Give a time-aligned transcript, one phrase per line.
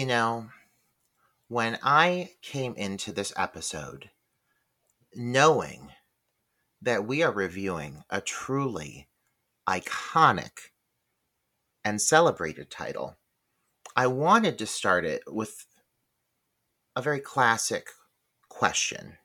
[0.00, 0.48] You know,
[1.48, 4.08] when I came into this episode
[5.14, 5.90] knowing
[6.80, 9.10] that we are reviewing a truly
[9.68, 10.70] iconic
[11.84, 13.18] and celebrated title,
[13.94, 15.66] I wanted to start it with
[16.96, 17.88] a very classic
[18.48, 19.18] question.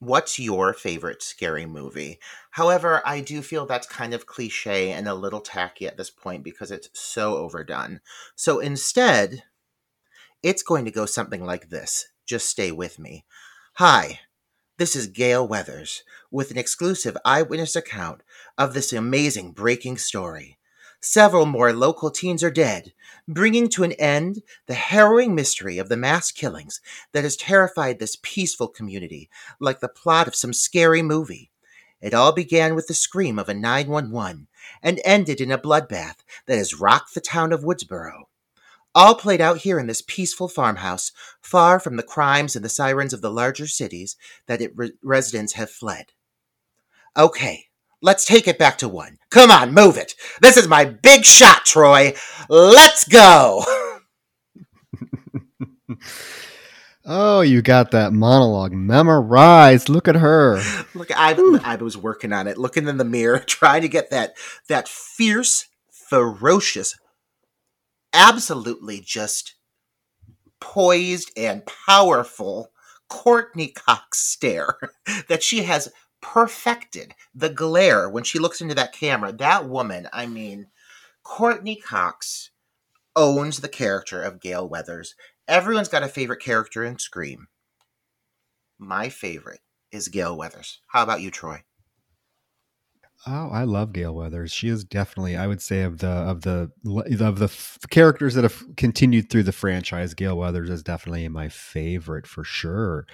[0.00, 2.20] What's your favorite scary movie?
[2.52, 6.44] However, I do feel that's kind of cliche and a little tacky at this point
[6.44, 8.00] because it's so overdone.
[8.36, 9.42] So instead,
[10.40, 12.06] it's going to go something like this.
[12.26, 13.24] Just stay with me.
[13.74, 14.20] Hi,
[14.76, 18.22] this is Gale Weathers with an exclusive eyewitness account
[18.56, 20.58] of this amazing breaking story.
[21.00, 22.92] Several more local teens are dead,
[23.28, 26.80] bringing to an end the harrowing mystery of the mass killings
[27.12, 31.52] that has terrified this peaceful community like the plot of some scary movie.
[32.00, 34.48] It all began with the scream of a 911
[34.82, 38.24] and ended in a bloodbath that has rocked the town of Woodsboro.
[38.94, 43.12] All played out here in this peaceful farmhouse, far from the crimes and the sirens
[43.12, 46.12] of the larger cities that its re- residents have fled.
[47.16, 47.67] Okay,
[48.02, 49.18] let's take it back to one.
[49.30, 50.14] Come on, move it.
[50.40, 52.14] This is my big shot, Troy.
[52.48, 53.64] Let's go.
[57.10, 59.88] Oh, you got that monologue memorized.
[59.88, 60.60] Look at her.
[60.94, 61.32] Look, I
[61.64, 64.36] I was working on it, looking in the mirror, trying to get that
[64.68, 66.98] that fierce, ferocious,
[68.12, 69.54] absolutely just
[70.60, 72.72] poised and powerful
[73.08, 74.76] Courteney Cox stare
[75.28, 75.88] that she has
[76.20, 77.14] perfected.
[77.34, 79.32] The glare when she looks into that camera.
[79.32, 80.68] That woman, I mean,
[81.22, 82.50] Courteney Cox
[83.14, 85.14] owns the character of Gale Weathers.
[85.46, 87.48] Everyone's got a favorite character in Scream.
[88.78, 90.80] My favorite is Gale Weathers.
[90.88, 91.64] How about you, Troy?
[93.26, 94.52] Oh, I love Gale Weathers.
[94.52, 96.70] She is definitely, I would say, of the of the
[97.20, 100.14] of the f- characters that have continued through the franchise.
[100.14, 103.06] Gale Weathers is definitely my favorite for sure.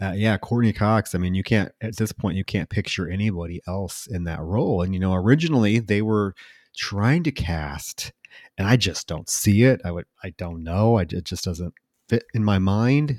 [0.00, 1.14] Uh, yeah, Courteney Cox.
[1.14, 4.82] I mean, you can't at this point you can't picture anybody else in that role.
[4.82, 6.34] And you know, originally they were
[6.76, 8.12] trying to cast,
[8.56, 9.80] and I just don't see it.
[9.84, 10.98] I would, I don't know.
[10.98, 11.74] I, it just doesn't
[12.08, 13.18] fit in my mind.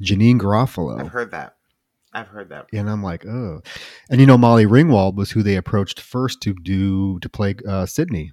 [0.00, 1.00] Janeane Garofalo.
[1.00, 1.56] I've heard that.
[2.12, 2.66] I've heard that.
[2.72, 3.62] and I'm like, oh,
[4.10, 7.86] and you know, Molly Ringwald was who they approached first to do to play uh,
[7.86, 8.32] Sidney,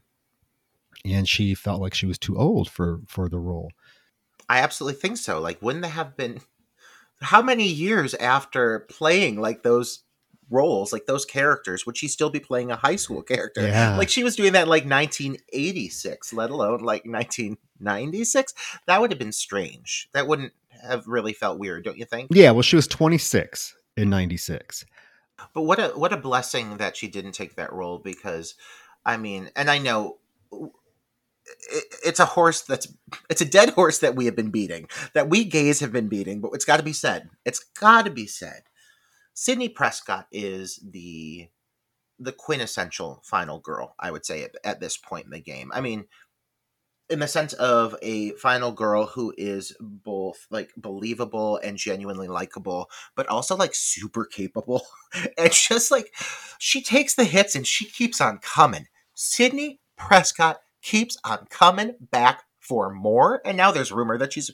[1.06, 3.72] and she felt like she was too old for for the role.
[4.50, 5.40] I absolutely think so.
[5.40, 6.42] Like, wouldn't there have been
[7.22, 10.04] how many years after playing like those
[10.50, 13.62] roles, like those characters, would she still be playing a high school character?
[13.62, 13.98] Yeah.
[13.98, 18.54] Like she was doing that in like 1986, let alone like 1996.
[18.88, 20.10] That would have been strange.
[20.14, 22.30] That wouldn't have really felt weird, don't you think?
[22.32, 24.86] Yeah, well, she was 26 in '96.
[25.54, 28.56] But what a what a blessing that she didn't take that role because,
[29.06, 30.18] I mean, and I know
[30.52, 32.88] it, it's a horse that's
[33.30, 36.42] it's a dead horse that we have been beating that we gays have been beating,
[36.42, 37.30] but it's got to be said.
[37.46, 38.64] It's got to be said.
[39.34, 41.50] Sidney Prescott is the
[42.20, 45.72] the quintessential final girl, I would say, at, at this point in the game.
[45.74, 46.06] I mean,
[47.10, 52.90] in the sense of a final girl who is both like believable and genuinely likable,
[53.16, 54.86] but also like super capable.
[55.38, 56.14] and just like
[56.60, 58.86] she takes the hits and she keeps on coming.
[59.14, 63.42] Sidney Prescott keeps on coming back for more.
[63.44, 64.52] And now there's rumor that she's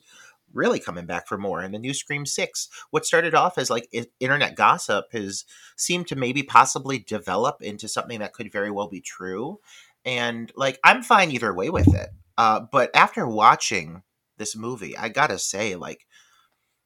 [0.53, 2.69] really coming back for more in the new Scream 6.
[2.89, 5.43] What started off as like internet gossip has
[5.75, 9.59] seemed to maybe possibly develop into something that could very well be true.
[10.05, 12.09] And like, I'm fine either way with it.
[12.37, 14.03] Uh, but after watching
[14.37, 16.05] this movie, I gotta say, like,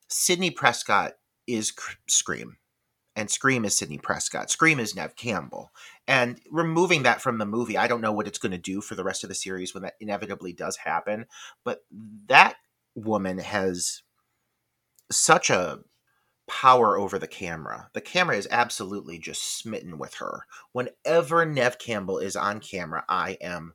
[0.08, 1.14] Sidney Prescott
[1.48, 2.58] is Cr- Scream,
[3.16, 4.50] and Scream is Sidney Prescott.
[4.50, 5.72] Scream is Neve Campbell.
[6.08, 8.96] And removing that from the movie, I don't know what it's going to do for
[8.96, 11.26] the rest of the series when that inevitably does happen.
[11.64, 11.80] But
[12.28, 12.56] that
[12.96, 14.04] woman has
[15.12, 15.80] such a
[16.48, 17.90] power over the camera.
[17.94, 20.46] The camera is absolutely just smitten with her.
[20.72, 23.74] Whenever Neve Campbell is on camera, I am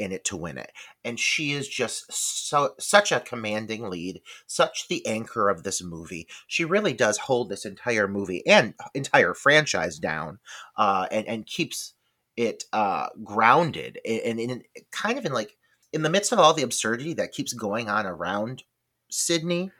[0.00, 0.72] in it to win it.
[1.04, 6.26] And she is just so such a commanding lead, such the anchor of this movie.
[6.46, 10.38] She really does hold this entire movie and entire franchise down,
[10.76, 11.94] uh, and and keeps
[12.36, 15.56] it uh, grounded and in kind of in like
[15.92, 18.62] in the midst of all the absurdity that keeps going on around
[19.10, 19.70] Sidney.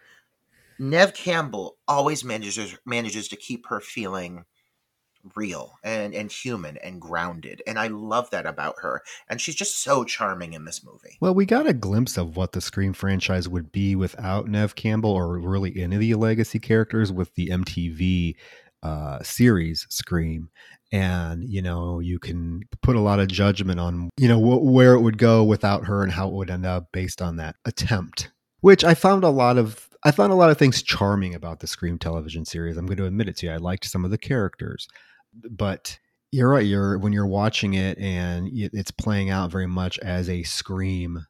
[0.78, 4.44] Neve Campbell always manages manages to keep her feeling
[5.34, 9.82] real and and human and grounded and i love that about her and she's just
[9.82, 13.48] so charming in this movie well we got a glimpse of what the scream franchise
[13.48, 18.34] would be without neve campbell or really any of the legacy characters with the mtv
[18.82, 20.48] uh, series scream
[20.90, 24.94] and you know you can put a lot of judgment on you know wh- where
[24.94, 28.30] it would go without her and how it would end up based on that attempt
[28.60, 31.66] which i found a lot of I found a lot of things charming about the
[31.66, 32.76] Scream television series.
[32.76, 33.52] I'm going to admit it to you.
[33.52, 34.88] I liked some of the characters
[35.32, 35.98] but
[36.32, 36.66] you're right.
[36.66, 41.26] You're when you're watching it and it's playing out very much as a Scream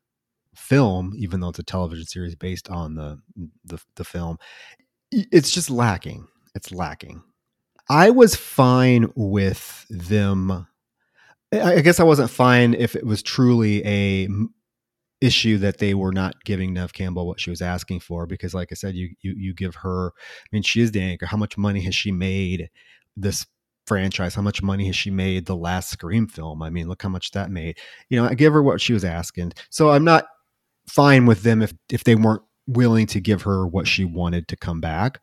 [0.54, 3.20] film, even though it's a television series based on the
[3.64, 4.38] the, the film.
[5.10, 6.28] It's just lacking.
[6.54, 7.22] It's lacking.
[7.88, 10.66] I was fine with them.
[11.52, 14.28] I guess I wasn't fine if it was truly a
[15.20, 18.68] issue that they were not giving Neve Campbell what she was asking for because like
[18.70, 21.58] I said you you you give her I mean she is the anchor how much
[21.58, 22.70] money has she made
[23.16, 23.44] this
[23.90, 24.36] franchise.
[24.36, 26.62] How much money has she made the last Scream film?
[26.62, 27.76] I mean, look how much that made.
[28.08, 29.52] You know, I give her what she was asking.
[29.70, 30.26] So I'm not
[30.86, 34.56] fine with them if if they weren't willing to give her what she wanted to
[34.56, 35.18] come back.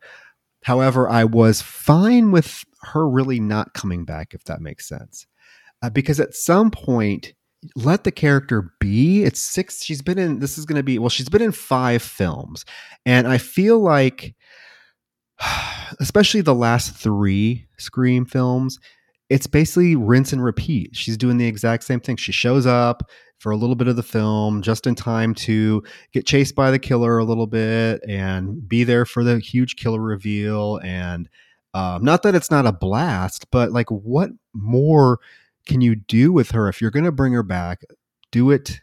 [0.64, 5.26] However, I was fine with her really not coming back, if that makes sense,
[5.80, 7.32] uh, because at some point,
[7.74, 9.24] let the character be.
[9.24, 9.82] It's six.
[9.82, 10.40] She's been in.
[10.40, 11.08] This is going to be well.
[11.08, 12.66] She's been in five films,
[13.06, 14.34] and I feel like
[16.00, 18.78] especially the last three Scream films,
[19.28, 20.96] it's basically rinse and repeat.
[20.96, 22.16] She's doing the exact same thing.
[22.16, 23.08] She shows up
[23.38, 25.82] for a little bit of the film just in time to
[26.12, 30.00] get chased by the killer a little bit and be there for the huge killer
[30.00, 30.80] reveal.
[30.82, 31.28] And
[31.74, 35.20] um, not that it's not a blast, but like, what more
[35.66, 37.82] can you do with her if you're going to bring her back?
[38.32, 38.80] Do it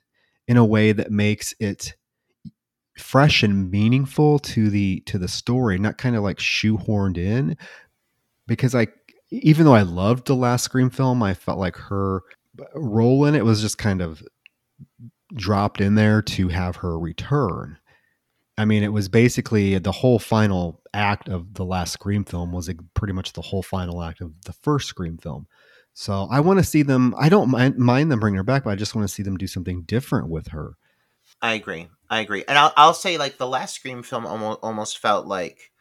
[0.48, 1.96] in a way that makes it
[2.98, 7.58] fresh and meaningful to the to the story, not kind of like shoehorned in.
[8.48, 8.88] Because I,
[9.32, 12.22] even though I loved the last Scream film, I felt like her
[12.74, 14.24] role in it was just kind of
[15.34, 17.78] dropped in there to have her return.
[18.58, 22.70] I mean, it was basically the whole final act of the last Scream film was
[22.94, 25.48] pretty much the whole final act of the first Scream film.
[25.94, 27.14] So I want to see them.
[27.18, 29.38] I don't mind, mind them bringing her back, but I just want to see them
[29.38, 30.78] do something different with her.
[31.42, 31.88] I agree.
[32.10, 32.44] I agree.
[32.48, 35.72] And I'll, I'll say, like, the last Scream film almost, almost felt like,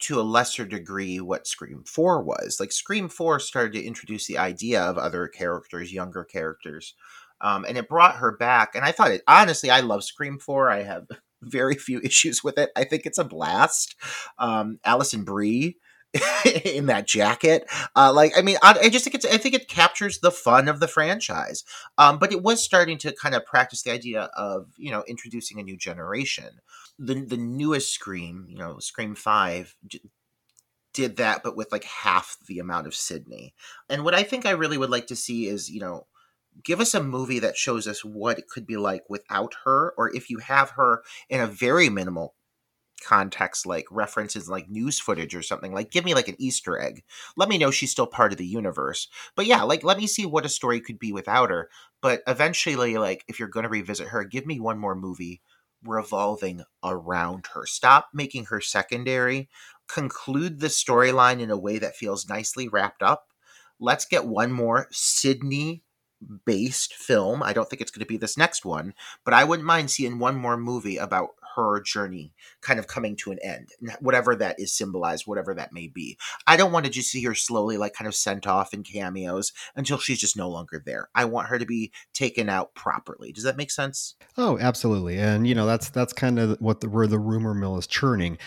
[0.00, 2.58] to a lesser degree, what Scream 4 was.
[2.60, 6.94] Like, Scream 4 started to introduce the idea of other characters, younger characters.
[7.40, 8.74] Um, and it brought her back.
[8.74, 10.70] And I thought it, honestly, I love Scream 4.
[10.70, 11.06] I have
[11.42, 12.70] very few issues with it.
[12.76, 13.96] I think it's a blast.
[14.38, 15.76] Um, Alison Brie
[16.64, 17.66] in that jacket.
[17.96, 20.68] Uh, like, I mean, I, I, just think it's, I think it captures the fun
[20.68, 21.64] of the franchise.
[21.96, 25.58] Um, but it was starting to kind of practice the idea of, you know, introducing
[25.58, 26.60] a new generation.
[26.98, 29.74] The, the newest Scream, you know, Scream 5,
[30.92, 33.54] did that, but with like half the amount of Sidney.
[33.88, 36.06] And what I think I really would like to see is, you know,
[36.62, 40.14] give us a movie that shows us what it could be like without her, or
[40.14, 42.34] if you have her in a very minimal
[43.04, 47.02] context like references like news footage or something like give me like an easter egg.
[47.36, 49.08] Let me know she's still part of the universe.
[49.34, 51.68] But yeah like let me see what a story could be without her.
[52.00, 55.40] But eventually like if you're going to revisit her give me one more movie
[55.84, 57.66] revolving around her.
[57.66, 59.48] Stop making her secondary.
[59.88, 63.28] Conclude the storyline in a way that feels nicely wrapped up.
[63.80, 65.82] Let's get one more sidney
[66.44, 67.42] based film.
[67.42, 68.94] I don't think it's going to be this next one,
[69.24, 73.32] but I wouldn't mind seeing one more movie about her journey kind of coming to
[73.32, 73.68] an end,
[74.00, 76.18] whatever that is symbolized, whatever that may be.
[76.46, 79.52] I don't want to just see her slowly, like, kind of sent off in cameos
[79.76, 81.08] until she's just no longer there.
[81.14, 83.32] I want her to be taken out properly.
[83.32, 84.14] Does that make sense?
[84.36, 85.18] Oh, absolutely.
[85.18, 88.38] And you know, that's that's kind of what the where the rumor mill is churning.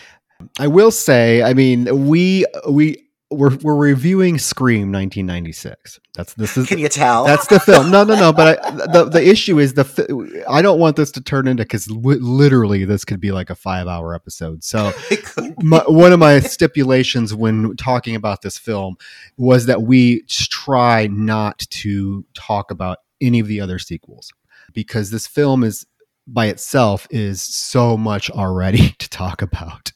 [0.58, 5.98] I will say, I mean, we we we're we're reviewing Scream 1996.
[6.14, 6.68] That's this is.
[6.68, 7.24] Can you tell?
[7.24, 7.90] That's the film.
[7.90, 8.32] No, no, no.
[8.32, 11.90] But I, the the issue is the I don't want this to turn into because
[11.90, 14.62] literally this could be like a five hour episode.
[14.62, 14.92] So
[15.58, 18.96] my, one of my stipulations when talking about this film
[19.36, 24.32] was that we try not to talk about any of the other sequels
[24.72, 25.84] because this film is
[26.26, 29.92] by itself is so much already to talk about.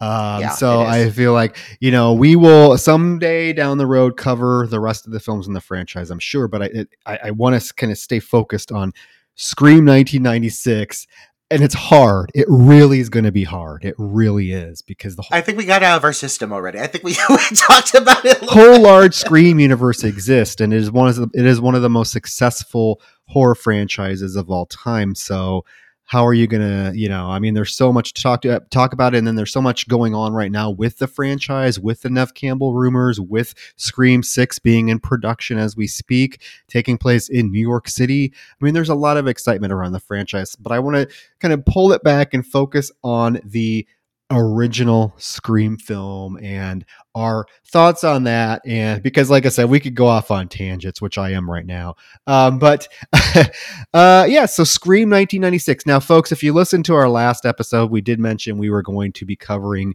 [0.00, 4.66] Um, yeah, so I feel like you know we will someday down the road cover
[4.66, 6.10] the rest of the films in the franchise.
[6.10, 8.92] I'm sure, but I it, I, I want to kind of stay focused on
[9.36, 11.06] Scream 1996
[11.54, 12.32] and it's hard.
[12.34, 13.84] It really is going to be hard.
[13.84, 16.80] It really is because the whole, I think we got out of our system already.
[16.80, 18.42] I think we, we talked about it.
[18.42, 18.80] a whole bit.
[18.80, 21.88] large Scream universe exists, and it is one of the, it is one of the
[21.88, 25.14] most successful horror franchises of all time.
[25.14, 25.64] So,
[26.06, 28.60] how are you gonna, you know, I mean, there's so much to talk to uh,
[28.70, 32.02] talk about, and then there's so much going on right now with the franchise, with
[32.02, 37.28] the Neve Campbell rumors, with Scream Six being in production as we speak, taking place
[37.28, 38.32] in New York City.
[38.34, 41.54] I mean, there's a lot of excitement around the franchise, but I want to kind
[41.54, 43.86] of pull it back and focus on the
[44.34, 48.62] original Scream film and our thoughts on that.
[48.66, 51.66] And because, like I said, we could go off on tangents, which I am right
[51.66, 51.96] now.
[52.26, 52.88] Um, but
[53.94, 55.86] uh, yeah, so Scream 1996.
[55.86, 59.12] Now, folks, if you listen to our last episode, we did mention we were going
[59.12, 59.94] to be covering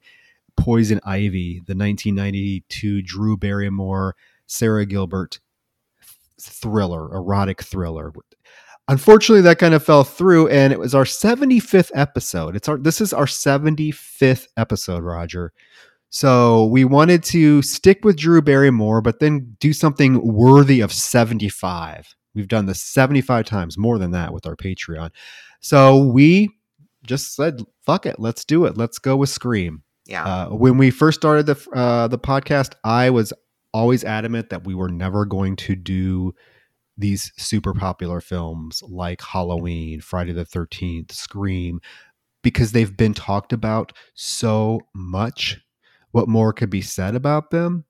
[0.58, 4.15] Poison Ivy, the 1992 Drew Barrymore,
[4.46, 5.39] Sara Gilbert
[6.39, 8.13] thriller, erotic thriller.
[8.89, 12.55] Unfortunately, that kind of fell through, and it was our 75th episode.
[12.55, 15.53] It's our this is our 75th episode, Roger.
[16.10, 22.15] So we wanted to stick with Drew Barrymore, but then do something worthy of 75.
[22.34, 25.12] We've done this 75 times, more than that with our Patreon.
[25.62, 26.50] So we
[27.03, 28.75] just said, fuck it, let's do it.
[28.75, 29.84] Let's go with Scream.
[30.08, 30.25] Yeah.
[30.25, 33.34] Uh, when we first started the uh, the podcast, I was
[33.72, 36.34] always adamant that we were never going to do
[37.00, 41.79] these super popular films like Halloween, Friday the 13th, Scream,
[42.44, 45.60] because they've been talked about so much.
[46.12, 47.86] What more could be said about them?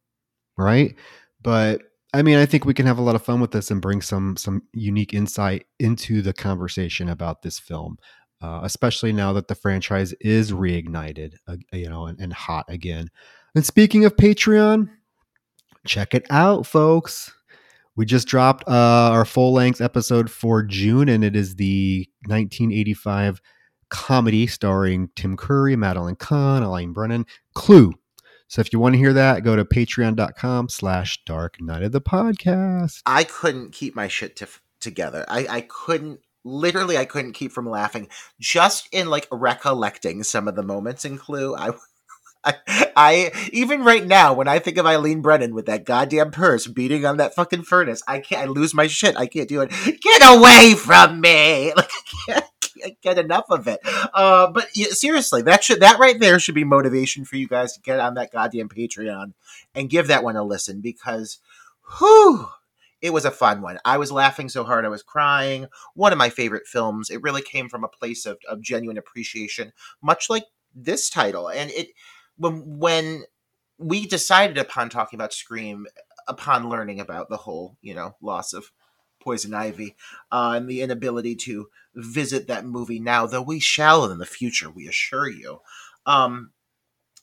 [0.58, 0.96] Right.
[1.42, 1.82] But
[2.14, 4.02] I mean, I think we can have a lot of fun with this and bring
[4.02, 7.98] some some unique insight into the conversation about this film,
[8.42, 13.10] uh, especially now that the franchise is reignited, uh, you know, and, and hot again.
[13.56, 14.90] And speaking of Patreon,
[15.86, 17.32] check it out, folks.
[18.00, 23.42] We just dropped uh, our full length episode for June, and it is the 1985
[23.90, 27.26] comedy starring Tim Curry, Madeline Kahn, Eileen Brennan,
[27.56, 27.92] Clue.
[28.48, 32.00] So if you want to hear that, go to patreon.com slash dark night of the
[32.00, 33.02] podcast.
[33.06, 34.48] I couldn't keep my shit to,
[34.80, 35.26] together.
[35.28, 38.08] I, I couldn't literally I couldn't keep from laughing
[38.40, 41.54] just in like recollecting some of the moments in Clue.
[41.54, 41.72] I
[42.44, 42.56] I,
[42.96, 47.06] I even right now when I think of Eileen Brennan with that goddamn purse beating
[47.06, 48.42] on that fucking furnace, I can't.
[48.42, 49.18] I lose my shit.
[49.18, 49.72] I can't do it.
[50.02, 51.74] Get away from me!
[51.80, 53.80] Like I can't, can't get enough of it.
[54.14, 57.74] Uh, but yeah, seriously, that should that right there should be motivation for you guys
[57.74, 59.34] to get on that goddamn Patreon
[59.74, 61.40] and give that one a listen because,
[61.98, 62.48] whew,
[63.02, 63.80] it was a fun one.
[63.86, 65.68] I was laughing so hard I was crying.
[65.94, 67.10] One of my favorite films.
[67.10, 71.72] It really came from a place of, of genuine appreciation, much like this title, and
[71.72, 71.90] it
[72.40, 73.24] when when
[73.78, 75.86] we decided upon talking about Scream
[76.28, 78.72] upon learning about the whole, you know, loss of
[79.22, 79.96] Poison Ivy
[80.32, 84.70] uh, and the inability to visit that movie now, though we shall in the future,
[84.70, 85.60] we assure you.
[86.06, 86.52] Um,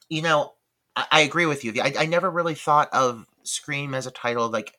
[0.09, 0.55] you know,
[0.95, 1.73] I, I agree with you.
[1.83, 4.75] I, I never really thought of Scream as a title like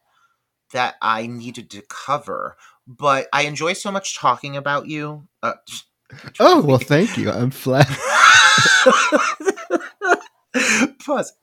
[0.73, 5.27] that I needed to cover, but I enjoy so much talking about you.
[5.41, 5.53] Uh,
[6.39, 7.29] Oh, well, thank you.
[7.29, 7.97] I'm flattered.
[11.05, 11.33] Pause.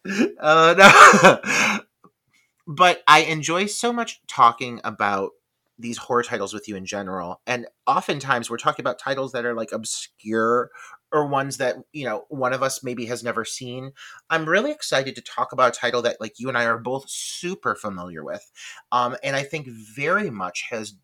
[0.40, 1.80] Uh, no.
[2.66, 5.30] but I enjoy so much talking about
[5.78, 7.40] these horror titles with you in general.
[7.47, 10.71] And oftentimes we're talking about titles that are like obscure
[11.12, 13.92] or ones that, you know, one of us maybe has never seen.
[14.30, 17.09] I'm really excited to talk about a title that like you and I are both
[17.09, 18.50] super familiar with.
[18.92, 20.94] Um, and I think very much has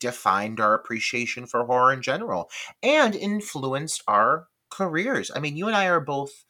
[0.00, 2.50] defined our appreciation for horror in general
[2.82, 5.30] and influenced our careers.
[5.34, 6.44] I mean, you and I are both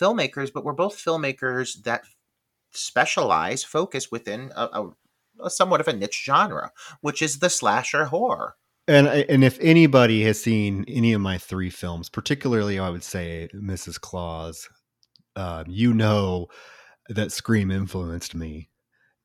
[0.00, 2.02] filmmakers, but we're both filmmakers that
[2.72, 4.90] specialize, focus within a, a,
[5.44, 8.56] a somewhat of a niche genre, which is the slasher horror.
[8.86, 13.48] And and if anybody has seen any of my three films, particularly I would say
[13.54, 14.00] Mrs.
[14.00, 14.66] Claus,
[15.36, 16.46] um, you know
[17.10, 18.70] that Scream influenced me.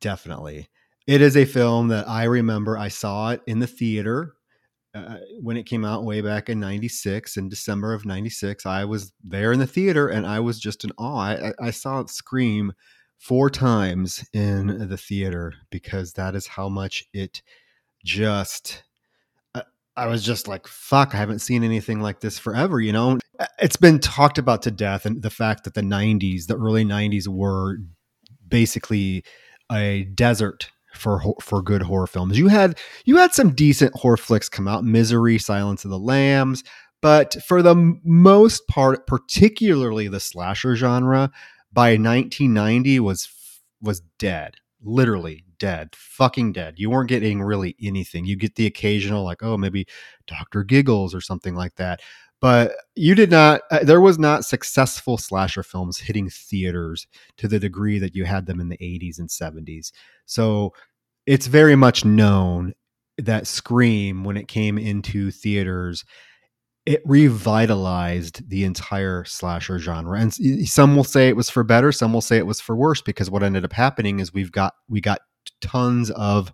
[0.01, 0.67] Definitely,
[1.07, 2.77] it is a film that I remember.
[2.77, 4.33] I saw it in the theater
[4.95, 8.85] Uh, uh, when it came out way back in 96 in december of 96 i
[8.85, 11.29] was there in the theater and i was just in awe.
[11.31, 12.73] I, I saw it scream
[13.17, 17.41] four times in the theater because that is how much it
[18.05, 18.83] just
[19.55, 19.63] I,
[19.97, 23.17] I was just like fuck i haven't seen anything like this forever you know?
[23.39, 26.85] Uh, it's been talked about to death and the fact that the 90s the early
[26.85, 27.77] 90s were
[28.47, 29.23] basically
[29.71, 32.37] a desert for for good horror films.
[32.37, 36.63] You had you had some decent horror flicks come out, Misery, Silence of the Lambs,
[37.01, 41.31] but for the most part, particularly the slasher genre,
[41.71, 43.29] by 1990 was
[43.81, 44.55] was dead.
[44.85, 46.73] literally dead, fucking dead.
[46.77, 48.25] You weren't getting really anything.
[48.25, 49.87] You get the occasional, like, oh, maybe
[50.27, 50.63] Dr.
[50.63, 52.01] Giggles or something like that.
[52.43, 57.07] But you did not, uh, there was not successful slasher films hitting theaters
[57.37, 59.93] to the degree that you had them in the 80s and 70s.
[60.25, 60.73] So
[61.25, 62.73] it's very much known
[63.17, 66.03] that Scream, when it came into theaters,
[66.85, 70.33] it revitalized the entire slasher genre and
[70.67, 73.31] some will say it was for better some will say it was for worse because
[73.31, 75.21] what ended up happening is we've got we got
[75.61, 76.51] tons of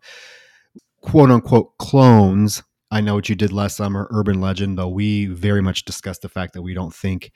[1.02, 5.62] quote unquote clones i know what you did last summer urban legend though we very
[5.62, 7.32] much discussed the fact that we don't think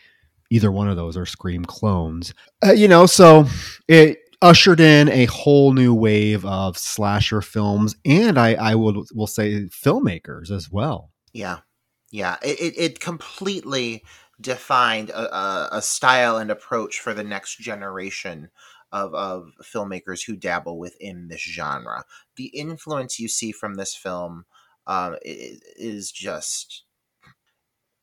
[0.50, 2.34] either one of those are scream clones.
[2.66, 3.46] Uh, you know so
[3.88, 9.28] it ushered in a whole new wave of slasher films and i i will will
[9.28, 11.12] say filmmakers as well.
[11.34, 11.60] Yeah.
[12.14, 14.04] Yeah, it, it completely
[14.40, 18.50] defined a, a, a, style and approach for the next generation
[18.92, 22.06] of, of filmmakers who dabble within this genre.
[22.36, 24.46] The influence you see from this film
[24.88, 26.84] um, is, is just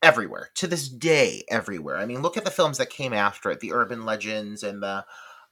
[0.03, 3.61] everywhere to this day everywhere i mean look at the films that came after it
[3.61, 5.05] the urban legends and the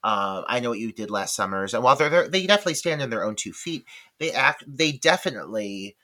[0.05, 3.03] uh, i know what you did last summers and while they're, they're, they definitely stand
[3.03, 3.85] on their own two feet
[4.19, 5.97] they act they definitely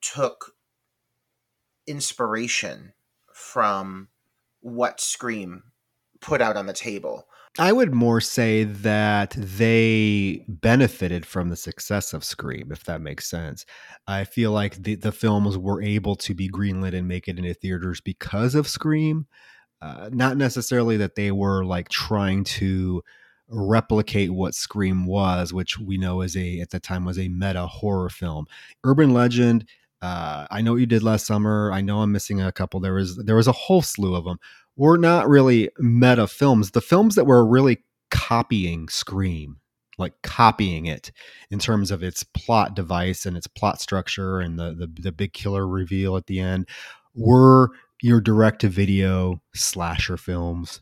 [0.00, 0.54] took
[1.86, 2.92] inspiration
[3.32, 4.08] from
[4.60, 5.64] what Scream
[6.20, 7.27] put out on the table.
[7.58, 13.28] I would more say that they benefited from the success of Scream, if that makes
[13.28, 13.66] sense.
[14.06, 17.54] I feel like the, the films were able to be greenlit and make it into
[17.54, 19.26] theaters because of Scream.
[19.82, 23.02] Uh, not necessarily that they were like trying to
[23.48, 27.66] replicate what Scream was, which we know as a at the time was a meta
[27.66, 28.46] horror film.
[28.84, 29.64] Urban Legend
[30.00, 31.72] uh, I know what you did last summer.
[31.72, 32.78] I know I'm missing a couple.
[32.78, 34.38] There was there was a whole slew of them.
[34.78, 36.70] Were not really meta films.
[36.70, 39.58] The films that were really copying Scream,
[39.98, 41.12] like copying it
[41.50, 45.34] in terms of its plot device and its plot structure and the the, the big
[45.34, 46.66] killer reveal at the end,
[47.14, 47.70] were
[48.00, 50.80] your direct to video slasher films.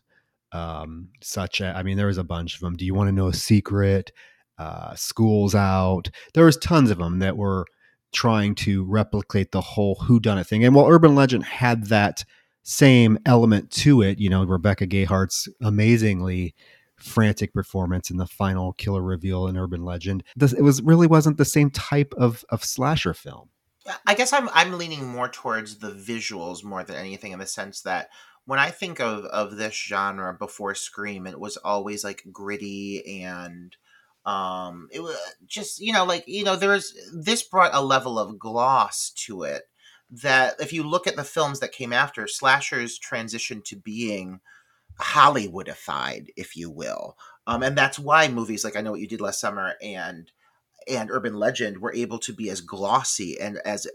[0.53, 2.77] Um, such as, I mean, there was a bunch of them.
[2.77, 4.13] Do you want to know a secret?
[4.59, 6.09] Uh, Schools Out.
[6.35, 7.67] There was tons of them that were
[8.15, 10.65] trying to replicate the whole who done it thing.
[10.65, 12.25] And while Urban Legend had that
[12.69, 16.53] same element to it, you know, Rebecca Gayheart's amazingly
[16.97, 21.39] frantic performance in the final killer reveal in Urban Legend, This, it was really wasn't
[21.39, 23.51] the same type of of slasher film.
[24.05, 27.83] I guess I'm I'm leaning more towards the visuals more than anything in the sense
[27.83, 28.09] that
[28.47, 33.77] when I think of of this genre before Scream, it was always like gritty and
[34.25, 38.41] um it was just you know like you know there's this brought a level of
[38.41, 39.63] gloss to it
[40.11, 44.41] that if you look at the films that came after slashers transitioned to being
[45.01, 47.17] hollywoodified if you will
[47.47, 50.33] um and that's why movies like i know what you did last summer and
[50.89, 53.87] and urban legend were able to be as glossy and as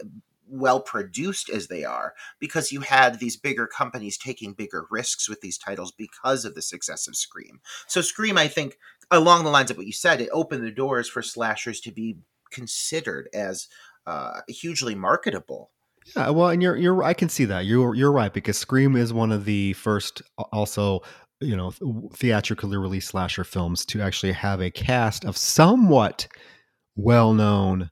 [0.52, 5.40] well produced as they are because you had these bigger companies taking bigger risks with
[5.40, 7.60] these titles because of the success of Scream.
[7.86, 8.76] So Scream, I think,
[9.10, 12.18] along the lines of what you said, it opened the doors for slashers to be
[12.50, 13.68] considered as
[14.06, 15.70] uh, hugely marketable.
[16.16, 19.12] Yeah, well, and you're you're I can see that you're you're right because Scream is
[19.12, 21.00] one of the first also
[21.40, 21.72] you know
[22.14, 26.26] theatrically released slasher films to actually have a cast of somewhat
[26.96, 27.90] well known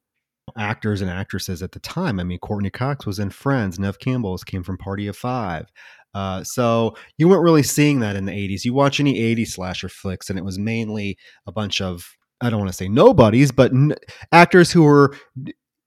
[0.59, 2.19] actors and actresses at the time.
[2.21, 3.79] I mean, Courteney Cox was in Friends.
[3.79, 5.71] Neve Campbell's came from Party of Five.
[6.15, 8.65] Uh, so you weren't really seeing that in the 80s.
[8.65, 12.05] You watch any 80s slasher flicks, and it was mainly a bunch of,
[12.41, 13.95] I don't want to say nobodies, but n-
[14.33, 15.17] actors who were,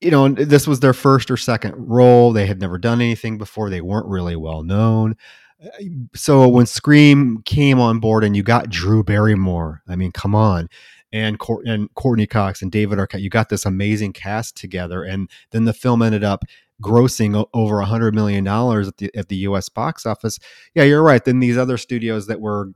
[0.03, 2.33] you know, this was their first or second role.
[2.33, 3.69] They had never done anything before.
[3.69, 5.15] They weren't really well known.
[5.63, 5.69] Uh,
[6.13, 10.67] so when Scream came on board and you got Drew Barrymore, I mean, come on
[11.13, 13.21] and and Courteney Cox and David Arquette.
[13.21, 16.43] You got this amazing cast together, and then the film ended up
[16.81, 19.69] grossing over a hundred million dollars at the at the U.S.
[19.69, 20.39] box office.
[20.73, 21.23] Yeah, you're right.
[21.23, 22.71] Then these other studios that were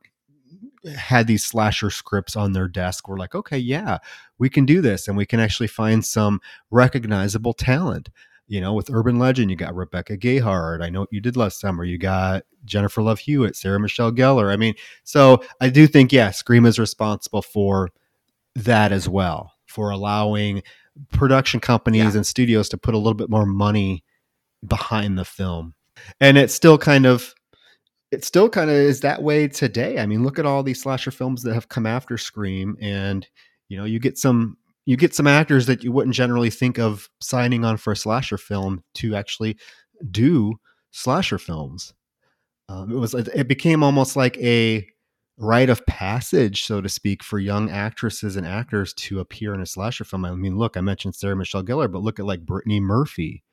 [0.98, 3.98] had these slasher scripts on their desk were like, okay, yeah,
[4.38, 6.40] we can do this, and we can actually find some
[6.72, 8.10] recognizable talent.
[8.50, 10.82] You know, with Urban Legend, you got Rebecca Gayheart.
[10.82, 11.84] I know what you did last summer.
[11.84, 14.54] You got Jennifer Love Hewitt, Sarah Michelle Gellar.
[14.54, 17.90] I mean, so I do think, yeah, Scream is responsible for
[18.56, 20.64] that as well for allowing
[21.12, 22.16] production companies yeah.
[22.16, 24.06] and studios to put a little bit more money
[24.66, 25.74] behind the film.
[26.22, 27.36] And it's still kind of
[28.12, 30.00] it still kind of is that way today.
[30.00, 33.28] I mean, look at all these slasher films that have come after Scream and
[33.70, 37.10] you know, you get some you get some actors that you wouldn't generally think of
[37.20, 39.58] signing on for a slasher film to actually
[40.10, 40.54] do
[40.92, 41.94] slasher films.
[42.70, 44.88] Um, it was it became almost like a
[45.38, 49.66] rite of passage, so to speak, for young actresses and actors to appear in a
[49.66, 50.26] slasher film.
[50.26, 53.44] I mean, look, I mentioned Sarah Michelle Gellar, but look at like Brittany Murphy,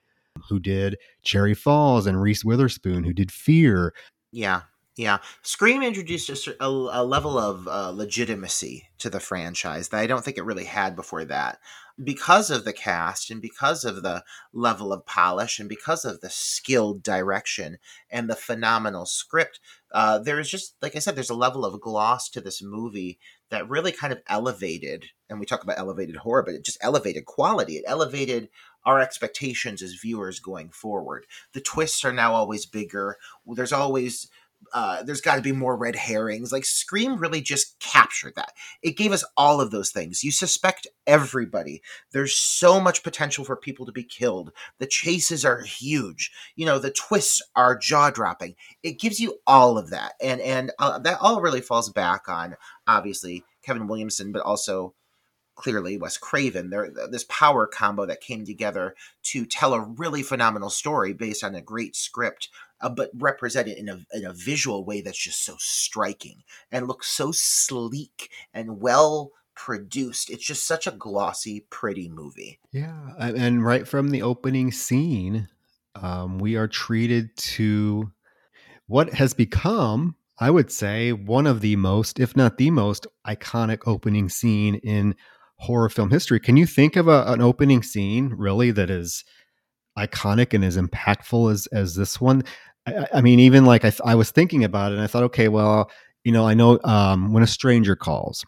[0.48, 3.92] who did Cherry Falls, and Reese Witherspoon, who did Fear.
[4.34, 4.62] Yeah,
[4.96, 5.18] yeah.
[5.42, 10.24] Scream introduced a, a, a level of uh, legitimacy to the franchise that I don't
[10.24, 11.60] think it really had before that.
[12.02, 16.30] Because of the cast and because of the level of polish and because of the
[16.30, 17.78] skilled direction
[18.10, 19.60] and the phenomenal script,
[19.92, 23.20] uh, there's just, like I said, there's a level of gloss to this movie
[23.50, 27.24] that really kind of elevated, and we talk about elevated horror, but it just elevated
[27.24, 27.74] quality.
[27.74, 28.48] It elevated
[28.84, 31.26] our expectations as viewers going forward.
[31.52, 33.16] The twists are now always bigger.
[33.46, 34.28] There's always
[34.72, 36.52] uh, there's got to be more red herrings.
[36.52, 38.52] Like Scream really just captured that.
[38.82, 40.24] It gave us all of those things.
[40.24, 41.82] You suspect everybody.
[42.12, 44.52] There's so much potential for people to be killed.
[44.78, 46.32] The chases are huge.
[46.56, 48.54] You know, the twists are jaw dropping.
[48.82, 52.56] It gives you all of that, and and uh, that all really falls back on
[52.86, 54.94] obviously Kevin Williamson, but also
[55.54, 56.70] clearly Wes Craven.
[56.70, 61.54] There, this power combo that came together to tell a really phenomenal story based on
[61.54, 62.48] a great script
[62.80, 67.08] uh, but represented in a, in a visual way that's just so striking and looks
[67.08, 70.30] so sleek and well produced.
[70.30, 72.58] It's just such a glossy, pretty movie.
[72.72, 75.48] Yeah, and right from the opening scene,
[75.94, 78.12] um, we are treated to
[78.86, 83.82] what has become, I would say, one of the most, if not the most, iconic
[83.86, 85.14] opening scene in
[85.56, 86.40] horror film history.
[86.40, 89.24] Can you think of a, an opening scene really that is
[89.98, 92.42] iconic and as impactful as as this one?
[92.86, 95.48] I, I mean, even like I, I was thinking about it, and I thought, okay,
[95.48, 95.90] well,
[96.24, 98.44] you know, I know um, when a stranger calls,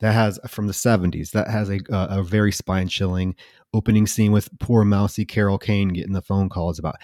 [0.00, 3.36] that has from the 70s that has a, a, a very spine chilling
[3.72, 6.96] opening scene with poor mousy carol kane getting the phone calls about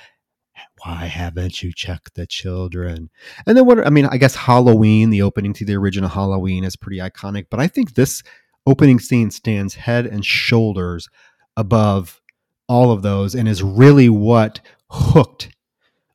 [0.82, 3.10] why haven't you checked the children
[3.46, 6.76] and then what i mean i guess halloween the opening to the original halloween is
[6.76, 8.22] pretty iconic but i think this
[8.66, 11.08] opening scene stands head and shoulders
[11.56, 12.20] above
[12.68, 15.50] all of those and is really what hooked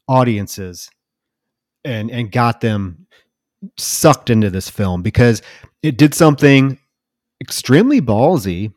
[0.08, 0.90] audiences
[1.84, 3.08] and and got them
[3.78, 5.42] sucked into this film because
[5.84, 6.78] it did something
[7.42, 8.74] extremely ballsy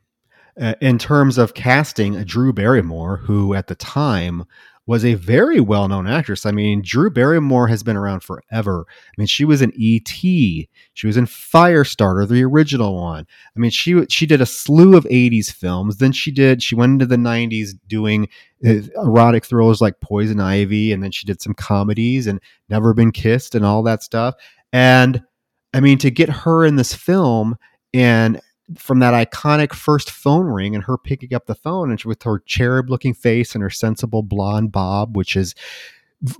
[0.61, 4.45] uh, in terms of casting a Drew Barrymore, who at the time
[4.87, 6.44] was a very well known actress.
[6.44, 8.87] I mean, Drew Barrymore has been around forever.
[8.88, 13.27] I mean, she was in E.T., she was in Firestarter, the original one.
[13.57, 15.97] I mean, she she did a slew of 80s films.
[15.97, 18.29] Then she did, she went into the 90s doing
[18.66, 23.12] uh, erotic thrillers like Poison Ivy, and then she did some comedies and Never Been
[23.12, 24.35] Kissed and all that stuff.
[24.73, 25.23] And
[25.73, 27.57] I mean, to get her in this film
[27.94, 28.40] and
[28.77, 32.41] from that iconic first phone ring and her picking up the phone and with her
[32.47, 35.55] cherub looking face and her sensible blonde bob, which is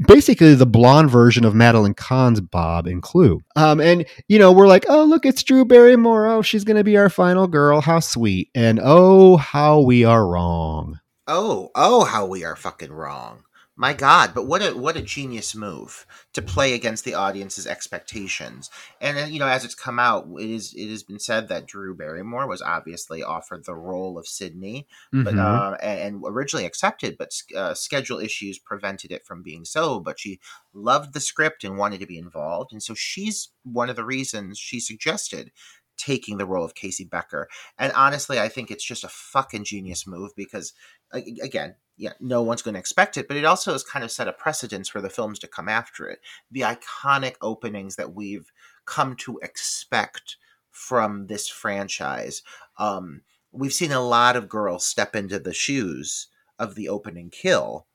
[0.07, 3.43] basically the blonde version of Madeline Kahn's Bob in Clue.
[3.57, 6.27] Um, and you know, we're like, oh look, it's Drew Barrymore.
[6.27, 7.81] Oh, she's gonna be our final girl.
[7.81, 8.51] How sweet.
[8.55, 11.01] And oh, how we are wrong.
[11.27, 13.45] Oh, oh, how we are fucking wrong.
[13.77, 18.71] My God, but what a what a genius move to play against the audience's expectations.
[19.01, 21.67] And uh, you know, as it's come out, it is it has been said that
[21.67, 25.25] Drew Barrymore was obviously offered the role of Sidney, mm-hmm.
[25.25, 29.99] but uh, and, originally accepted, but uh, schedule issues prevented it from being so.
[29.99, 30.39] But she
[30.73, 34.57] loved the script and wanted to be involved, and so she's one of the reasons
[34.57, 35.51] she suggested
[35.97, 37.49] taking the role of Casey Becker.
[37.79, 40.73] And honestly, I think it's just a fucking genius move because,
[41.13, 44.29] again, yeah, no one's going to expect it, but it also has kind of set
[44.29, 46.19] a precedence for the films to come after it.
[46.51, 48.51] The iconic openings that we've
[48.85, 50.37] come to expect
[50.71, 52.43] from this franchise.
[52.79, 56.27] Um, we've seen a lot of girls step into the shoes
[56.59, 57.87] of the opening kill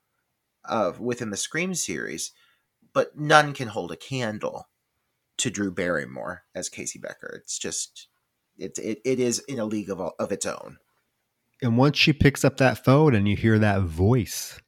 [0.64, 2.32] of within the Scream series,
[2.94, 4.69] but none can hold a candle
[5.40, 7.40] to Drew Barrymore as Casey Becker.
[7.42, 8.08] It's just
[8.58, 10.78] it it, it is in a league of of its own.
[11.62, 14.62] And once she picks up that phone and you hear that voice,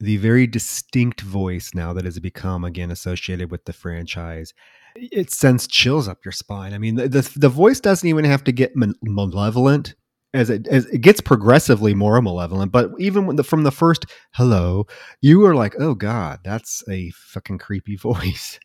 [0.00, 4.54] the very distinct voice now that has become again associated with the franchise,
[4.96, 6.72] it sends chills up your spine.
[6.72, 9.94] I mean, the the, the voice doesn't even have to get malevolent
[10.34, 12.72] as it as it gets progressively more malevolent.
[12.72, 14.86] But even the, from the first hello,
[15.20, 18.58] you are like, oh god, that's a fucking creepy voice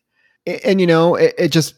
[0.46, 1.74] and, and you know, it, it just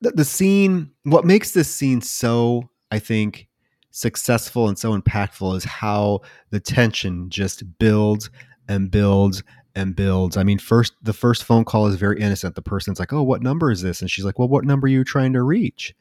[0.00, 0.90] the, the scene.
[1.04, 3.48] What makes this scene so, I think,
[3.90, 6.20] successful and so impactful is how
[6.50, 8.30] the tension just builds
[8.68, 9.42] and builds
[9.74, 10.36] and builds.
[10.36, 12.54] I mean, first the first phone call is very innocent.
[12.54, 14.88] The person's like, "Oh, what number is this?" And she's like, "Well, what number are
[14.88, 15.94] you trying to reach?"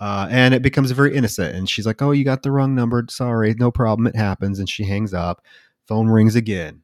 [0.00, 1.54] Uh, and it becomes very innocent.
[1.54, 3.04] And she's like, "Oh, you got the wrong number.
[3.08, 4.06] Sorry, no problem.
[4.06, 5.44] It happens." And she hangs up.
[5.86, 6.82] Phone rings again,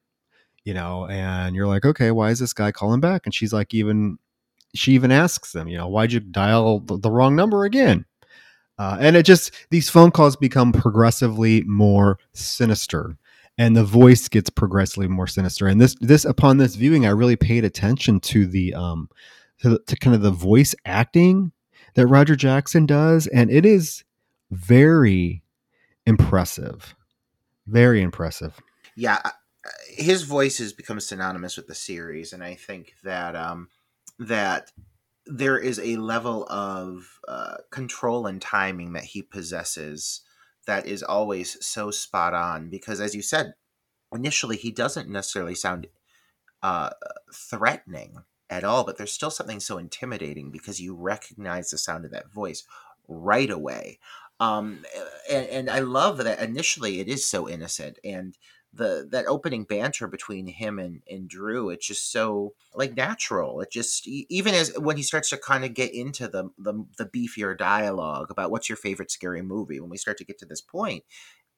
[0.65, 3.75] you know, and you're like, "Okay, why is this guy calling back?" And she's like,
[3.75, 4.19] even
[4.75, 8.05] she even asks them, you know, why'd you dial the, the wrong number again?
[8.79, 13.17] Uh, and it just these phone calls become progressively more sinister
[13.59, 15.67] and the voice gets progressively more sinister.
[15.67, 19.09] And this this upon this viewing i really paid attention to the um
[19.61, 21.51] to, to kind of the voice acting
[21.95, 24.05] that roger jackson does and it is
[24.51, 25.43] very
[26.07, 26.95] impressive.
[27.67, 28.59] Very impressive.
[28.95, 29.31] Yeah uh,
[29.89, 33.69] his voice has become synonymous with the series and i think that um
[34.19, 34.73] that
[35.27, 40.23] there is a level of uh, control and timing that he possesses
[40.67, 43.55] that is always so spot on because as you said
[44.13, 45.87] initially he doesn't necessarily sound
[46.63, 46.91] uh,
[47.33, 48.17] threatening
[48.51, 52.33] at all but there's still something so intimidating because you recognize the sound of that
[52.33, 52.65] voice
[53.07, 53.99] right away.
[54.41, 54.85] Um,
[55.29, 58.39] and, and i love that initially it is so innocent and
[58.79, 63.61] the that opening banter between him and, and Drew, it's just so like natural.
[63.61, 67.07] It just even as when he starts to kind of get into the, the the
[67.07, 70.61] beefier dialogue about what's your favorite scary movie, when we start to get to this
[70.61, 71.05] point,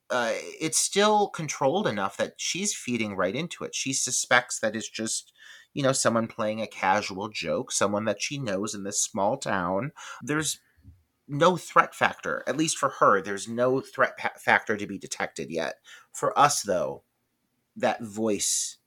[0.09, 3.74] uh, it's still controlled enough that she's feeding right into it.
[3.74, 5.33] She suspects that it's just
[5.74, 9.92] you know someone playing a casual joke, someone that she knows in this small town.
[10.22, 10.59] There's
[11.28, 13.20] no threat factor, at least for her.
[13.22, 15.76] There's no threat pa- factor to be detected yet.
[16.12, 17.04] For us, though,
[17.76, 18.78] that voice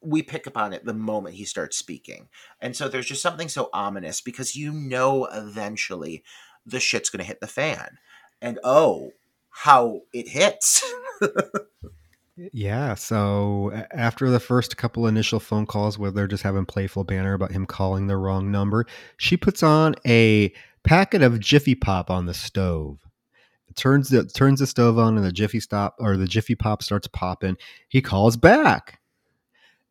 [0.00, 2.28] we pick up on it the moment he starts speaking.
[2.60, 6.22] And so there's just something so ominous because you know eventually
[6.64, 7.98] the shit's going to hit the fan.
[8.40, 9.10] And oh,
[9.50, 10.84] how it hits.
[12.52, 12.94] yeah.
[12.94, 17.52] So after the first couple initial phone calls where they're just having playful banner about
[17.52, 20.52] him calling the wrong number, she puts on a
[20.84, 23.07] packet of Jiffy Pop on the stove
[23.78, 27.06] turns the turns the stove on and the jiffy stop or the jiffy pop starts
[27.08, 27.56] popping.
[27.88, 29.00] He calls back.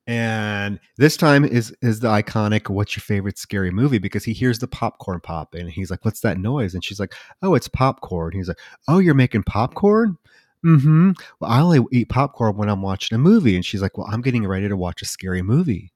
[0.06, 3.98] And this time is is the iconic what's your favorite scary movie?
[3.98, 6.74] because he hears the popcorn pop and he's like what's that noise?
[6.74, 8.34] And she's like oh it's popcorn.
[8.34, 10.18] He's like oh you're making popcorn?
[10.66, 11.12] Mm-hmm.
[11.40, 13.56] Well i only eat popcorn when i'm watching a movie.
[13.56, 15.92] And she's like well i'm getting ready to watch a scary movie.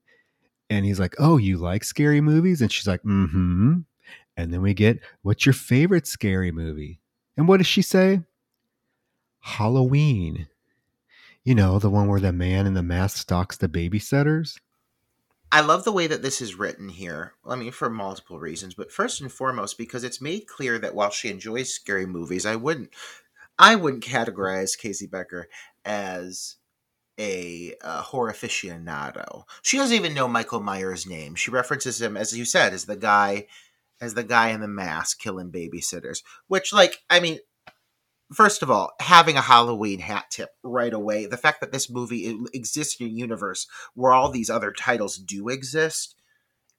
[0.70, 2.62] And he's like oh you like scary movies?
[2.62, 3.80] And she's like mm-hmm.
[4.36, 7.00] And then we get what's your favorite scary movie
[7.38, 8.22] and what does she say?
[9.40, 10.48] Halloween.
[11.44, 14.60] You know, the one where the man in the mask stalks the babysitters.
[15.52, 17.34] I love the way that this is written here.
[17.46, 21.10] I mean, for multiple reasons, but first and foremost, because it's made clear that while
[21.10, 22.92] she enjoys scary movies, I wouldn't,
[23.60, 25.50] I wouldn't categorize Casey Becker
[25.84, 26.56] as
[27.20, 29.44] a uh, horror aficionado.
[29.62, 31.36] She doesn't even know Michael Myers' name.
[31.36, 33.48] She references him, as you said, as the guy
[34.02, 36.24] as the guy in the mask killing babysitters.
[36.48, 37.40] Which, like, I mean,
[38.34, 42.38] first of all, having a Halloween hat tip right away, the fact that this movie
[42.54, 46.16] exists in a universe where all these other titles do exist,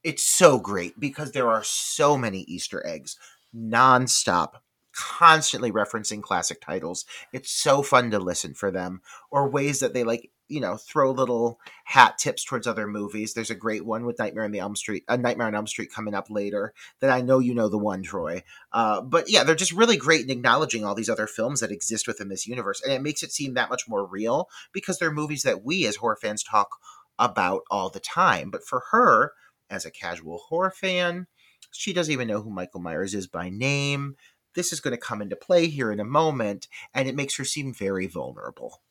[0.02, 3.16] it's so great because there are so many Easter eggs
[3.56, 4.54] nonstop
[4.94, 7.06] constantly referencing classic titles.
[7.32, 11.10] It's so fun to listen for them, or ways that they like, you know, throw
[11.10, 13.34] little hat tips towards other movies.
[13.34, 15.92] There's a great one with Nightmare on the Elm Street, a Nightmare on Elm Street
[15.92, 16.74] coming up later.
[17.00, 18.42] That I know you know the one, Troy.
[18.72, 22.06] Uh, but yeah, they're just really great in acknowledging all these other films that exist
[22.06, 25.42] within this universe, and it makes it seem that much more real because they're movies
[25.42, 26.76] that we as horror fans talk
[27.18, 28.50] about all the time.
[28.50, 29.32] But for her,
[29.70, 31.26] as a casual horror fan,
[31.70, 34.16] she doesn't even know who Michael Myers is by name
[34.54, 37.44] this is going to come into play here in a moment, and it makes her
[37.44, 38.82] seem very vulnerable.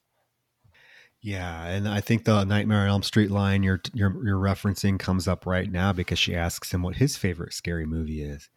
[1.23, 5.27] Yeah, and I think the Nightmare on Elm Street line you're you're, you're referencing comes
[5.27, 8.49] up right now because she asks him what his favorite scary movie is,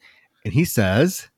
[0.44, 1.28] and he says,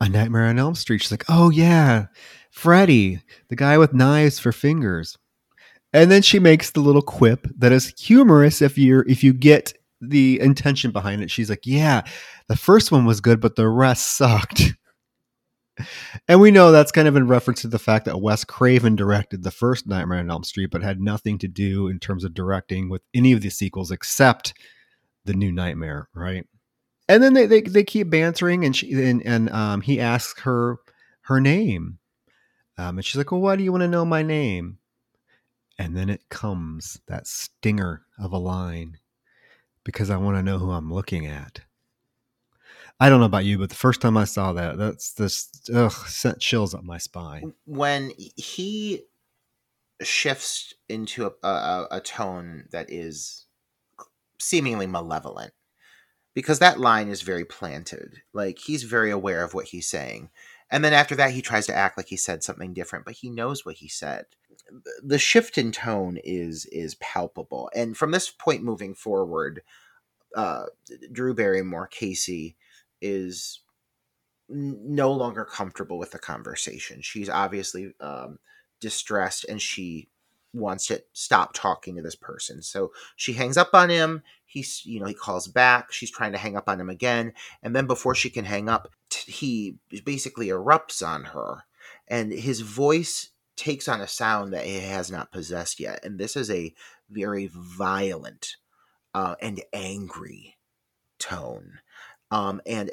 [0.00, 2.06] "A Nightmare on Elm Street." She's like, "Oh yeah,
[2.50, 5.16] Freddy, the guy with knives for fingers."
[5.94, 9.72] And then she makes the little quip that is humorous if you're if you get
[10.02, 11.30] the intention behind it.
[11.30, 12.02] She's like, "Yeah,
[12.48, 14.74] the first one was good, but the rest sucked."
[16.28, 19.42] and we know that's kind of in reference to the fact that Wes Craven directed
[19.42, 22.88] the first Nightmare on Elm Street, but had nothing to do in terms of directing
[22.88, 24.54] with any of the sequels except
[25.24, 26.46] the New Nightmare, right?
[27.08, 30.78] And then they they, they keep bantering, and she and, and um, he asks her
[31.22, 31.98] her name,
[32.78, 34.78] um, and she's like, "Well, why do you want to know my name?"
[35.78, 38.98] And then it comes that stinger of a line
[39.84, 41.60] because I want to know who I'm looking at.
[42.98, 45.92] I don't know about you, but the first time I saw that, that's just ugh,
[45.92, 47.52] sent chills up my spine.
[47.66, 49.02] When he
[50.02, 53.46] shifts into a, a, a tone that is
[54.38, 55.52] seemingly malevolent,
[56.34, 58.22] because that line is very planted.
[58.32, 60.30] Like he's very aware of what he's saying.
[60.70, 63.30] And then after that, he tries to act like he said something different, but he
[63.30, 64.26] knows what he said.
[65.02, 69.62] The shift in tone is is palpable, and from this point moving forward,
[70.34, 70.64] uh,
[71.12, 72.56] Drew Barrymore, Casey,
[73.06, 73.60] is
[74.48, 77.00] no longer comfortable with the conversation.
[77.02, 78.38] She's obviously um,
[78.80, 80.08] distressed and she
[80.52, 82.62] wants to stop talking to this person.
[82.62, 84.22] So she hangs up on him.
[84.44, 85.92] He's, you know, he calls back.
[85.92, 87.32] She's trying to hang up on him again.
[87.62, 91.64] And then before she can hang up, t- he basically erupts on her.
[92.08, 96.04] And his voice takes on a sound that he has not possessed yet.
[96.04, 96.72] And this is a
[97.10, 98.56] very violent
[99.14, 100.56] uh, and angry
[101.18, 101.80] tone.
[102.30, 102.90] Um, and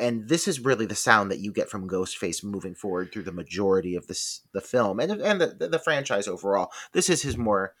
[0.00, 3.32] and this is really the sound that you get from Ghostface moving forward through the
[3.32, 6.70] majority of this the film and and the, the franchise overall.
[6.92, 7.74] This is his more,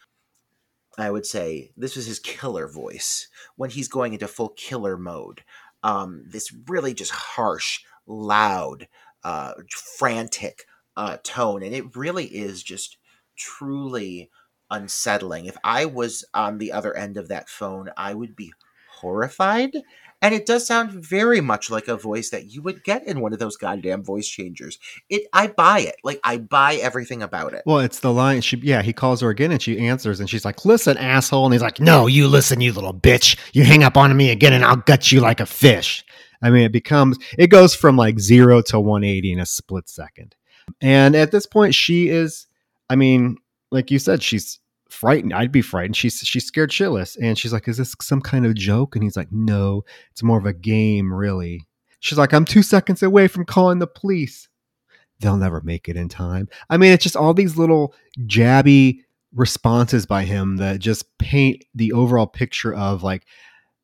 [0.98, 5.44] I would say, this is his killer voice when he's going into full killer mode.
[5.84, 8.88] Um, this really just harsh, loud,
[9.22, 10.64] uh, frantic
[10.96, 12.96] uh, tone, and it really is just
[13.36, 14.30] truly
[14.68, 15.46] unsettling.
[15.46, 18.52] If I was on the other end of that phone, I would be
[19.00, 19.70] horrified
[20.20, 23.32] and it does sound very much like a voice that you would get in one
[23.32, 24.78] of those goddamn voice changers.
[25.08, 25.96] It, I buy it.
[26.02, 27.62] Like I buy everything about it.
[27.66, 28.40] Well, it's the line.
[28.40, 31.54] She, yeah, he calls her again, and she answers, and she's like, "Listen, asshole," and
[31.54, 33.36] he's like, "No, you listen, you little bitch.
[33.52, 36.04] You hang up on me again, and I'll gut you like a fish."
[36.42, 40.34] I mean, it becomes it goes from like zero to 180 in a split second,
[40.80, 42.46] and at this point, she is.
[42.90, 43.36] I mean,
[43.70, 44.60] like you said, she's
[44.98, 45.32] frightened.
[45.32, 45.96] I'd be frightened.
[45.96, 49.16] She's she's scared shitless, and she's like, "Is this some kind of joke?" And he's
[49.16, 51.66] like, "No, it's more of a game, really."
[52.00, 54.48] She's like, "I'm two seconds away from calling the police."
[55.20, 56.48] They'll never make it in time.
[56.70, 57.94] I mean, it's just all these little
[58.26, 59.00] jabby
[59.34, 63.24] responses by him that just paint the overall picture of like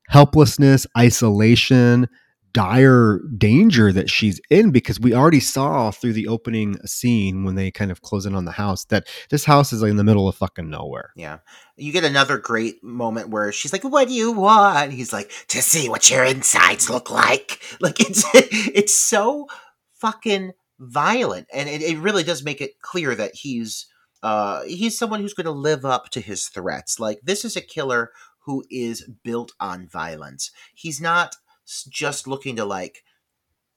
[0.08, 2.08] helplessness, isolation,
[2.54, 7.70] dire danger that she's in because we already saw through the opening scene when they
[7.70, 10.28] kind of close in on the house that this house is like in the middle
[10.28, 11.10] of fucking nowhere.
[11.16, 11.38] Yeah.
[11.76, 14.92] You get another great moment where she's like, What do you want?
[14.92, 17.60] he's like, To see what your insides look like.
[17.80, 19.48] Like it's it's so
[19.94, 21.48] fucking violent.
[21.52, 23.86] And it, it really does make it clear that he's
[24.22, 27.00] uh he's someone who's gonna live up to his threats.
[27.00, 28.12] Like this is a killer
[28.44, 30.52] who is built on violence.
[30.74, 31.34] He's not
[31.66, 33.02] just looking to like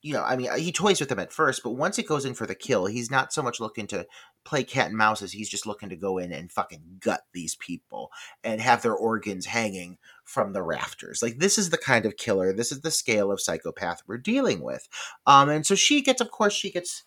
[0.04, 2.36] you know, I mean, he toys with them at first, but once it goes in
[2.36, 4.06] for the kill, he's not so much looking to
[4.46, 7.56] play cat and mouse as he's just looking to go in and fucking gut these
[7.56, 8.12] people
[8.44, 11.22] and have their organs hanging from the rafters.
[11.22, 14.62] Like this is the kind of killer, this is the scale of psychopath we're dealing
[14.62, 14.88] with.
[15.26, 17.04] Um, and so she gets, of course, she gets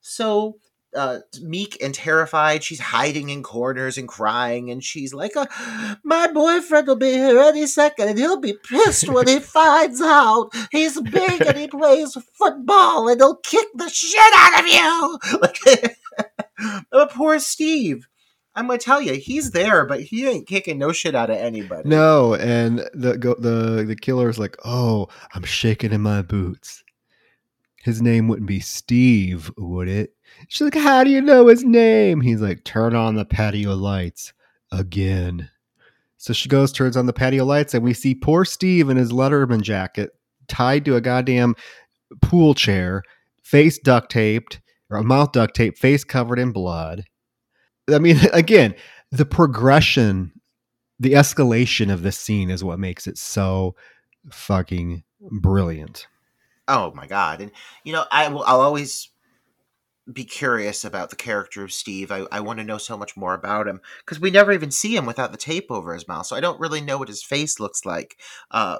[0.00, 0.56] so
[0.94, 2.64] uh, meek and terrified.
[2.64, 5.46] She's hiding in corners and crying, and she's like, uh,
[6.02, 10.50] "My boyfriend will be here any second, and he'll be pissed when he finds out
[10.70, 15.96] he's big and he plays football, and he'll kick the shit out of you." Like,
[16.92, 18.06] oh, poor Steve.
[18.54, 21.88] I'm gonna tell you, he's there, but he ain't kicking no shit out of anybody.
[21.88, 26.82] No, and the the the killer's like, "Oh, I'm shaking in my boots."
[27.82, 30.14] His name wouldn't be Steve, would it?
[30.48, 32.20] She's like, How do you know his name?
[32.20, 34.32] He's like, Turn on the patio lights
[34.72, 35.50] again.
[36.16, 39.10] So she goes, turns on the patio lights, and we see poor Steve in his
[39.10, 40.10] Letterman jacket
[40.48, 41.56] tied to a goddamn
[42.20, 43.02] pool chair,
[43.42, 47.04] face duct taped, or mouth duct tape, face covered in blood.
[47.88, 48.74] I mean, again,
[49.10, 50.32] the progression,
[50.98, 53.74] the escalation of this scene is what makes it so
[54.30, 56.06] fucking brilliant.
[56.68, 57.40] Oh my god!
[57.40, 57.50] And
[57.82, 58.44] you know, I will.
[58.44, 59.10] I'll always
[60.10, 62.10] be curious about the character of Steve.
[62.10, 64.96] I, I want to know so much more about him because we never even see
[64.96, 66.26] him without the tape over his mouth.
[66.26, 68.16] So I don't really know what his face looks like,
[68.50, 68.78] uh,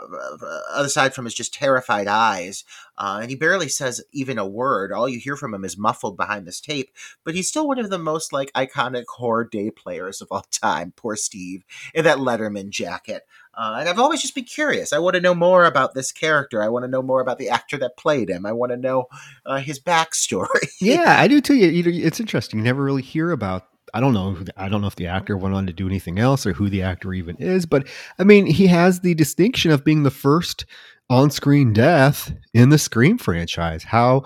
[0.75, 2.65] aside from his just terrified eyes.
[2.99, 4.93] Uh, and he barely says even a word.
[4.93, 6.91] All you hear from him is muffled behind this tape.
[7.25, 10.93] But he's still one of the most like iconic horror day players of all time.
[10.97, 13.23] Poor Steve in that Letterman jacket.
[13.61, 14.91] Uh, and I've always just been curious.
[14.91, 16.63] I want to know more about this character.
[16.63, 18.47] I want to know more about the actor that played him.
[18.47, 19.05] I want to know
[19.45, 20.47] uh, his backstory.
[20.81, 21.59] yeah, I do too.
[21.61, 22.61] It's interesting.
[22.61, 23.67] You never really hear about.
[23.93, 24.39] I don't know.
[24.57, 26.81] I don't know if the actor went on to do anything else or who the
[26.81, 27.67] actor even is.
[27.67, 27.87] But
[28.19, 30.65] I mean, he has the distinction of being the first
[31.11, 33.85] on-screen death in the Scream franchise.
[33.85, 34.23] How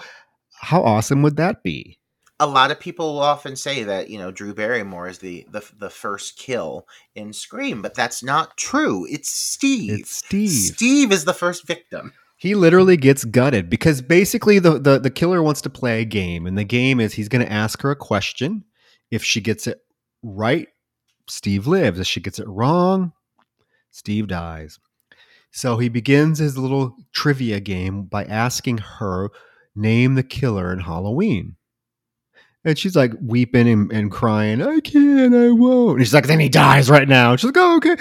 [0.53, 1.99] how awesome would that be?
[2.45, 5.65] A lot of people will often say that you know Drew Barrymore is the the,
[5.79, 9.07] the first kill in Scream, but that's not true.
[9.09, 10.01] It's Steve.
[10.01, 10.51] It's Steve.
[10.51, 12.13] Steve is the first victim.
[12.37, 16.47] He literally gets gutted because basically the, the, the killer wants to play a game,
[16.47, 18.65] and the game is he's going to ask her a question.
[19.11, 19.79] If she gets it
[20.23, 20.69] right,
[21.27, 22.01] Steve lives.
[22.01, 23.13] If she gets it wrong,
[23.93, 24.79] Steve dies.
[25.53, 29.31] So he begins his little trivia game by asking her,
[29.75, 31.57] name the killer in Halloween.
[32.65, 35.99] And she's like weeping and, and crying, I can't, I won't.
[35.99, 37.33] And she's like, then he dies right now.
[37.33, 37.97] And she's like, oh, okay.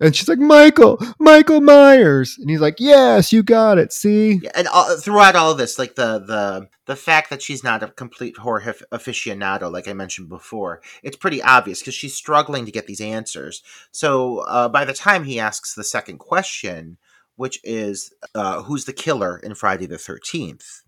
[0.00, 2.36] And she's like, Michael, Michael Myers.
[2.38, 3.92] And he's like, yes, you got it.
[3.92, 4.42] See?
[4.54, 8.36] And all, throughout all this, like the the the fact that she's not a complete
[8.36, 13.00] horror aficionado, like I mentioned before, it's pretty obvious because she's struggling to get these
[13.00, 13.62] answers.
[13.92, 16.98] So uh, by the time he asks the second question,
[17.36, 20.82] which is uh, who's the killer in Friday the Thirteenth,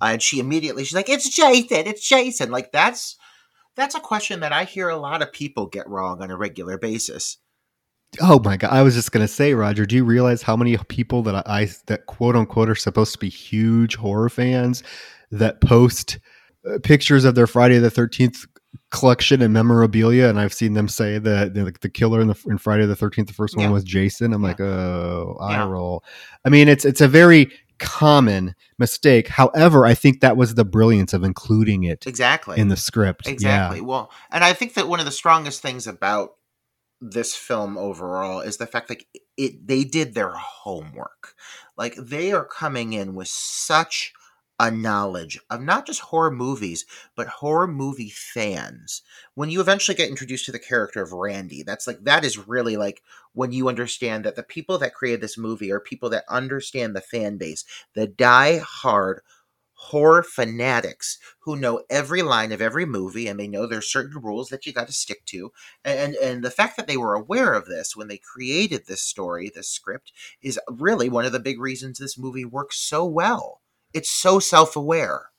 [0.00, 3.16] uh, and she immediately she's like, "It's Jason, it's Jason." Like that's
[3.76, 6.78] that's a question that I hear a lot of people get wrong on a regular
[6.78, 7.38] basis.
[8.20, 8.70] Oh my god!
[8.70, 9.84] I was just gonna say, Roger.
[9.86, 13.18] Do you realize how many people that I, I that quote unquote are supposed to
[13.18, 14.82] be huge horror fans
[15.32, 16.18] that post
[16.68, 18.46] uh, pictures of their Friday the Thirteenth
[18.90, 22.58] collection and memorabilia, and I've seen them say that the, the killer in the in
[22.58, 23.72] Friday the Thirteenth, the first one Yeah.
[23.72, 24.32] was Jason.
[24.32, 24.48] I'm Yeah.
[24.48, 25.68] like, oh, I Yeah.
[25.68, 26.04] roll.
[26.44, 29.28] I mean, it's it's a very common mistake.
[29.28, 32.58] However, I think that was the brilliance of including it Exactly.
[32.58, 33.28] in the script.
[33.28, 33.80] Exactly.
[33.80, 36.36] Well, and I think that one of the strongest things about
[37.00, 39.04] this film overall is the fact that
[39.36, 41.34] it they did their homework.
[41.76, 44.12] Like they are coming in with such
[44.60, 49.02] a knowledge of not just horror movies, but horror movie fans.
[49.34, 52.76] When you eventually get introduced to the character of Randy, that's like that is really
[52.76, 53.02] like
[53.34, 57.00] when you understand that the people that created this movie are people that understand the
[57.00, 57.64] fan base,
[57.94, 59.20] the die hard
[59.76, 64.48] horror fanatics who know every line of every movie and they know there's certain rules
[64.48, 65.52] that you got to stick to.
[65.84, 69.50] And and the fact that they were aware of this when they created this story
[69.54, 73.60] this script is really one of the big reasons this movie works so well.
[73.92, 75.30] It's so self-aware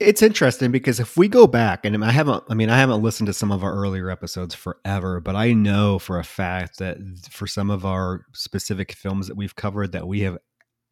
[0.00, 3.26] It's interesting because if we go back, and I haven't, I mean, I haven't listened
[3.26, 6.98] to some of our earlier episodes forever, but I know for a fact that
[7.30, 10.38] for some of our specific films that we've covered, that we have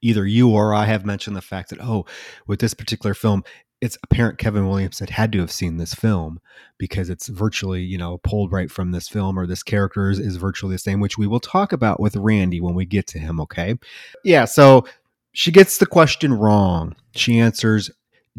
[0.03, 2.05] either you or I have mentioned the fact that, oh,
[2.49, 3.45] with this particular film,
[3.81, 6.41] it's apparent Kevin Williams had had to have seen this film
[6.79, 10.37] because it's virtually, you know, pulled right from this film or this character is, is
[10.37, 13.41] virtually the same, which we will talk about with Randy when we get to him.
[13.41, 13.79] Okay.
[14.25, 14.47] Yeah.
[14.47, 14.87] So
[15.33, 16.97] she gets the question wrong.
[17.15, 17.91] She answers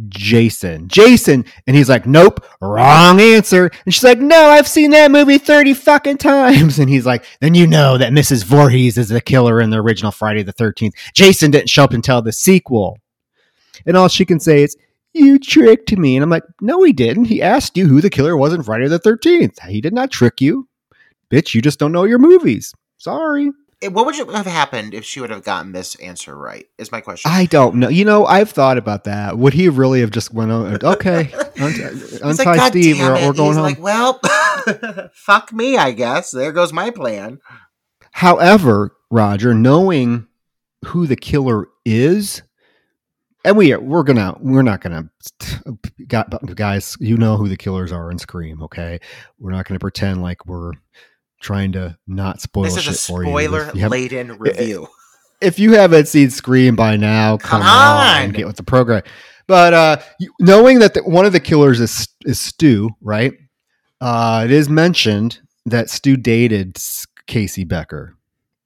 [0.08, 0.88] Jason.
[0.88, 1.46] Jason.
[1.66, 3.72] And he's like, nope, wrong answer.
[3.86, 6.78] And she's like, no, I've seen that movie 30 fucking times.
[6.88, 8.44] And he's like, then you know that Mrs.
[8.44, 10.94] Voorhees is the killer in the original Friday the 13th.
[11.14, 13.00] Jason didn't show up until the sequel.
[13.86, 14.78] And all she can say is,
[15.14, 16.16] you tricked me.
[16.16, 17.26] And I'm like, no, he didn't.
[17.26, 19.60] He asked you who the killer was in Friday the 13th.
[19.68, 20.68] He did not trick you.
[21.32, 22.74] Bitch, you just don't know your movies.
[22.98, 23.52] Sorry.
[23.82, 27.32] What would have happened if she would have gotten this answer right is my question
[27.32, 27.90] I don't know.
[27.90, 29.38] You know, I've thought about that.
[29.38, 30.84] Would he really have just went on?
[30.84, 31.90] Okay, untie,
[32.24, 33.00] untie like, "God Steve.
[33.00, 33.64] We're, we're going He's home.
[33.66, 34.20] like well
[35.14, 37.40] fuck me i guess there goes my plan
[38.18, 40.26] However, Roger, knowing
[40.86, 42.42] who the killer is,
[43.46, 45.12] and we we're gonna we're not gonna
[46.56, 46.98] guys.
[47.00, 48.64] You know who the killers are in Scream.
[48.64, 49.00] Okay,
[49.38, 50.72] we're not gonna pretend like we're
[51.40, 53.30] trying to not spoil this is shit a for you.
[53.30, 54.88] spoiler If you, haven't, laden review
[55.42, 58.24] if you haven't seen Scream by now, come, Come on.
[58.26, 58.32] on.
[58.32, 59.04] get with the program.
[59.46, 59.98] But uh,
[60.40, 63.34] knowing that the, one of the killers is is Stu, right?
[64.02, 66.78] Uh, it is mentioned that Stu dated
[67.28, 68.16] Casey Becker,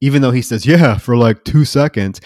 [0.01, 2.19] even though he says yeah for like two seconds.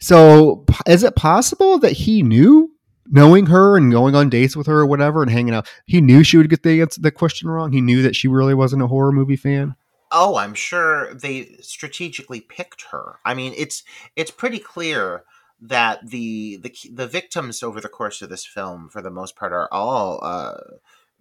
[0.00, 2.70] So is it possible that he knew,
[3.06, 6.22] knowing her and going on dates with her or whatever and hanging out, he knew
[6.22, 7.72] she would get the answer, the question wrong.
[7.72, 9.74] He knew that she really wasn't a horror movie fan.
[10.10, 13.18] Oh, I'm sure they strategically picked her.
[13.24, 13.82] I mean, it's
[14.16, 15.24] it's pretty clear
[15.60, 19.52] that the the the victims over the course of this film, for the most part,
[19.52, 20.56] are all uh,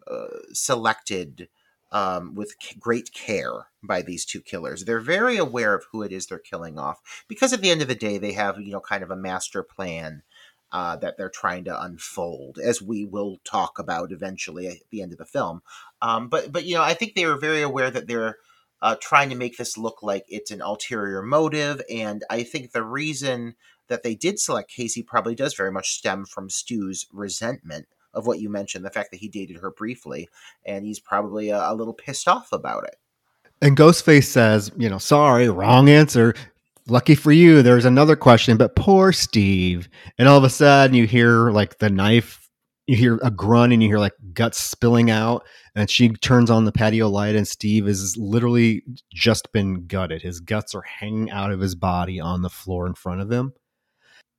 [0.10, 1.50] uh, selected
[1.92, 4.86] um, with great care by these two killers.
[4.86, 7.88] They're very aware of who it is they're killing off because at the end of
[7.90, 10.24] the day, they have you know kind of a master plan.
[10.70, 15.14] Uh, that they're trying to unfold, as we will talk about eventually at the end
[15.14, 15.62] of the film.
[16.02, 18.36] Um, but but you know, I think they were very aware that they're
[18.82, 21.82] uh, trying to make this look like it's an ulterior motive.
[21.90, 23.56] And I think the reason
[23.88, 28.40] that they did select Casey probably does very much stem from Stu's resentment of what
[28.40, 30.28] you mentioned, the fact that he dated her briefly,
[30.66, 32.96] and he's probably a, a little pissed off about it.
[33.62, 36.34] And Ghostface says, you know, sorry, wrong answer.
[36.88, 39.90] Lucky for you, there's another question, but poor Steve.
[40.18, 42.47] And all of a sudden, you hear like the knife,
[42.88, 45.46] you hear a grunt, and you hear like guts spilling out.
[45.76, 48.84] And she turns on the patio light, and Steve is literally
[49.14, 50.22] just been gutted.
[50.24, 53.54] His guts are hanging out of his body on the floor in front of him.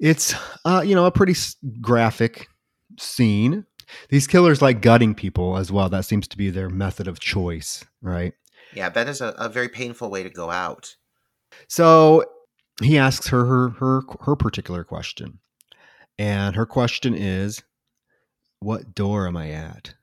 [0.00, 0.34] It's,
[0.64, 1.34] uh, you know, a pretty
[1.80, 2.48] graphic
[2.98, 3.64] scene.
[4.08, 5.88] These killers like gutting people as well.
[5.88, 8.32] That seems to be their method of choice, right?
[8.74, 10.96] Yeah, that is a, a very painful way to go out.
[11.68, 12.24] So
[12.82, 15.38] he asks her her her her particular question.
[16.18, 17.62] And her question is,
[18.60, 19.94] what door am I at?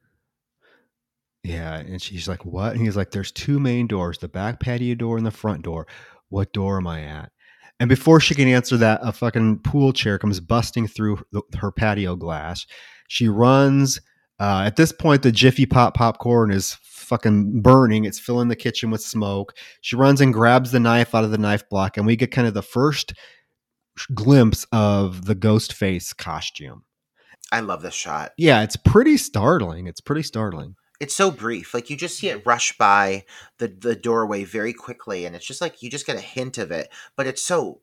[1.44, 4.96] Yeah, and she's like, "What?" And he's like, "There's two main doors: the back patio
[4.96, 5.88] door and the front door.
[6.30, 7.32] What door am I at?"
[7.80, 11.20] And before she can answer that, a fucking pool chair comes busting through
[11.60, 12.66] her patio glass.
[13.08, 14.00] She runs.
[14.40, 18.06] Uh, at this point, the Jiffy Pop popcorn is fucking burning.
[18.06, 19.54] It's filling the kitchen with smoke.
[19.82, 22.48] She runs and grabs the knife out of the knife block, and we get kind
[22.48, 23.14] of the first
[24.14, 26.84] glimpse of the ghost face costume.
[27.52, 28.34] I love this shot.
[28.38, 29.88] Yeah, it's pretty startling.
[29.88, 30.76] It's pretty startling.
[31.00, 31.74] It's so brief.
[31.74, 33.26] Like you just see it rush by
[33.60, 36.72] the the doorway very quickly, and it's just like you just get a hint of
[36.72, 37.82] it, but it's so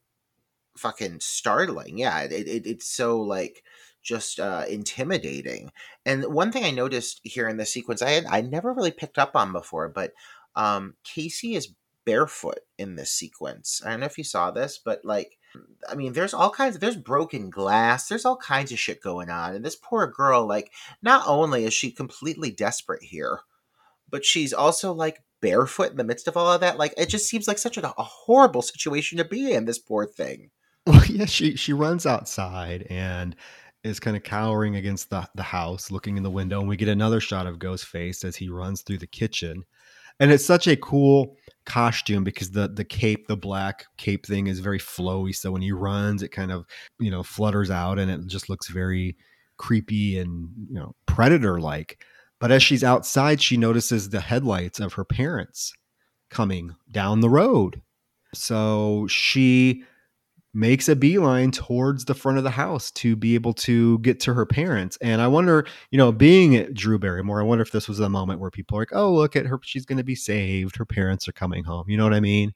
[0.76, 1.98] fucking startling.
[1.98, 3.62] Yeah, it, it it's so like
[4.02, 5.70] just uh, intimidating.
[6.04, 9.18] And one thing I noticed here in the sequence, I had I never really picked
[9.18, 10.12] up on before, but
[10.56, 13.80] um, Casey is barefoot in this sequence.
[13.84, 15.38] I don't know if you saw this, but like,
[15.88, 19.30] I mean, there's all kinds of there's broken glass, there's all kinds of shit going
[19.30, 20.72] on, and this poor girl, like,
[21.02, 23.40] not only is she completely desperate here,
[24.08, 26.78] but she's also like barefoot in the midst of all of that.
[26.78, 29.64] Like, it just seems like such a, a horrible situation to be in.
[29.64, 30.50] This poor thing.
[30.84, 33.36] Well, yeah, she she runs outside and
[33.84, 36.88] is kind of cowering against the, the house, looking in the window, and we get
[36.88, 39.64] another shot of Ghostface as he runs through the kitchen.
[40.18, 44.60] And it's such a cool costume because the the cape, the black cape thing is
[44.60, 45.34] very flowy.
[45.34, 46.66] So when he runs, it kind of,
[46.98, 49.16] you know, flutters out and it just looks very
[49.56, 52.04] creepy and, you know, predator like.
[52.40, 55.72] But as she's outside, she notices the headlights of her parents
[56.30, 57.80] coming down the road.
[58.34, 59.84] So she
[60.54, 64.34] makes a beeline towards the front of the house to be able to get to
[64.34, 64.98] her parents.
[65.00, 68.08] And I wonder, you know, being at Drew Barrymore, I wonder if this was a
[68.08, 69.58] moment where people are like, oh, look at her.
[69.62, 70.76] She's going to be saved.
[70.76, 71.88] Her parents are coming home.
[71.88, 72.52] You know what I mean?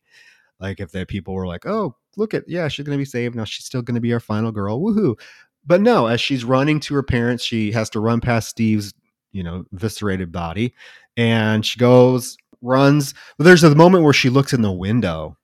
[0.61, 3.35] Like if the people were like, oh, look at, yeah, she's going to be saved.
[3.35, 4.81] Now she's still going to be our final girl.
[4.81, 5.19] Woohoo.
[5.65, 8.95] But no, as she's running to her parents, she has to run past Steve's,
[9.33, 10.75] you know, viscerated body.
[11.17, 13.15] And she goes, runs.
[13.39, 15.37] But there's a moment where she looks in the window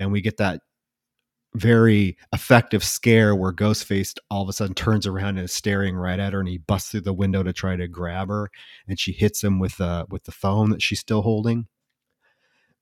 [0.00, 0.60] and we get that
[1.56, 6.18] very effective scare where Ghostface all of a sudden turns around and is staring right
[6.18, 8.50] at her, and he busts through the window to try to grab her,
[8.88, 11.66] and she hits him with uh, with the phone that she's still holding.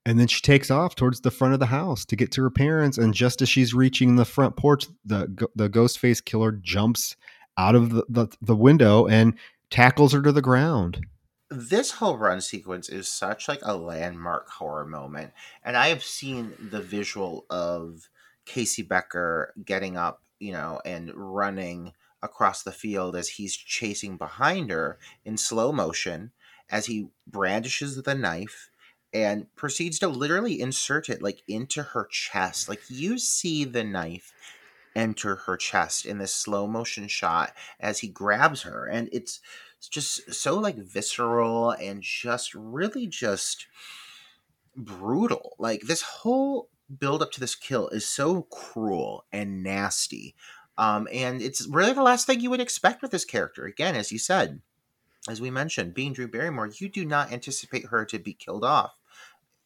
[0.05, 2.49] And then she takes off towards the front of the house to get to her
[2.49, 2.97] parents.
[2.97, 7.15] And just as she's reaching the front porch, the the Ghostface killer jumps
[7.57, 9.37] out of the, the, the window and
[9.69, 11.05] tackles her to the ground
[11.49, 15.31] this whole run sequence is such like a landmark horror moment
[15.63, 18.09] and i have seen the visual of
[18.45, 24.69] Casey Becker getting up, you know, and running across the field as he's chasing behind
[24.71, 26.31] her in slow motion
[26.69, 28.69] as he brandishes the knife
[29.13, 32.67] and proceeds to literally insert it like into her chest.
[32.67, 34.33] Like you see the knife
[34.95, 39.39] enter her chest in this slow motion shot as he grabs her and it's
[39.89, 43.67] just so like visceral and just really just
[44.75, 45.55] brutal.
[45.59, 46.69] Like this whole
[46.99, 50.35] build up to this kill is so cruel and nasty.
[50.77, 53.65] Um, and it's really the last thing you would expect with this character.
[53.65, 54.61] Again, as you said,
[55.29, 58.97] as we mentioned, being Drew Barrymore, you do not anticipate her to be killed off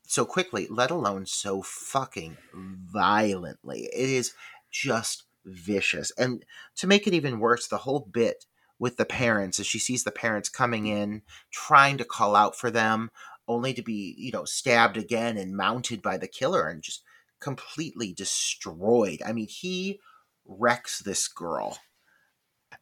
[0.08, 3.90] so quickly, let alone so fucking violently.
[3.94, 4.34] It is
[4.72, 6.12] just vicious.
[6.18, 6.44] And
[6.78, 8.46] to make it even worse, the whole bit
[8.80, 12.72] with the parents as she sees the parents coming in, trying to call out for
[12.72, 13.10] them,
[13.48, 17.04] only to be, you know, stabbed again and mounted by the killer and just
[17.40, 19.22] completely destroyed.
[19.26, 20.00] I mean, he
[20.46, 21.78] wrecks this girl.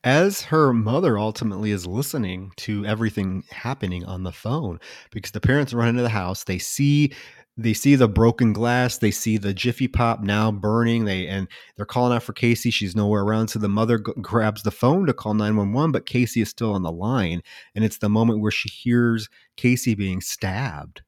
[0.04, 4.80] As her mother ultimately is listening to everything happening on the phone
[5.12, 7.12] because the parents run into the house, they see
[7.58, 11.86] they see the broken glass, they see the Jiffy Pop now burning, they and they're
[11.86, 12.70] calling out for Casey.
[12.70, 16.42] She's nowhere around, so the mother g- grabs the phone to call 911, but Casey
[16.42, 17.42] is still on the line,
[17.74, 21.04] and it's the moment where she hears Casey being stabbed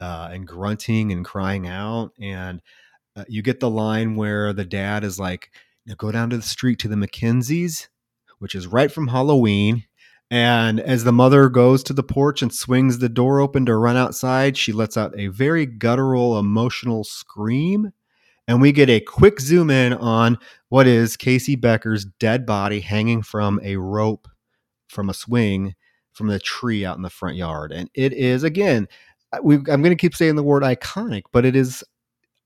[0.00, 2.12] uh, and grunting and crying out.
[2.20, 2.60] And
[3.16, 5.50] uh, you get the line where the dad is like,
[5.96, 7.88] go down to the street to the McKenzie's,
[8.38, 9.84] which is right from Halloween.
[10.30, 13.96] And as the mother goes to the porch and swings the door open to run
[13.96, 17.92] outside, she lets out a very guttural, emotional scream.
[18.48, 20.38] And we get a quick zoom in on
[20.68, 24.28] what is Casey Becker's dead body hanging from a rope
[24.88, 25.74] from a swing
[26.12, 27.72] from the tree out in the front yard.
[27.72, 28.88] And it is, again,
[29.42, 31.84] we, I'm going to keep saying the word iconic, but it is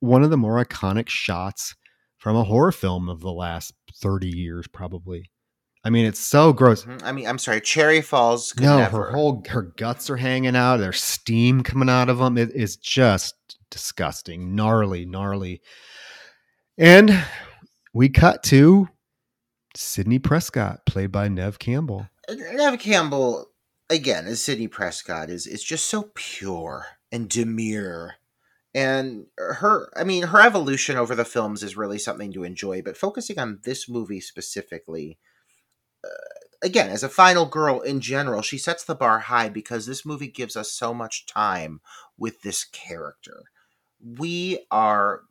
[0.01, 1.75] one of the more iconic shots
[2.19, 5.31] from a horror film of the last 30 years, probably.
[5.83, 6.85] I mean, it's so gross.
[6.85, 7.07] Mm-hmm.
[7.07, 8.55] I mean, I'm sorry, Cherry Falls.
[8.61, 9.07] no, never.
[9.07, 10.77] her whole her guts are hanging out.
[10.77, 12.37] There's steam coming out of them.
[12.37, 13.35] It is just
[13.71, 15.63] disgusting, gnarly, gnarly.
[16.77, 17.25] And
[17.95, 18.89] we cut to
[19.75, 22.07] Sidney Prescott, played by Neve Campbell.
[22.29, 23.50] Neve Campbell
[23.91, 28.15] again, as Sidney Prescott is is just so pure and demure.
[28.73, 32.97] And her I mean, her evolution over the films is really something to enjoy, but
[32.97, 35.19] focusing on this movie specifically,
[36.05, 36.09] uh,
[36.63, 40.29] again, as a final girl in general, she sets the bar high because this movie
[40.29, 41.81] gives us so much time
[42.17, 43.43] with this character.
[44.01, 45.23] We are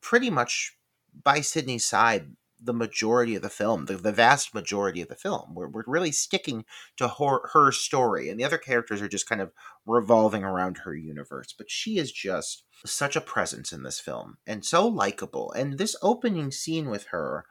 [0.00, 0.76] pretty much
[1.24, 5.54] by Sidney's side the majority of the film, the, the vast majority of the film.
[5.54, 6.64] We're, we're really sticking
[6.96, 9.52] to her, her story, and the other characters are just kind of
[9.86, 11.54] revolving around her universe.
[11.56, 15.52] But she is just such a presence in this film and so likable.
[15.52, 17.46] And this opening scene with her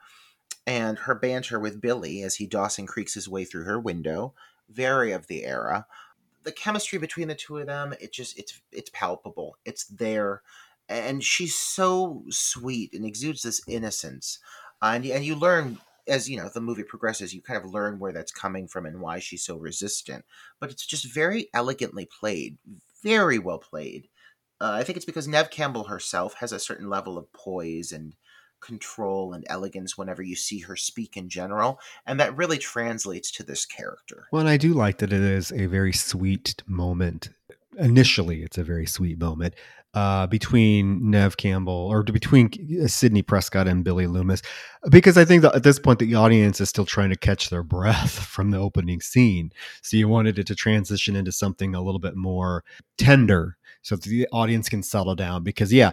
[0.66, 4.34] and her banter with Billy as he Dawson creaks his way through her window,
[4.68, 5.86] very of the era.
[6.44, 9.56] The chemistry between the two of them, it just it's it's palpable.
[9.64, 10.42] It's there.
[10.88, 14.38] And she's so sweet and exudes this innocence.
[14.82, 15.78] And and you learn
[16.08, 19.00] as you know the movie progresses, you kind of learn where that's coming from and
[19.00, 20.24] why she's so resistant.
[20.58, 22.58] But it's just very elegantly played,
[23.02, 24.08] very well played.
[24.60, 28.14] Uh, I think it's because neve Campbell herself has a certain level of poise and
[28.60, 33.42] control and elegance whenever you see her speak in general, and that really translates to
[33.42, 34.26] this character.
[34.32, 37.30] Well, and I do like that it is a very sweet moment.
[37.78, 39.54] Initially, it's a very sweet moment
[39.94, 42.50] uh, between Neve Campbell or between
[42.88, 44.42] Sidney Prescott and Billy Loomis,
[44.90, 47.62] because I think that at this point the audience is still trying to catch their
[47.62, 49.50] breath from the opening scene.
[49.82, 52.64] So you wanted it to transition into something a little bit more
[52.98, 55.42] tender, so the audience can settle down.
[55.42, 55.90] Because yeah,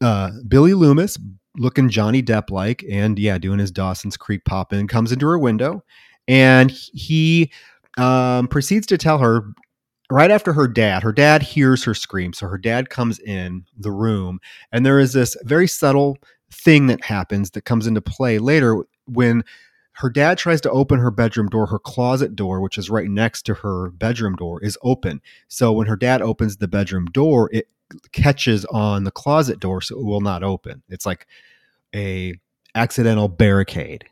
[0.00, 1.18] uh, Billy Loomis
[1.58, 5.38] looking Johnny Depp like, and yeah, doing his Dawson's Creek pop in, comes into her
[5.38, 5.84] window,
[6.28, 7.50] and he
[7.98, 9.52] um, proceeds to tell her
[10.10, 12.32] right after her dad, her dad hears her scream.
[12.32, 14.40] So her dad comes in the room,
[14.72, 16.18] and there is this very subtle
[16.50, 19.42] thing that happens that comes into play later when
[19.92, 21.66] her dad tries to open her bedroom door.
[21.66, 25.20] Her closet door, which is right next to her bedroom door, is open.
[25.48, 27.68] So when her dad opens the bedroom door, it
[28.12, 30.82] catches on the closet door, so it will not open.
[30.88, 31.26] It's like
[31.94, 32.34] a
[32.74, 34.04] accidental barricade.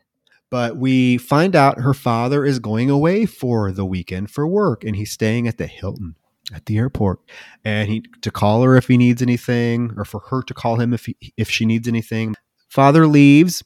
[0.55, 4.95] But we find out her father is going away for the weekend for work and
[4.95, 6.15] he's staying at the Hilton
[6.53, 7.19] at the airport
[7.65, 10.93] and he to call her if he needs anything or for her to call him
[10.93, 12.35] if he, if she needs anything.
[12.69, 13.65] Father leaves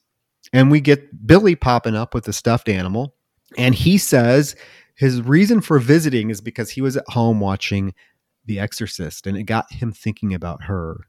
[0.52, 3.14] and we get Billy popping up with a stuffed animal
[3.56, 4.56] and he says
[4.96, 7.94] his reason for visiting is because he was at home watching
[8.46, 11.06] The Exorcist and it got him thinking about her.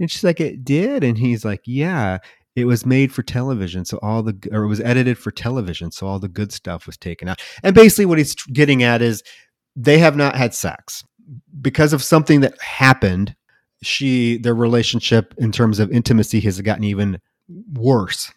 [0.00, 1.04] And she's like, It did.
[1.04, 2.18] And he's like, Yeah
[2.56, 6.06] it was made for television so all the or it was edited for television so
[6.06, 7.40] all the good stuff was taken out.
[7.62, 9.22] And basically what he's getting at is
[9.76, 11.04] they have not had sex.
[11.60, 13.36] Because of something that happened
[13.82, 17.20] she their relationship in terms of intimacy has gotten even
[17.72, 18.32] worse.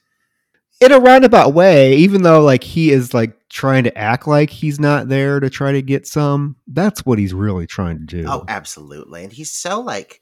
[0.81, 4.79] In a roundabout way even though like he is like trying to act like he's
[4.79, 8.25] not there to try to get some that's what he's really trying to do.
[8.27, 9.23] Oh absolutely.
[9.23, 10.21] And he's so like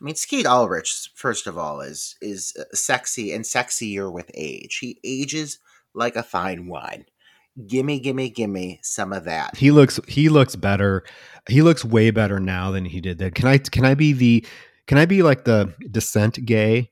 [0.00, 4.78] I mean, Skeet Ulrich, first of all, is is uh, sexy and sexier with age.
[4.78, 5.58] He ages
[5.94, 7.06] like a fine wine.
[7.66, 9.56] Gimme, gimme, gimme some of that.
[9.56, 11.04] He looks he looks better.
[11.48, 13.32] He looks way better now than he did then.
[13.32, 14.46] Can I can I be the
[14.86, 16.90] can I be like the descent gay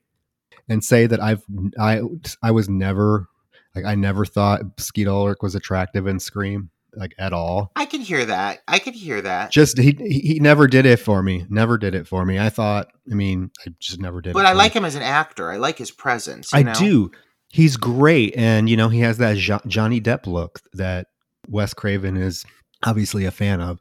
[0.69, 1.45] and say that I've
[1.79, 2.01] I
[2.43, 3.29] I was never
[3.77, 7.71] like I never thought Skeet Ulrich was attractive in Scream like at all.
[7.77, 8.61] I can hear that.
[8.67, 9.51] I can hear that.
[9.51, 11.47] Just he he never did it for me.
[11.49, 12.39] Never did it for me.
[12.39, 12.89] I thought.
[13.11, 14.35] I mean, I just never did.
[14.35, 14.79] But I like me.
[14.79, 15.51] him as an actor.
[15.51, 16.53] I like his presence.
[16.53, 16.75] I know?
[16.75, 17.11] do.
[17.49, 21.07] He's great, and you know he has that jo- Johnny Depp look that
[21.49, 22.45] Wes Craven is
[22.85, 23.81] obviously a fan of.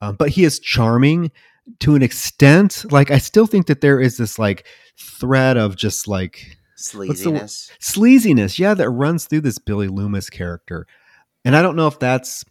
[0.00, 1.30] Um, but he is charming
[1.80, 2.84] to an extent.
[2.90, 4.66] Like I still think that there is this like
[4.98, 7.70] thread of just like sleaziness.
[7.80, 10.86] Sleaziness, yeah, that runs through this Billy Loomis character.
[11.44, 12.44] And I don't know if that's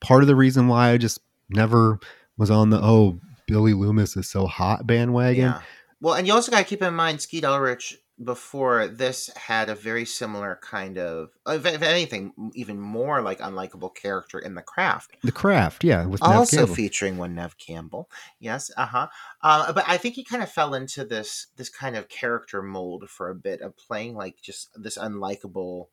[0.00, 1.98] part of the reason why I just never
[2.36, 5.44] was on the oh Billy Loomis is so hot bandwagon.
[5.44, 5.60] Yeah.
[6.00, 9.74] Well, and you also got to keep in mind Skeet Ulrich before this had a
[9.74, 15.16] very similar kind of, if, anything, even more like unlikable character in the craft.
[15.22, 18.10] The craft, yeah, with also featuring one Neve Campbell.
[18.40, 19.08] Yes, uh-huh.
[19.42, 23.08] uh But I think he kind of fell into this this kind of character mold
[23.08, 25.86] for a bit of playing like just this unlikable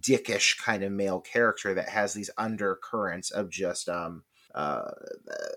[0.00, 4.22] dickish kind of male character that has these undercurrents of just um
[4.54, 4.90] uh,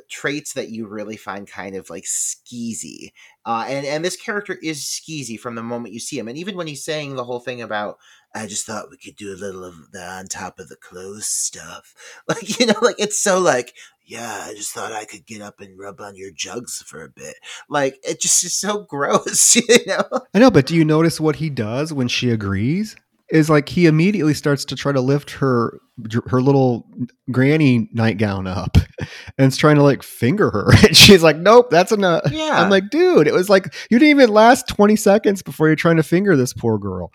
[0.09, 3.11] traits that you really find kind of like skeezy.
[3.45, 6.28] Uh, and and this character is skeezy from the moment you see him.
[6.28, 7.97] And even when he's saying the whole thing about,
[8.34, 11.28] I just thought we could do a little of the on top of the clothes
[11.28, 11.93] stuff,
[12.28, 13.75] like you know, like it's so like,
[14.05, 17.09] yeah, I just thought I could get up and rub on your jugs for a
[17.09, 17.36] bit.
[17.69, 20.03] Like it just is so gross, you know.
[20.34, 22.95] I know, but do you notice what he does when she agrees?
[23.30, 25.80] Is like he immediately starts to try to lift her
[26.28, 26.88] her little
[27.32, 28.78] granny nightgown up
[29.38, 30.71] and is trying to like finger her.
[30.86, 32.21] And she's like nope that's enough.
[32.32, 32.61] Yeah.
[32.61, 35.97] i'm like dude it was like you didn't even last 20 seconds before you're trying
[35.97, 37.11] to finger this poor girl.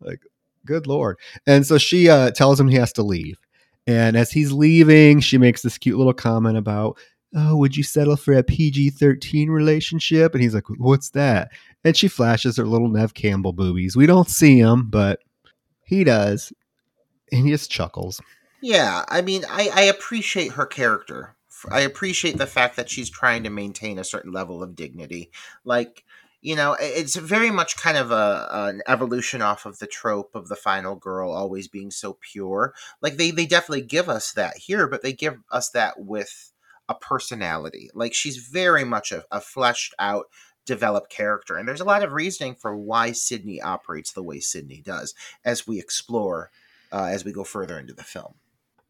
[0.00, 0.20] Like
[0.66, 1.18] good lord.
[1.46, 3.38] And so she uh, tells him he has to leave.
[3.86, 6.98] And as he's leaving she makes this cute little comment about
[7.36, 10.34] oh would you settle for a pg-13 relationship?
[10.34, 11.52] And he's like what's that?
[11.84, 13.96] And she flashes her little neve campbell boobies.
[13.96, 15.20] We don't see them but
[15.84, 16.52] he does.
[17.32, 18.20] And he just chuckles.
[18.62, 21.36] Yeah, I mean, I, I appreciate her character.
[21.70, 25.30] I appreciate the fact that she's trying to maintain a certain level of dignity.
[25.64, 26.04] Like,
[26.40, 30.48] you know, it's very much kind of a an evolution off of the trope of
[30.48, 32.74] the final girl always being so pure.
[33.00, 36.52] Like they they definitely give us that here, but they give us that with
[36.88, 37.90] a personality.
[37.94, 40.26] Like she's very much a, a fleshed out
[40.64, 41.56] developed character.
[41.56, 45.66] And there's a lot of reasoning for why Sidney operates the way Sidney does as
[45.66, 46.50] we explore
[46.92, 48.34] uh, as we go further into the film.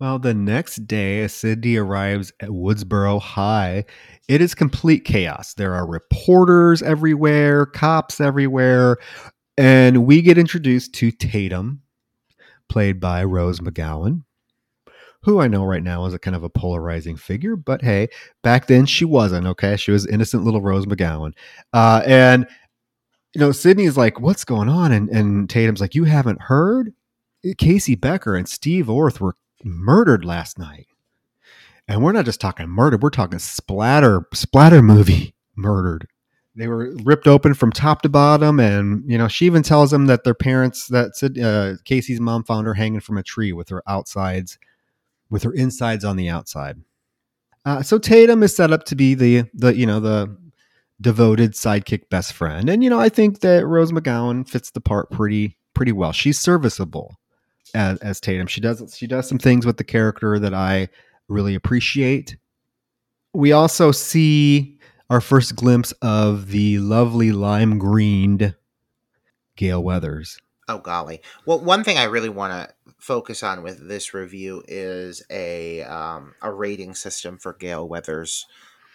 [0.00, 3.84] Well, the next day, Sidney arrives at Woodsboro High,
[4.28, 5.54] it is complete chaos.
[5.54, 8.98] There are reporters everywhere, cops everywhere,
[9.56, 11.82] and we get introduced to Tatum,
[12.68, 14.24] played by Rose McGowan,
[15.24, 18.08] who I know right now is a kind of a polarizing figure, but hey,
[18.42, 19.76] back then she wasn't, okay?
[19.76, 21.32] She was innocent little Rose McGowan.
[21.72, 22.46] Uh, and,
[23.34, 24.92] you know, Sidney's like, what's going on?
[24.92, 26.92] And, and Tatum's like, you haven't heard?
[27.58, 30.86] Casey Becker and Steve Orth were murdered last night.
[31.88, 36.06] And we're not just talking murder, we're talking splatter, splatter movie murdered.
[36.56, 40.06] They were ripped open from top to bottom, and you know she even tells them
[40.06, 41.10] that their parents, that
[41.42, 44.56] uh, Casey's mom, found her hanging from a tree with her outsides
[45.30, 46.80] with her insides on the outside.
[47.64, 50.36] Uh, so Tatum is set up to be the the you know the
[51.00, 55.10] devoted sidekick best friend, and you know I think that Rose McGowan fits the part
[55.10, 56.12] pretty pretty well.
[56.12, 57.16] She's serviceable
[57.74, 58.46] as, as Tatum.
[58.46, 60.88] She does she does some things with the character that I
[61.28, 62.36] really appreciate.
[63.32, 64.78] We also see
[65.10, 68.54] our first glimpse of the lovely lime greened
[69.56, 70.38] Gale Weathers.
[70.68, 71.20] Oh golly!
[71.46, 76.34] Well, one thing I really want to focus on with this review is a um,
[76.40, 78.46] a rating system for Gale Weathers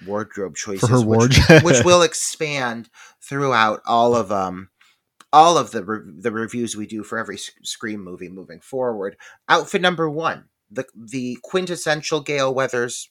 [0.06, 1.64] wardrobe choices, which, wardrobe.
[1.64, 2.90] which will expand
[3.22, 4.70] throughout all of um
[5.32, 9.16] all of the re- the reviews we do for every Scream movie moving forward.
[9.48, 13.10] Outfit number one, the the quintessential Gale Weathers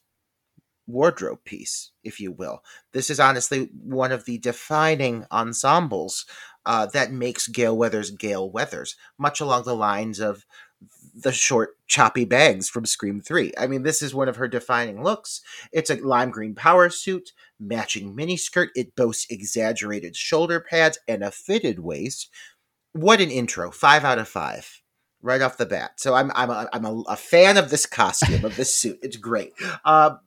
[0.89, 2.63] wardrobe piece, if you will.
[2.93, 6.25] This is honestly one of the defining ensembles
[6.67, 10.45] uh, that makes Gale Weathers Gale Weathers, much along the lines of
[11.15, 13.53] the short, choppy bangs from Scream 3.
[13.59, 15.41] I mean, this is one of her defining looks.
[15.73, 18.69] It's a lime green power suit, matching miniskirt.
[18.75, 22.31] It boasts exaggerated shoulder pads and a fitted waist.
[22.93, 23.71] What an intro!
[23.71, 24.81] Five out of five.
[25.21, 28.45] Right off the bat, so I'm I'm a, I'm a, a fan of this costume
[28.45, 29.01] of this suit.
[29.03, 29.53] It's great.
[29.85, 30.21] Um,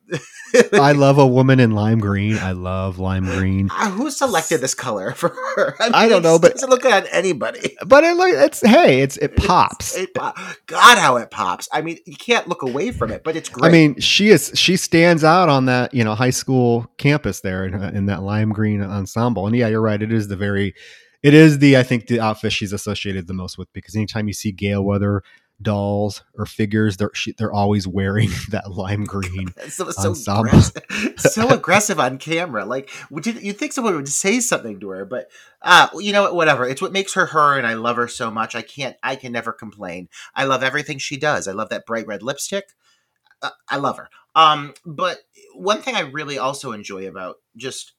[0.74, 2.38] I love a woman in lime green.
[2.38, 3.70] I love lime green.
[3.72, 5.76] Uh, Who selected this color for her?
[5.80, 7.78] I don't know, but- it doesn't look good on anybody.
[7.88, 9.96] But it look it's hey, it's it pops.
[9.96, 11.70] It pop- God, how it pops!
[11.72, 13.70] I mean, you can't look away from it, but it's great.
[13.70, 17.66] I mean, she is she stands out on that you know high school campus there
[17.66, 19.48] in, in that lime green ensemble.
[19.48, 20.02] And yeah, you're right.
[20.02, 20.76] It is the very,
[21.24, 24.34] it is the I think the outfit she's associated the most with because anytime you
[24.34, 25.24] see Gale Weather
[25.62, 29.54] dolls or figures, they're she, they're always wearing that lime green.
[29.72, 30.84] So, so, aggressive,
[31.18, 32.66] so aggressive on camera.
[32.66, 35.30] Like, would you, you'd think someone would say something to her, but
[35.62, 36.36] uh, you know what?
[36.36, 36.68] Whatever.
[36.68, 38.56] It's what makes her her, and I love her so much.
[38.56, 38.98] I can't.
[39.02, 40.10] I can never complain.
[40.36, 41.48] I love everything she does.
[41.48, 42.66] I love that bright red lipstick.
[43.42, 44.10] Uh, I love her.
[44.36, 45.20] Um, but
[45.54, 47.94] one thing I really also enjoy about just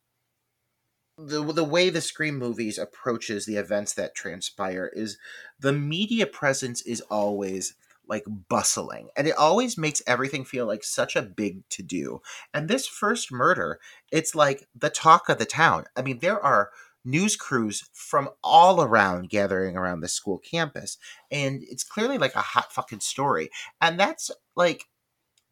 [1.19, 5.19] the the way the Scream movies approaches the events that transpire is
[5.61, 7.75] the media presence is always
[8.09, 12.21] like bustling and it always makes everything feel like such a big to do.
[12.53, 13.79] And this first murder,
[14.11, 15.85] it's like the talk of the town.
[15.97, 16.71] I mean, there are
[17.05, 20.99] news crews from all around gathering around the school campus
[21.31, 23.51] and it's clearly like a hot fucking story.
[23.81, 24.87] And that's like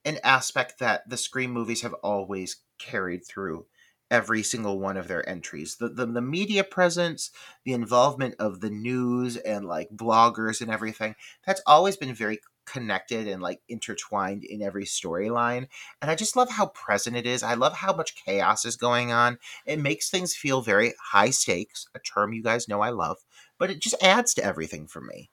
[0.04, 3.66] an aspect that the Scream movies have always carried through
[4.10, 5.76] every single one of their entries.
[5.76, 7.30] The, the the media presence,
[7.64, 11.14] the involvement of the news and like bloggers and everything,
[11.46, 15.66] that's always been very connected and like intertwined in every storyline.
[16.00, 17.42] And I just love how present it is.
[17.42, 19.38] I love how much chaos is going on.
[19.66, 23.18] It makes things feel very high stakes, a term you guys know I love,
[23.58, 25.30] but it just adds to everything for me.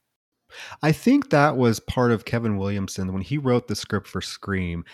[0.82, 4.86] I think that was part of Kevin Williamson when he wrote the script for Scream.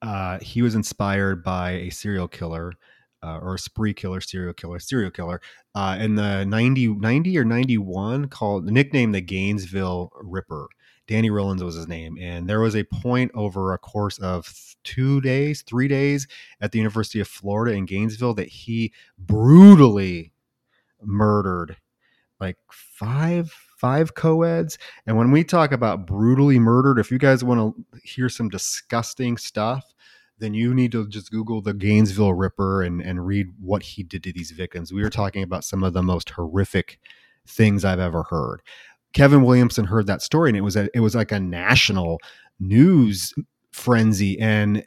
[0.00, 2.72] Uh, he was inspired by a serial killer
[3.22, 5.40] uh, or a spree killer, serial killer, serial killer
[5.74, 10.68] uh, in the 90, 90 or 91 called nicknamed the Gainesville Ripper.
[11.06, 12.16] Danny Rollins was his name.
[12.20, 16.26] And there was a point over a course of two days, three days
[16.60, 20.32] at the University of Florida in Gainesville that he brutally
[21.02, 21.76] murdered
[22.40, 27.58] like five five co-eds and when we talk about brutally murdered if you guys want
[27.58, 29.92] to hear some disgusting stuff
[30.38, 34.22] then you need to just google the gainesville ripper and and read what he did
[34.24, 34.92] to these victims.
[34.92, 36.98] We were talking about some of the most horrific
[37.46, 38.60] things i've ever heard.
[39.12, 42.18] Kevin williamson heard that story and it was a, it was like a national
[42.60, 43.34] news
[43.72, 44.84] frenzy and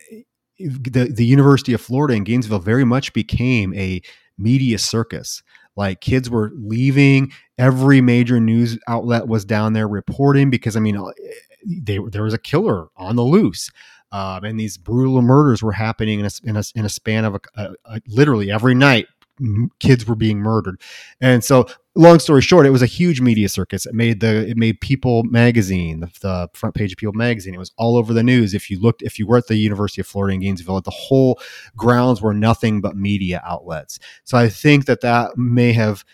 [0.59, 4.01] the the university of florida in gainesville very much became a
[4.37, 5.43] media circus.
[5.77, 10.97] Like kids were leaving every major news outlet was down there reporting because i mean
[11.65, 13.69] they, there was a killer on the loose
[14.15, 17.35] um, and these brutal murders were happening in a, in a, in a span of
[17.35, 19.07] a, a, literally every night
[19.81, 20.79] kids were being murdered.
[21.19, 23.85] And so long story short it was a huge media circus.
[23.85, 27.53] It made the it made people magazine the, the, front page of people magazine.
[27.53, 28.53] It was all over the news.
[28.53, 31.37] If you looked if you were at the university of florida in gainesville the whole
[31.75, 33.99] grounds were nothing but media outlets.
[34.23, 36.05] So i think that that may have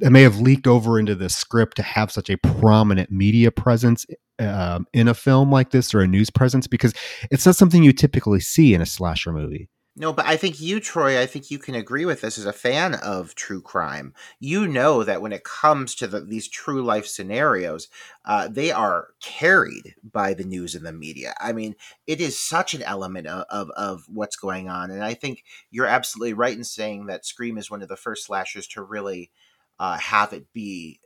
[0.00, 4.06] it may have leaked over into the script to have such a prominent media presence
[4.40, 6.94] um, in a film like this or a news presence because
[7.30, 10.78] it's not something you typically see in a slasher movie no, but I think you,
[10.78, 14.14] Troy, I think you can agree with this as a fan of true crime.
[14.38, 17.88] You know that when it comes to the, these true life scenarios,
[18.24, 21.34] uh, they are carried by the news and the media.
[21.40, 21.74] I mean,
[22.06, 24.92] it is such an element of, of, of what's going on.
[24.92, 28.24] And I think you're absolutely right in saying that Scream is one of the first
[28.24, 29.32] slashers to really
[29.80, 31.00] uh, have it be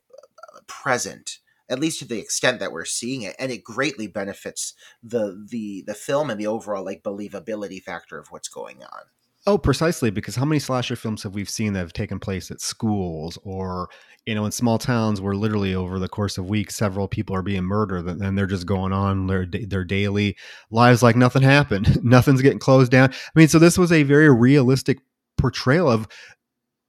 [0.54, 4.74] uh, present at least to the extent that we're seeing it and it greatly benefits
[5.02, 9.02] the the the film and the overall like believability factor of what's going on.
[9.46, 12.60] Oh precisely because how many slasher films have we seen that have taken place at
[12.60, 13.88] schools or
[14.26, 17.42] you know in small towns where literally over the course of weeks several people are
[17.42, 20.36] being murdered and they're just going on their their daily
[20.70, 23.10] lives like nothing happened nothing's getting closed down.
[23.10, 24.98] I mean so this was a very realistic
[25.36, 26.08] portrayal of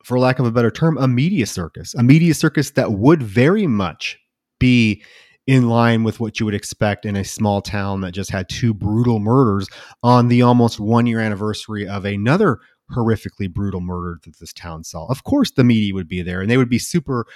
[0.03, 3.67] for lack of a better term a media circus a media circus that would very
[3.67, 4.19] much
[4.66, 5.03] be
[5.45, 8.74] in line with what you would expect in a small town that just had two
[8.74, 9.68] brutal murders
[10.01, 12.57] on the almost one year anniversary of another
[12.91, 15.05] horrifically brutal murder that this town saw.
[15.05, 17.28] Of course, the media would be there and they would be super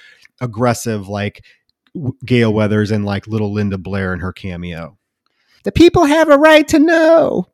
[0.42, 1.46] aggressive, like
[2.26, 4.98] Gale Weathers and like little Linda Blair in her cameo.
[5.64, 7.46] The people have a right to know.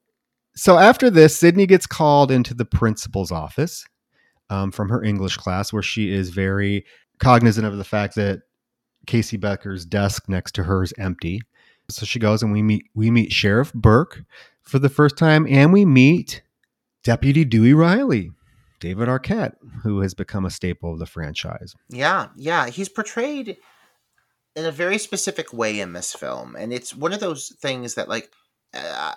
[0.55, 3.85] So after this, Sidney gets called into the principal's office
[4.49, 6.85] um, from her English class, where she is very
[7.19, 8.41] cognizant of the fact that
[9.05, 11.41] Casey Becker's desk next to hers empty.
[11.89, 14.23] So she goes and we meet we meet Sheriff Burke
[14.61, 16.41] for the first time and we meet
[17.03, 18.31] Deputy Dewey Riley,
[18.79, 19.53] David Arquette,
[19.83, 21.75] who has become a staple of the franchise.
[21.89, 23.57] Yeah, yeah, he's portrayed
[24.55, 28.09] in a very specific way in this film and it's one of those things that
[28.09, 28.31] like
[28.73, 29.13] uh,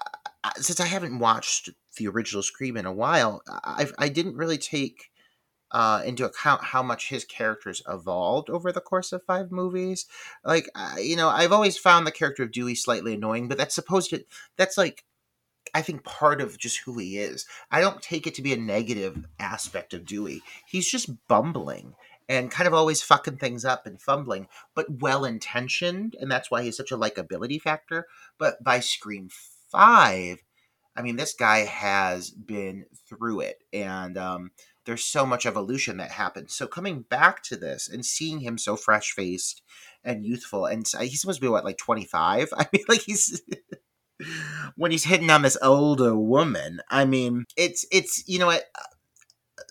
[0.57, 5.11] since I haven't watched the original Scream in a while, I I didn't really take
[5.71, 10.07] uh, into account how much his characters evolved over the course of five movies.
[10.45, 13.75] Like, uh, you know, I've always found the character of Dewey slightly annoying, but that's
[13.75, 14.25] supposed to,
[14.57, 15.05] that's like,
[15.75, 17.47] I think part of just who he is.
[17.71, 20.43] I don't take it to be a negative aspect of Dewey.
[20.67, 21.95] He's just bumbling
[22.29, 26.63] and kind of always fucking things up and fumbling, but well intentioned, and that's why
[26.63, 28.07] he's such a likability factor.
[28.39, 29.29] But by Scream
[29.71, 30.39] 5,
[30.99, 33.63] I mean, this guy has been through it.
[33.73, 34.51] And um,
[34.89, 36.55] there's so much evolution that happens.
[36.55, 39.61] So coming back to this and seeing him so fresh faced
[40.03, 42.55] and youthful, and he's supposed to be what like 25.
[42.57, 43.43] I mean, like he's
[44.77, 46.81] when he's hitting on this older woman.
[46.89, 48.65] I mean, it's it's you know what.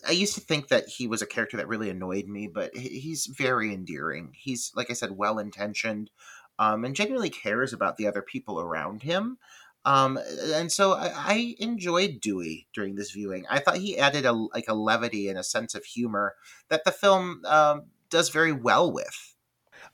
[0.06, 3.26] I used to think that he was a character that really annoyed me, but he's
[3.26, 4.32] very endearing.
[4.36, 6.10] He's, like I said, well intentioned,
[6.58, 9.38] um, and genuinely cares about the other people around him.
[9.84, 10.18] Um,
[10.54, 13.46] and so I, I, enjoyed Dewey during this viewing.
[13.48, 16.34] I thought he added a like a levity and a sense of humor
[16.68, 19.34] that the film um, does very well with.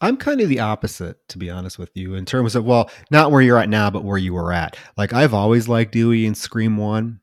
[0.00, 3.30] I'm kind of the opposite, to be honest with you, in terms of well, not
[3.30, 4.76] where you're at now, but where you were at.
[4.96, 7.20] Like I've always liked Dewey in Scream One,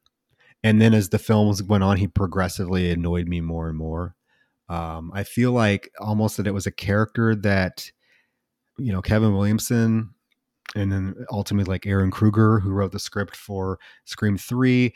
[0.63, 4.15] and then as the films went on, he progressively annoyed me more and more.
[4.69, 7.91] Um, I feel like almost that it was a character that,
[8.77, 10.13] you know, Kevin Williamson
[10.75, 14.93] and then ultimately like Ehren Kruger, who wrote the script for Scream Three,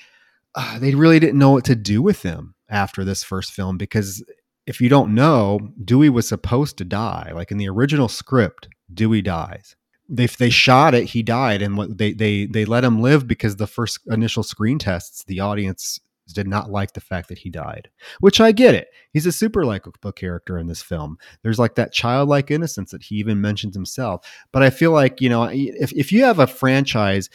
[0.55, 4.23] uh, they really didn't know what to do with him after this first film because
[4.65, 7.31] if you don't know, Dewey was supposed to die.
[7.33, 9.75] Like in the original script, Dewey dies.
[10.07, 13.55] They they shot it, he died, and what they they they let him live because
[13.55, 15.99] the first initial screen tests, the audience
[16.33, 18.87] did not like the fact that he died, which I get it.
[19.11, 21.17] He's a super likable character in this film.
[21.43, 24.27] There's like that childlike innocence that he even mentions himself.
[24.51, 27.29] But I feel like, you know, if, if you have a franchise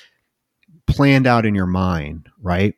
[0.86, 2.74] planned out in your mind, right?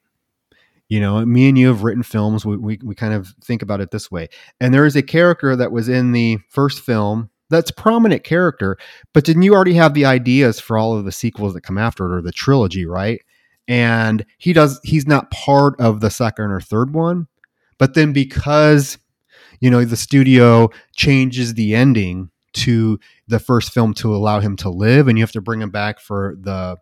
[0.89, 2.45] You know, me and you have written films.
[2.45, 4.29] We, we, we kind of think about it this way.
[4.61, 8.79] And there is a character that was in the first film that's prominent character,
[9.13, 12.07] but didn't you already have the ideas for all of the sequels that come after
[12.07, 13.21] it or the trilogy, right?
[13.69, 17.29] And he does he's not part of the second or third one,
[17.79, 18.99] but then because
[19.61, 22.99] you know the studio changes the ending to
[23.29, 26.01] the first film to allow him to live and you have to bring him back
[26.01, 26.77] for the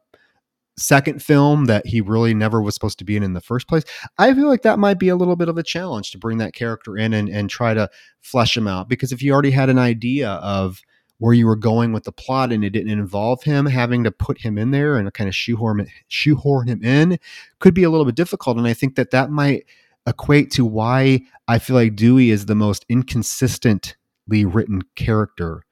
[0.76, 3.84] second film that he really never was supposed to be in in the first place.
[4.18, 6.54] I feel like that might be a little bit of a challenge to bring that
[6.54, 9.78] character in and, and try to flesh him out because if you already had an
[9.78, 10.80] idea of
[11.20, 14.38] where you were going with the plot and it didn't involve him having to put
[14.38, 17.18] him in there and kind of shoehorn shoehorn him in
[17.60, 19.64] could be a little bit difficult and I think that that might
[20.06, 25.64] equate to why I feel like Dewey is the most inconsistently written character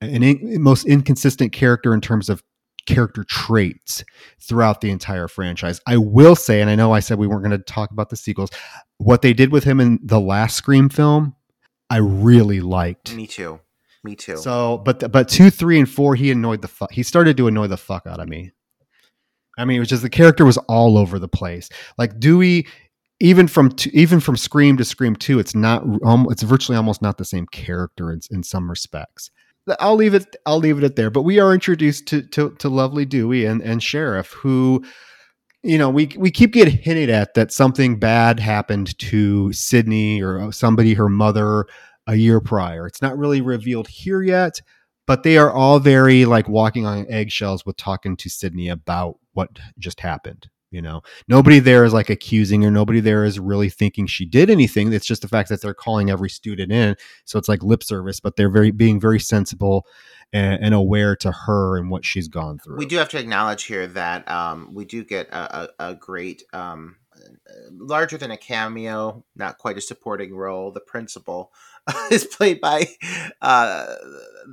[0.00, 2.42] an in, most inconsistent character in terms of
[2.86, 4.04] character traits
[4.40, 5.80] throughout the entire franchise.
[5.86, 8.16] I will say, and I know I said we weren't going to talk about the
[8.16, 8.50] sequels,
[8.98, 11.34] what they did with him in the last Scream film,
[11.90, 13.14] I really liked.
[13.14, 13.60] Me too.
[14.06, 14.36] Me too.
[14.36, 16.92] So, but but two, three, and four, he annoyed the fuck.
[16.92, 18.52] He started to annoy the fuck out of me.
[19.58, 21.68] I mean, it was just the character was all over the place.
[21.98, 22.68] Like Dewey,
[23.18, 25.82] even from two, even from Scream to Scream Two, it's not.
[26.04, 29.32] Um, it's virtually almost not the same character in, in some respects.
[29.80, 30.36] I'll leave it.
[30.46, 31.10] I'll leave it at there.
[31.10, 34.84] But we are introduced to to, to Lovely Dewey and and Sheriff, who,
[35.64, 40.52] you know, we we keep getting hinted at that something bad happened to Sidney or
[40.52, 41.66] somebody, her mother,
[42.06, 42.86] a year prior.
[42.86, 44.60] It's not really revealed here yet,
[45.06, 49.50] but they are all very like walking on eggshells with talking to Sidney about what
[49.78, 50.48] just happened.
[50.72, 52.70] You know, nobody there is like accusing her.
[52.70, 54.92] Nobody there is really thinking she did anything.
[54.92, 56.96] It's just the fact that they're calling every student in.
[57.24, 59.86] So it's like lip service, but they're very being very sensible
[60.32, 62.76] and, and aware to her and what she's gone through.
[62.76, 66.42] We do have to acknowledge here that um, we do get a, a, a great,
[66.52, 66.96] um,
[67.70, 70.72] larger than a cameo, not quite a supporting role.
[70.72, 71.52] The principal
[72.10, 72.86] is played by
[73.40, 73.86] uh,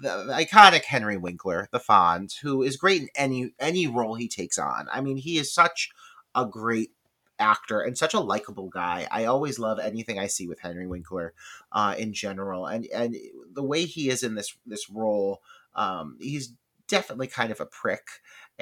[0.02, 4.58] the, iconic Henry Winkler, the Fonz, who is great in any any role he takes
[4.58, 4.88] on.
[4.92, 5.90] I mean, he is such
[6.36, 6.92] a great
[7.40, 9.08] actor and such a likable guy.
[9.12, 11.34] I always love anything I see with Henry Winkler
[11.72, 13.16] uh, in general, and and
[13.52, 15.42] the way he is in this this role,
[15.76, 16.54] um, he's
[16.88, 18.06] definitely kind of a prick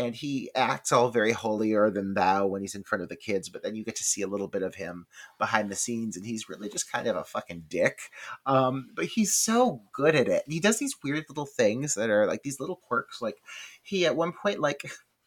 [0.01, 3.49] and he acts all very holier than thou when he's in front of the kids
[3.49, 5.05] but then you get to see a little bit of him
[5.37, 7.99] behind the scenes and he's really just kind of a fucking dick.
[8.45, 12.25] Um, but he's so good at it he does these weird little things that are
[12.25, 13.37] like these little quirks like
[13.81, 14.81] he at one point like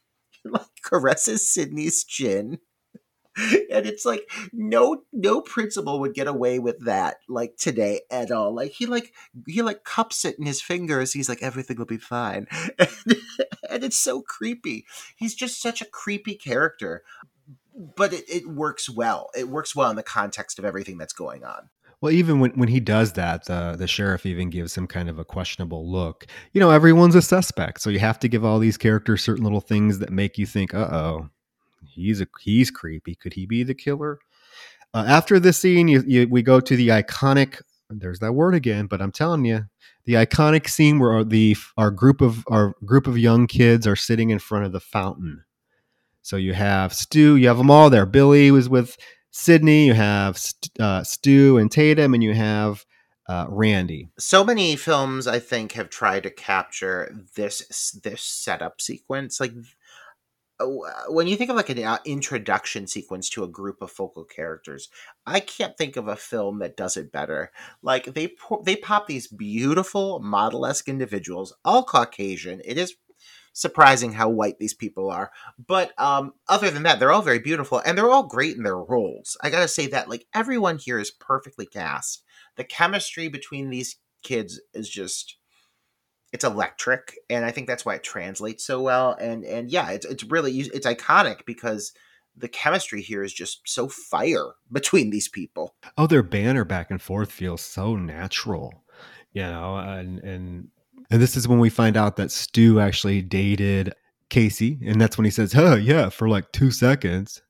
[0.44, 2.58] like caresses sidney's chin
[3.36, 8.54] and it's like no no principal would get away with that like today at all.
[8.54, 9.12] Like he like
[9.48, 12.46] he like cups it in his fingers he's like everything will be fine.
[12.78, 13.16] And,
[13.70, 14.84] and so creepy
[15.16, 17.02] he's just such a creepy character
[17.96, 21.44] but it, it works well it works well in the context of everything that's going
[21.44, 21.68] on
[22.00, 25.18] well, even when, when he does that, the the sheriff even gives him kind of
[25.18, 26.26] a questionable look.
[26.52, 29.62] You know, everyone's a suspect, so you have to give all these characters certain little
[29.62, 31.30] things that make you think, "Uh oh,
[31.82, 33.14] he's a he's creepy.
[33.14, 34.18] Could he be the killer?
[34.92, 37.62] Uh, after this scene, you, you, we go to the iconic.
[37.88, 39.64] There's that word again, but I'm telling you,
[40.04, 43.96] the iconic scene where our, the our group of our group of young kids are
[43.96, 45.44] sitting in front of the fountain.
[46.22, 48.06] So you have Stu, you have them all there.
[48.06, 48.96] Billy was with
[49.30, 49.86] Sidney.
[49.86, 50.40] You have
[50.78, 52.84] uh, Stu and Tatum, and you have
[53.28, 54.08] uh, Randy.
[54.18, 59.40] So many films, I think, have tried to capture this this setup sequence.
[59.40, 59.52] Like
[61.08, 64.88] when you think of like an uh, introduction sequence to a group of focal characters,
[65.26, 67.50] I can't think of a film that does it better.
[67.82, 68.34] Like they
[68.64, 72.60] they pop these beautiful model esque individuals, all Caucasian.
[72.64, 72.96] It is
[73.52, 75.30] surprising how white these people are,
[75.64, 78.76] but um, other than that, they're all very beautiful and they're all great in their
[78.76, 79.36] roles.
[79.42, 82.22] I gotta say that like everyone here is perfectly cast.
[82.56, 85.36] The chemistry between these kids is just
[86.34, 90.04] it's electric and i think that's why it translates so well and and yeah it's,
[90.04, 91.92] it's really it's iconic because
[92.36, 95.76] the chemistry here is just so fire between these people.
[95.96, 98.84] Oh their banner back and forth feels so natural
[99.32, 100.68] you know and and
[101.10, 103.94] and this is when we find out that stu actually dated
[104.28, 107.40] casey and that's when he says huh yeah for like two seconds.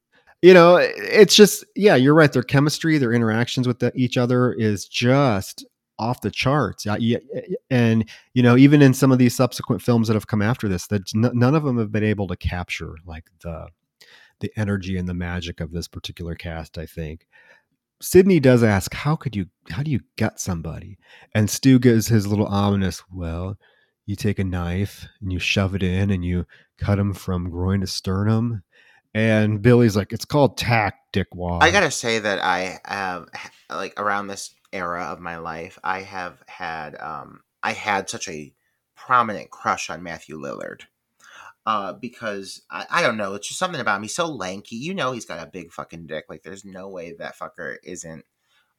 [0.42, 4.52] You know it's just yeah you're right their chemistry their interactions with the, each other
[4.52, 5.64] is just
[5.98, 6.86] off the charts.
[7.70, 10.86] And you know, even in some of these subsequent films that have come after this,
[10.88, 13.68] that none of them have been able to capture like the
[14.40, 16.76] the energy and the magic of this particular cast.
[16.76, 17.26] I think
[18.02, 19.46] Sidney does ask, "How could you?
[19.70, 20.98] How do you gut somebody?"
[21.34, 23.56] And Stu gives his little ominous, "Well,
[24.04, 27.80] you take a knife and you shove it in and you cut him from groin
[27.80, 28.62] to sternum."
[29.14, 33.28] And Billy's like, "It's called tack, dickwad." I gotta say that I have
[33.70, 38.54] like around this era of my life, I have had um I had such a
[38.96, 40.82] prominent crush on Matthew Lillard.
[41.66, 44.02] Uh, because I, I don't know, it's just something about him.
[44.02, 44.76] He's so lanky.
[44.76, 46.26] You know, he's got a big fucking dick.
[46.28, 48.26] Like, there's no way that fucker isn't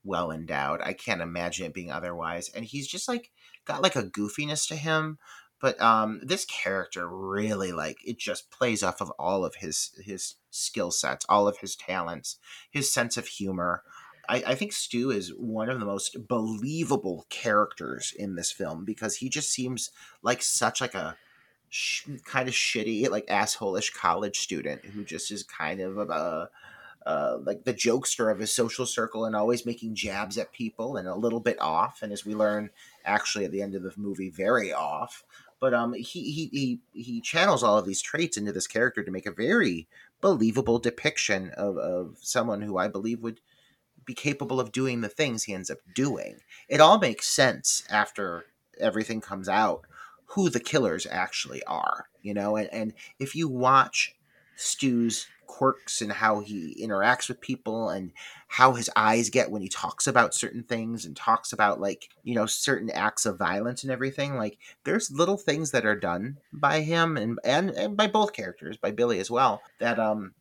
[0.04, 0.82] well endowed.
[0.84, 2.50] I can't imagine it being otherwise.
[2.50, 3.32] And he's just like
[3.66, 5.18] got like a goofiness to him.
[5.60, 10.36] But um, this character really like it just plays off of all of his his
[10.52, 12.38] skill sets, all of his talents,
[12.70, 13.82] his sense of humor.
[14.28, 19.18] I, I think Stu is one of the most believable characters in this film because
[19.18, 21.18] he just seems like such like a
[21.70, 26.50] sh- kind of shitty, like assholeish college student who just is kind of a,
[27.06, 31.08] uh, like the jokester of his social circle and always making jabs at people and
[31.08, 32.02] a little bit off.
[32.02, 32.72] And as we learn,
[33.04, 35.24] actually at the end of the movie, very off.
[35.60, 39.12] But um, he he he he channels all of these traits into this character to
[39.12, 39.88] make a very
[40.20, 43.40] believable depiction of of someone who I believe would
[44.06, 46.40] be capable of doing the things he ends up doing.
[46.68, 48.46] It all makes sense after
[48.80, 49.82] everything comes out
[50.28, 54.16] who the killers actually are, you know, and, and if you watch
[54.56, 58.12] Stu's quirks and how he interacts with people and
[58.48, 62.36] how his eyes get when he talks about certain things and talks about like you
[62.36, 66.82] know certain acts of violence and everything like there's little things that are done by
[66.82, 70.34] him and and, and by both characters by billy as well that um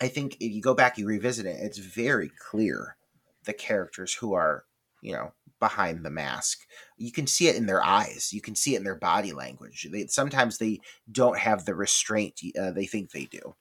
[0.00, 2.96] i think if you go back you revisit it it's very clear
[3.44, 4.64] the characters who are
[5.02, 6.60] you know behind the mask
[6.96, 9.86] you can see it in their eyes you can see it in their body language
[9.92, 10.78] they sometimes they
[11.10, 13.54] don't have the restraint uh, they think they do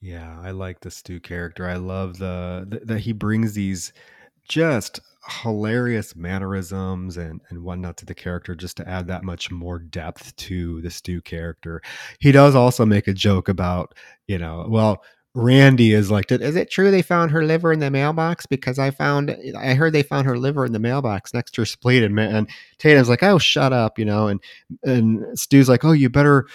[0.00, 1.66] Yeah, I like the Stu character.
[1.66, 3.92] I love the that he brings these
[4.48, 5.00] just
[5.42, 10.34] hilarious mannerisms and and whatnot to the character just to add that much more depth
[10.36, 11.82] to the Stu character.
[12.18, 13.94] He does also make a joke about,
[14.26, 15.02] you know, well,
[15.34, 18.46] Randy is like, is it true they found her liver in the mailbox?
[18.46, 21.66] Because I found, I heard they found her liver in the mailbox next to her
[21.66, 22.02] spleen.
[22.02, 24.26] And, and Tatum's like, oh, shut up, you know.
[24.26, 24.40] And
[24.82, 26.46] and Stu's like, oh, you better,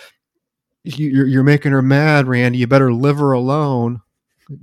[0.84, 2.58] you- you're, you're making her mad, Randy.
[2.60, 4.02] You better live her alone.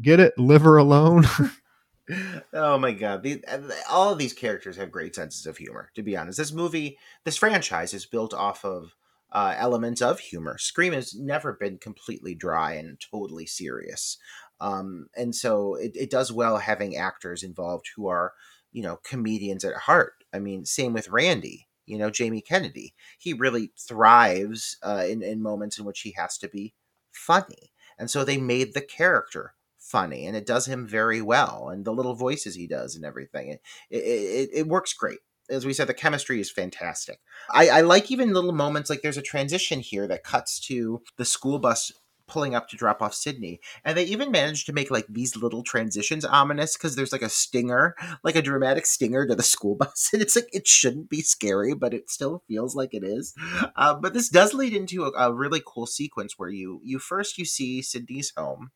[0.01, 0.37] Get it?
[0.39, 1.25] Live her alone.
[2.53, 6.03] oh my god uh, the, all of these characters have great senses of humor to
[6.03, 8.95] be honest this movie this franchise is built off of
[9.33, 10.59] uh, elements of humor.
[10.59, 14.19] Scream has never been completely dry and totally serious.
[14.61, 18.33] Um, and so it, it does well having actors involved who are
[18.73, 20.25] you know comedians at heart.
[20.33, 22.95] I mean same with randy you know jamie kennedy.
[23.19, 26.75] He really thrives uh, in, in moments in which he has to be
[27.11, 27.73] funny.
[27.99, 31.93] And so they made the character funny and it does him very well and the
[31.93, 33.61] little voices he does and everything it,
[33.91, 35.19] it, it, it works great
[35.51, 37.21] as we said the chemistry is fantastic
[37.51, 41.25] I, I like even little moments like there's a transition here that cuts to the
[41.25, 41.93] school bus
[42.29, 45.63] pulling up to drop off sidney and they even managed to make like these little
[45.63, 50.11] transitions ominous because there's like a stinger like a dramatic stinger to the school bus
[50.13, 53.35] and it's like it shouldn't be scary but it still feels like it is
[53.77, 57.37] uh, but this does lead into a, a really cool sequence where you you first
[57.37, 58.71] you see sidney's home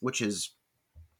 [0.00, 0.50] which is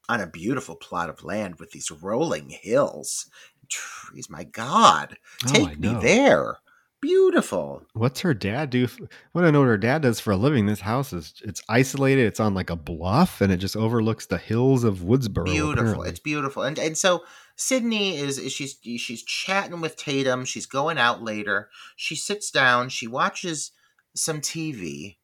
[0.08, 3.30] on a beautiful plot of land with these rolling hills.
[3.72, 5.16] Trees, my God.
[5.46, 6.56] Oh, Take I me there.
[7.00, 7.82] Beautiful.
[7.94, 8.84] What's her dad do?
[8.84, 8.96] f-
[9.32, 10.66] What I know what her dad does for a living.
[10.66, 12.26] This house is it's isolated.
[12.26, 15.46] It's on like a bluff, and it just overlooks the hills of Woodsboro.
[15.46, 15.72] Beautiful.
[15.72, 16.08] apparently.
[16.10, 16.62] It's beautiful.
[16.62, 17.24] And and so
[17.56, 20.44] Sidney is, is she's she's chatting with Tatum.
[20.44, 21.70] She's going out later.
[21.96, 23.72] She sits down, she watches
[24.14, 25.16] some TV,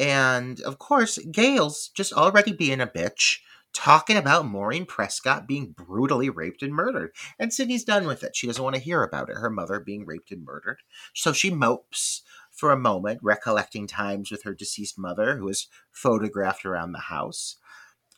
[0.00, 3.38] and of course, Gale's just already being a bitch,
[3.74, 7.12] talking about Maureen Prescott being brutally raped and murdered.
[7.38, 8.34] And Sidney's done with it.
[8.34, 10.78] She doesn't want to hear about it, her mother being raped and murdered.
[11.12, 16.64] So she mopes for a moment, recollecting times with her deceased mother, who is photographed
[16.64, 17.56] around the house.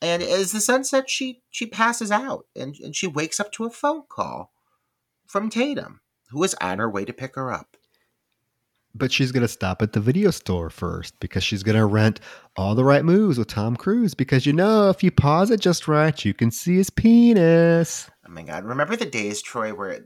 [0.02, 3.64] And as the sun sets, she she passes out and, and she wakes up to
[3.64, 4.52] a phone call
[5.26, 6.00] from Tatum,
[6.30, 7.75] who is on her way to pick her up.
[8.98, 12.20] But she's gonna stop at the video store first because she's gonna rent
[12.56, 14.14] all the right moves with Tom Cruise.
[14.14, 18.10] Because you know, if you pause it just right, you can see his penis.
[18.28, 18.64] Oh my god!
[18.64, 20.04] Remember the days, Troy, where it,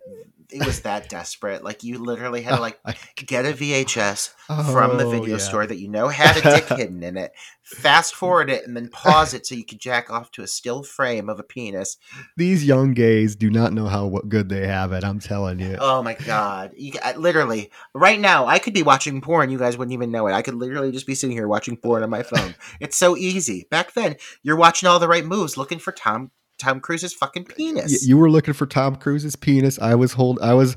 [0.50, 1.64] it was that desperate?
[1.64, 2.78] Like you literally had to like
[3.16, 5.38] get a VHS from the Oh, video yeah.
[5.38, 7.32] store that you know had a dick hidden in it,
[7.62, 10.82] fast forward it, and then pause it so you could jack off to a still
[10.82, 11.96] frame of a penis.
[12.36, 15.02] These young gays do not know how what good they have it.
[15.02, 15.76] I'm telling you.
[15.80, 16.72] Oh my god!
[16.76, 19.48] You, I, literally, right now, I could be watching porn.
[19.50, 20.32] You guys wouldn't even know it.
[20.32, 22.54] I could literally just be sitting here watching porn on my phone.
[22.80, 23.66] it's so easy.
[23.70, 26.30] Back then, you're watching all the right moves, looking for Tom
[26.60, 28.06] Tom Cruise's fucking penis.
[28.06, 29.78] you were looking for Tom Cruise's penis.
[29.78, 30.76] I was hold I was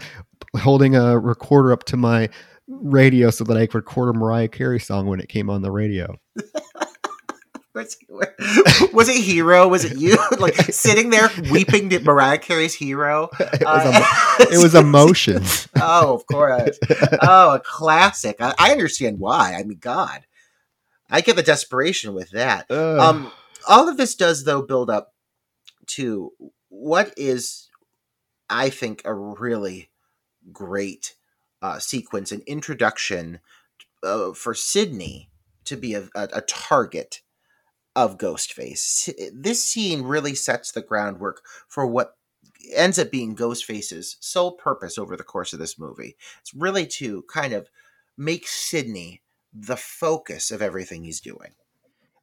[0.58, 2.30] holding a recorder up to my
[2.68, 5.72] radio so that I could record a Mariah Carey song when it came on the
[5.72, 6.16] radio.
[7.76, 7.98] Was,
[8.94, 9.68] was it Hero?
[9.68, 10.16] Was it you?
[10.40, 13.30] like sitting there weeping to Mariah Carey's Hero?
[13.40, 13.90] It was, Uh,
[14.46, 15.68] emo- it was emotions.
[15.82, 16.78] oh, of course.
[17.24, 18.36] Oh, a classic.
[18.40, 19.56] I, I understand why.
[19.56, 20.22] I mean, God,
[21.10, 22.70] I get the desperation with that.
[22.70, 23.32] Um,
[23.68, 25.13] all of this does, though, build up
[25.88, 26.32] to
[26.70, 27.70] what is,
[28.50, 29.90] I think, a really
[30.52, 31.16] great
[31.62, 33.40] uh, sequence, an introduction
[34.04, 35.30] uh, for Sidney
[35.66, 37.22] to be a, a, a target
[37.96, 39.12] of Ghostface.
[39.34, 42.16] This scene really sets the groundwork for what
[42.74, 46.16] ends up being Ghostface's sole purpose over the course of this movie.
[46.42, 47.70] It's really to kind of
[48.18, 49.22] make Sidney
[49.54, 51.52] the focus of everything he's doing.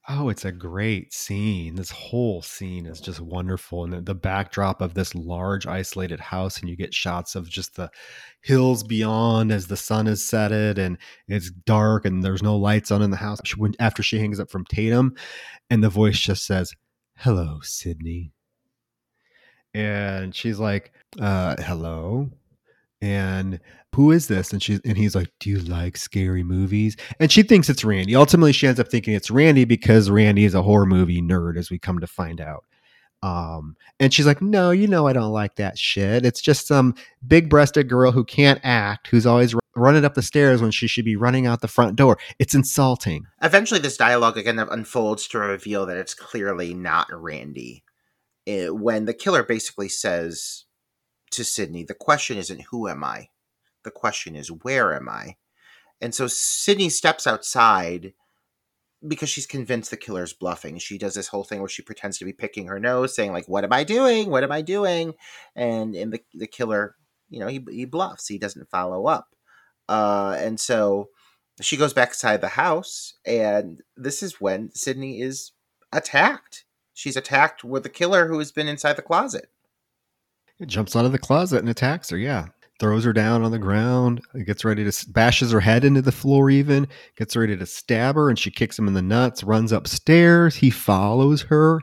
[0.09, 1.75] Oh, it's a great scene.
[1.77, 3.85] This whole scene is just wonderful.
[3.85, 7.77] And the, the backdrop of this large, isolated house, and you get shots of just
[7.77, 7.91] the
[8.41, 10.97] hills beyond as the sun is setted and
[11.29, 13.41] it's dark and there's no lights on in the house.
[13.45, 15.15] She, when, after she hangs up from Tatum,
[15.69, 16.75] and the voice just says,
[17.17, 18.33] Hello, Sidney.
[19.75, 22.31] And she's like, uh, Hello.
[23.03, 23.61] And
[23.95, 24.53] who is this?
[24.53, 26.97] And she's and he's like, Do you like scary movies?
[27.19, 28.17] And she thinks it's Randy.
[28.17, 31.71] Ultimately, she ends up thinking it's Randy because Randy is a horror movie nerd, as
[31.71, 32.65] we come to find out.
[33.23, 36.25] Um, and she's like, No, you know I don't like that shit.
[36.25, 36.95] It's just some
[37.27, 41.05] big breasted girl who can't act, who's always running up the stairs when she should
[41.05, 42.19] be running out the front door.
[42.39, 43.25] It's insulting.
[43.43, 47.83] Eventually, this dialogue again unfolds to reveal that it's clearly not Randy.
[48.47, 50.65] Eh, when the killer basically says
[51.33, 53.30] to Sidney, The question isn't who am I?
[53.85, 55.37] The question is where am I?
[56.01, 58.15] And so Sidney steps outside
[59.07, 60.79] because she's convinced the killer's bluffing.
[60.79, 63.49] She does this whole thing where she pretends to be picking her nose, saying, like,
[63.49, 64.31] What am I doing?
[64.31, 65.15] What am I doing?
[65.55, 66.97] And, and the, the killer,
[67.29, 68.29] you know, he, he bluffs.
[68.29, 69.29] He doesn't follow up.
[69.89, 71.09] Uh, and so
[71.61, 75.53] she goes back inside the house, and this is when Sidney is
[75.93, 76.65] attacked.
[76.95, 79.51] She's attacked with the killer who has been inside the closet.
[80.59, 82.19] It jumps out of the closet and attacks her.
[82.19, 82.49] Yeah.
[82.81, 86.49] Throws her down on the ground, gets ready to bashes her head into the floor,
[86.49, 90.57] even gets ready to stab her, and she kicks him in the nuts, runs upstairs.
[90.57, 91.83] He follows her,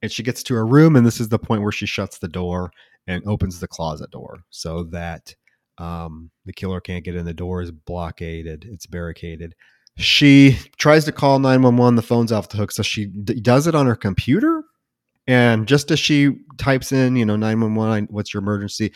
[0.00, 0.96] and she gets to her room.
[0.96, 2.70] And this is the point where she shuts the door
[3.06, 5.34] and opens the closet door so that
[5.76, 7.26] um, the killer can't get in.
[7.26, 9.54] The door is blockaded, it's barricaded.
[9.98, 13.74] She tries to call 911, the phone's off the hook, so she d- does it
[13.74, 14.62] on her computer.
[15.26, 18.92] And just as she types in, you know, 911, what's your emergency?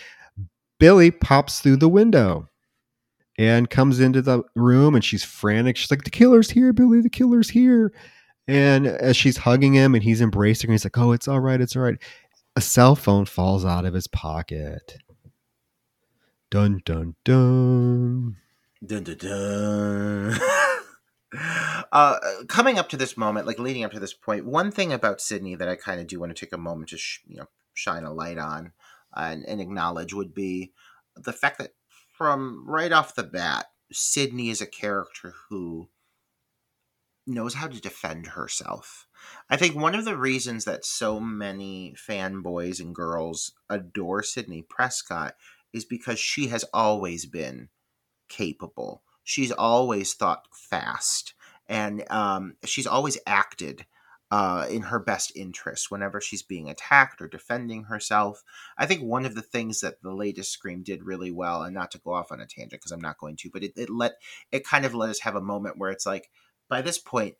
[0.82, 2.48] Billy pops through the window
[3.38, 5.76] and comes into the room and she's frantic.
[5.76, 7.92] She's like, The killer's here, Billy, the killer's here.
[8.48, 11.60] And as she's hugging him and he's embracing her, he's like, Oh, it's all right,
[11.60, 12.02] it's all right.
[12.56, 14.98] A cell phone falls out of his pocket.
[16.50, 18.38] Dun dun dun.
[18.84, 20.40] Dun, dun, dun.
[21.92, 22.18] uh,
[22.48, 25.54] coming up to this moment, like leading up to this point, one thing about Sidney
[25.54, 28.02] that I kind of do want to take a moment to sh- you know shine
[28.02, 28.72] a light on
[29.16, 30.72] and, and acknowledge would be
[31.16, 31.74] the fact that
[32.16, 35.88] from right off the bat, Sidney is a character who
[37.26, 39.06] knows how to defend herself.
[39.48, 45.36] I think one of the reasons that so many fanboys and girls adore Sidney Prescott
[45.72, 47.68] is because she has always been
[48.28, 49.02] capable.
[49.24, 51.34] She's always thought fast,
[51.68, 53.86] and um, she's always acted
[54.32, 58.42] uh, in her best interest whenever she's being attacked or defending herself.
[58.78, 61.90] I think one of the things that the latest Scream did really well, and not
[61.90, 64.14] to go off on a tangent because I'm not going to, but it, it let
[64.50, 66.30] it kind of let us have a moment where it's like,
[66.66, 67.34] by this point,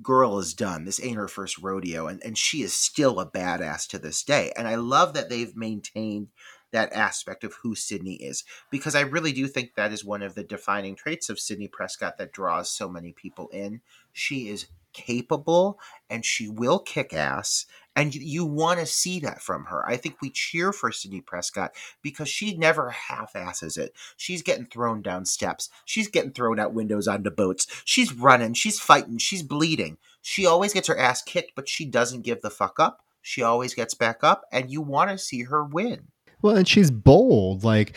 [0.00, 0.86] girl is done.
[0.86, 4.50] This ain't her first rodeo, and, and she is still a badass to this day.
[4.56, 6.28] And I love that they've maintained
[6.70, 10.36] that aspect of who Sidney is because I really do think that is one of
[10.36, 13.82] the defining traits of Sidney Prescott that draws so many people in.
[14.14, 15.78] She is capable
[16.10, 19.86] and she will kick ass and you, want to see that from her.
[19.86, 23.94] I think we cheer for Sidney Prescott because she never half asses it.
[24.16, 25.68] She's getting thrown down steps.
[25.84, 27.66] She's getting thrown out windows onto boats.
[27.84, 28.54] She's running.
[28.54, 29.18] She's fighting.
[29.18, 29.98] She's bleeding.
[30.22, 33.04] She always gets her ass kicked, but she doesn't give the fuck up.
[33.24, 36.08] she always gets back up, and you want to see her win.
[36.40, 37.62] Well, and she's bold.
[37.62, 37.94] Like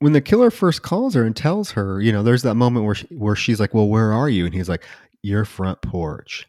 [0.00, 2.96] when the killer first calls her and tells her, you know, there's that moment where
[2.96, 4.84] she, where she's like, "Well, where are you?" And he's like,
[5.24, 6.48] "Your front porch."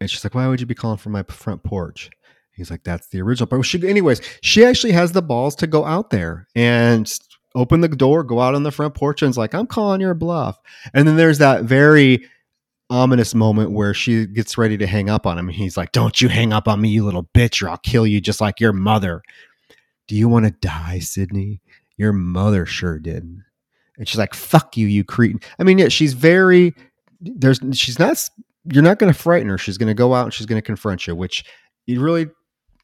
[0.00, 2.10] And she's like, "Why would you be calling from my front porch?"
[2.52, 5.84] He's like, "That's the original." But she, anyways, she actually has the balls to go
[5.84, 7.10] out there and
[7.54, 10.14] open the door, go out on the front porch, and is like, "I'm calling your
[10.14, 10.58] bluff."
[10.94, 12.24] And then there's that very
[12.90, 15.48] ominous moment where she gets ready to hang up on him.
[15.48, 18.20] He's like, Don't you hang up on me, you little bitch, or I'll kill you
[18.20, 19.22] just like your mother.
[20.08, 21.62] Do you want to die, Sidney?
[21.96, 23.22] Your mother sure did.
[23.96, 25.40] And she's like, Fuck you, you cretin.
[25.58, 26.74] I mean, yeah, she's very,
[27.20, 28.28] there's, she's not,
[28.64, 29.58] you're not going to frighten her.
[29.58, 31.44] She's going to go out and she's going to confront you, which
[31.86, 32.28] it really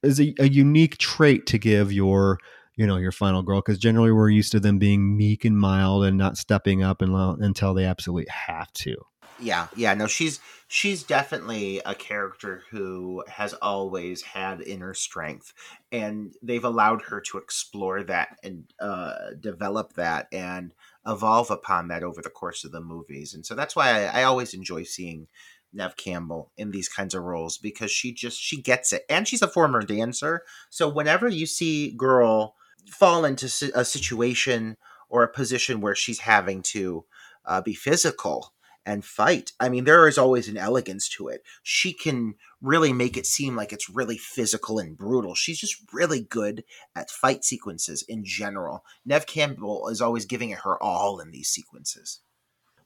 [0.02, 2.38] is a, a unique trait to give your,
[2.76, 3.62] you know, your final girl.
[3.62, 7.14] Cause generally we're used to them being meek and mild and not stepping up and,
[7.42, 8.96] until they absolutely have to
[9.38, 15.52] yeah yeah no she's she's definitely a character who has always had inner strength
[15.92, 20.72] and they've allowed her to explore that and uh, develop that and
[21.06, 24.22] evolve upon that over the course of the movies and so that's why I, I
[24.24, 25.28] always enjoy seeing
[25.72, 29.42] Neve Campbell in these kinds of roles because she just she gets it and she's
[29.42, 32.54] a former dancer so whenever you see girl
[32.90, 34.76] fall into a situation
[35.08, 37.04] or a position where she's having to
[37.44, 38.52] uh, be physical
[38.86, 39.52] and fight.
[39.58, 41.42] I mean, there is always an elegance to it.
[41.62, 45.34] She can really make it seem like it's really physical and brutal.
[45.34, 46.64] She's just really good
[46.94, 48.84] at fight sequences in general.
[49.04, 52.20] Neve Campbell is always giving it her all in these sequences.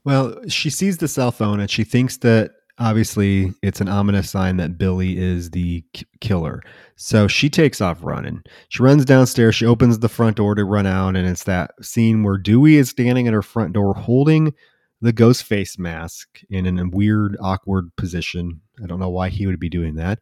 [0.02, 4.56] Well, she sees the cell phone and she thinks that obviously it's an ominous sign
[4.56, 6.62] that Billy is the k- killer.
[6.96, 8.42] So she takes off running.
[8.70, 9.54] She runs downstairs.
[9.54, 12.88] She opens the front door to run out, and it's that scene where Dewey is
[12.88, 14.54] standing at her front door holding
[15.00, 18.60] the ghost face mask in a weird, awkward position.
[18.82, 20.20] I don't know why he would be doing that.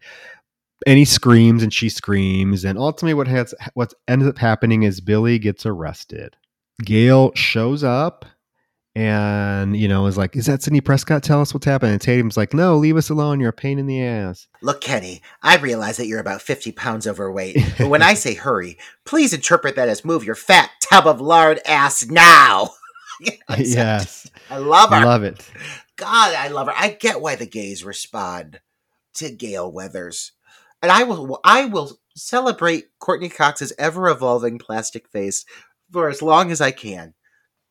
[0.86, 2.64] And he screams and she screams.
[2.64, 6.36] And ultimately, what has what ends up happening is Billy gets arrested.
[6.84, 8.24] Gail shows up
[8.98, 11.22] and you know is like, "Is that Sidney Prescott?
[11.22, 13.38] Tell us what's happening." And Tatum's like, "No, leave us alone.
[13.38, 17.06] You're a pain in the ass." Look, Kenny, I realize that you're about fifty pounds
[17.06, 21.20] overweight, but when I say hurry, please interpret that as move your fat tub of
[21.20, 22.70] lard ass now.
[23.58, 24.30] yes.
[24.50, 24.96] I love her.
[24.96, 25.50] I love it.
[25.96, 26.74] God, I love her.
[26.76, 28.60] I get why the gays respond
[29.14, 30.32] to Gale Weathers.
[30.82, 35.44] And I will I will celebrate Courteney Cox's ever evolving plastic face
[35.92, 37.14] for as long as I can.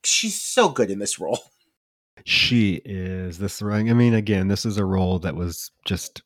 [0.04, 1.40] She's so good in this role.
[2.26, 3.90] She is this ring.
[3.90, 6.24] I mean, again, this is a role that was just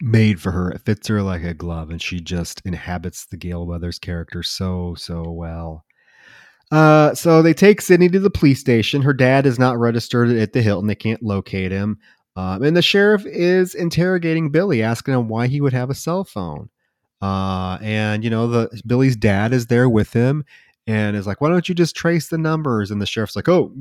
[0.00, 0.70] made for her.
[0.70, 4.94] It fits her like a glove, and she just inhabits the Gale Weathers character so
[4.96, 5.84] so well.
[6.72, 9.02] Uh, so they take Sidney to the police station.
[9.02, 10.88] Her dad is not registered at the Hilton.
[10.88, 11.98] They can't locate him.
[12.34, 16.24] Um, and the sheriff is interrogating Billy, asking him why he would have a cell
[16.24, 16.68] phone.
[17.22, 20.44] Uh, and you know, the Billy's dad is there with him
[20.86, 23.72] and is like, "Why don't you just trace the numbers?" And the sheriff's like, "Oh,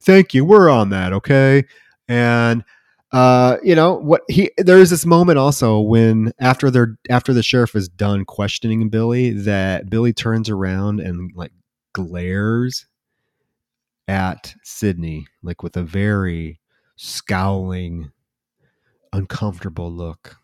[0.00, 0.44] thank you.
[0.44, 1.64] We're on that, okay."
[2.06, 2.62] And
[3.10, 7.42] uh, you know what he there is this moment also when after they're after the
[7.42, 11.52] sheriff is done questioning Billy that Billy turns around and like
[12.06, 12.86] glares
[14.06, 16.60] at Sidney, like with a very
[16.96, 18.10] scowling,
[19.12, 20.36] uncomfortable look.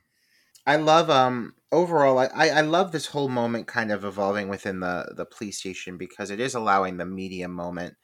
[0.67, 5.13] I love um overall I, I love this whole moment kind of evolving within the
[5.17, 7.97] the police station because it is allowing the media moment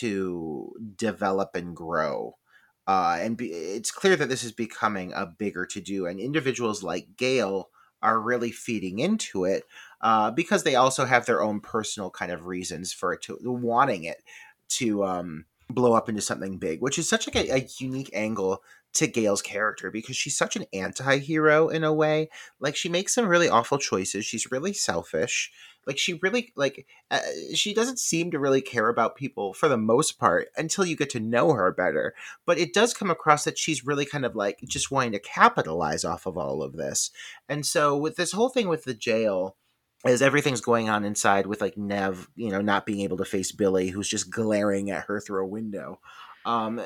[0.00, 2.38] to develop and grow.
[2.86, 6.82] Uh, and be, it's clear that this is becoming a bigger to do, and individuals
[6.82, 7.70] like Gale
[8.02, 9.64] are really feeding into it
[10.00, 14.04] uh, because they also have their own personal kind of reasons for it to wanting
[14.04, 14.22] it
[14.68, 18.62] to um, blow up into something big, which is such like a, a unique angle
[18.94, 22.30] to Gale's character because she's such an anti-hero in a way.
[22.58, 24.24] Like she makes some really awful choices.
[24.24, 25.52] She's really selfish.
[25.86, 27.20] Like she really like uh,
[27.54, 31.10] she doesn't seem to really care about people for the most part until you get
[31.10, 32.14] to know her better.
[32.44, 36.04] But it does come across that she's really kind of like just wanting to capitalize
[36.04, 37.10] off of all of this.
[37.48, 39.56] And so with this whole thing with the jail,
[40.04, 43.52] as everything's going on inside with like Neve, you know, not being able to face
[43.52, 46.00] Billy, who's just glaring at her through a window.
[46.46, 46.80] Um,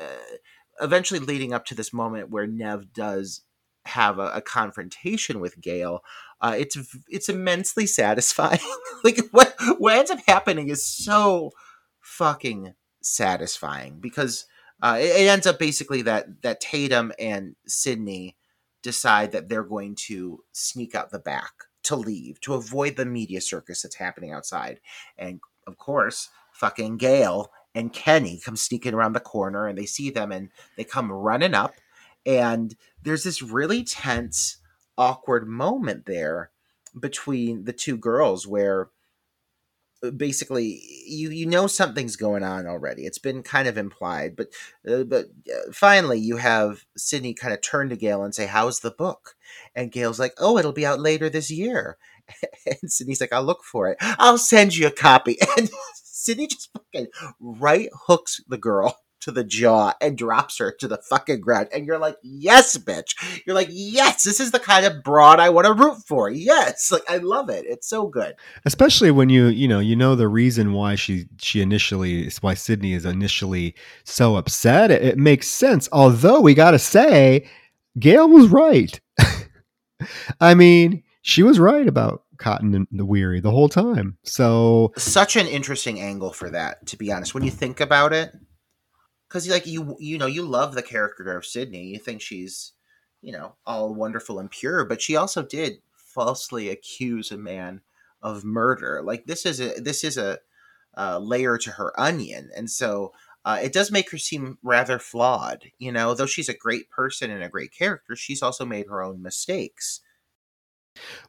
[0.81, 3.41] eventually, leading up to this moment where Neve does
[3.85, 6.03] have a, a confrontation with Gale,
[6.41, 6.77] uh, it's
[7.07, 8.59] it's immensely satisfying.
[9.03, 11.51] like what what ends up happening is so
[12.01, 14.45] fucking satisfying because
[14.81, 18.37] uh, it, it ends up basically that that Tatum and Sidney
[18.81, 21.53] decide that they're going to sneak out the back
[21.83, 24.79] to leave to avoid the media circus that's happening outside.
[25.17, 30.09] And of course, fucking Gale and Kenny come sneaking around the corner and they see
[30.09, 31.75] them and they come running up.
[32.25, 34.57] And there's this really tense
[34.97, 36.51] awkward moment there
[36.97, 38.89] between the two girls where
[40.11, 43.03] basically you you know something's going on already.
[43.05, 44.49] It's been kind of implied but
[44.87, 48.79] uh, but uh, finally you have sidney kind of turn to gale and say how's
[48.81, 49.35] the book?
[49.75, 51.97] And gale's like oh it'll be out later this year.
[52.65, 53.97] And sidney's like i'll look for it.
[54.01, 55.37] I'll send you a copy.
[55.57, 57.07] And sidney just fucking
[57.39, 61.69] right hooks the girl to the jaw and drops her to the fucking ground.
[61.73, 63.15] And you're like, yes, bitch.
[63.45, 66.29] You're like, yes, this is the kind of broad I want to root for.
[66.29, 66.91] Yes.
[66.91, 67.65] Like I love it.
[67.65, 68.35] It's so good.
[68.65, 72.93] Especially when you, you know, you know the reason why she she initially why Sidney
[72.93, 74.91] is initially so upset.
[74.91, 75.87] It, it makes sense.
[75.91, 77.47] Although we gotta say,
[77.97, 78.99] Gale was right.
[80.41, 84.17] I mean, she was right about Cotton and the Weary the whole time.
[84.23, 87.33] So such an interesting angle for that, to be honest.
[87.33, 88.33] When you think about it,
[89.33, 91.85] because like you you know you love the character of Sidney.
[91.85, 92.73] You think she's
[93.21, 97.81] you know all wonderful and pure, but she also did falsely accuse a man
[98.21, 99.01] of murder.
[99.03, 100.37] Like this is a this is a,
[100.93, 103.13] a layer to her onion, and so.
[103.45, 106.13] Uh, it does make her seem rather flawed, you know.
[106.13, 109.99] Though she's a great person and a great character, she's also made her own mistakes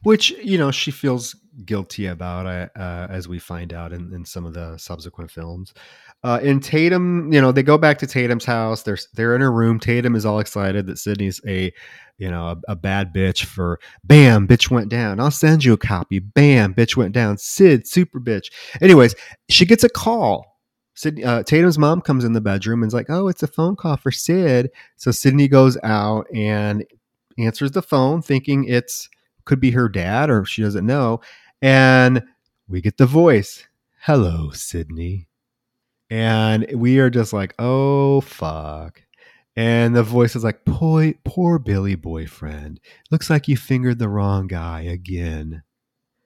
[0.03, 4.25] which you know she feels guilty about uh, uh, as we find out in, in
[4.25, 5.73] some of the subsequent films
[6.25, 8.81] uh, in tatum you know they go back to tatum's house.
[8.81, 9.79] They're they're in her room.
[9.79, 11.71] Tatum is all excited that sidney's a
[12.17, 15.19] you know a, a, bad bitch for bam bitch went down.
[15.19, 16.17] I'll send you a copy.
[16.17, 17.37] Bam bitch went down.
[17.37, 18.51] Sid super bitch.
[18.81, 19.13] Anyways
[19.49, 20.57] she gets a call.
[20.95, 23.97] Sid, uh, Tatum's mom comes in the bedroom and's like, "Oh, it's a phone call
[23.97, 26.83] for Sid." So Sidney goes out and
[27.37, 29.09] answers the phone, thinking it's
[29.43, 31.21] could be her dad or she doesn't know.
[31.61, 32.23] And
[32.67, 33.67] we get the voice
[33.99, 35.27] Hello, Sidney.
[36.09, 39.01] And we are just like, oh, fuck.
[39.55, 42.79] And the voice is like, poor, poor Billy boyfriend.
[43.09, 45.63] Looks like you fingered the wrong guy again.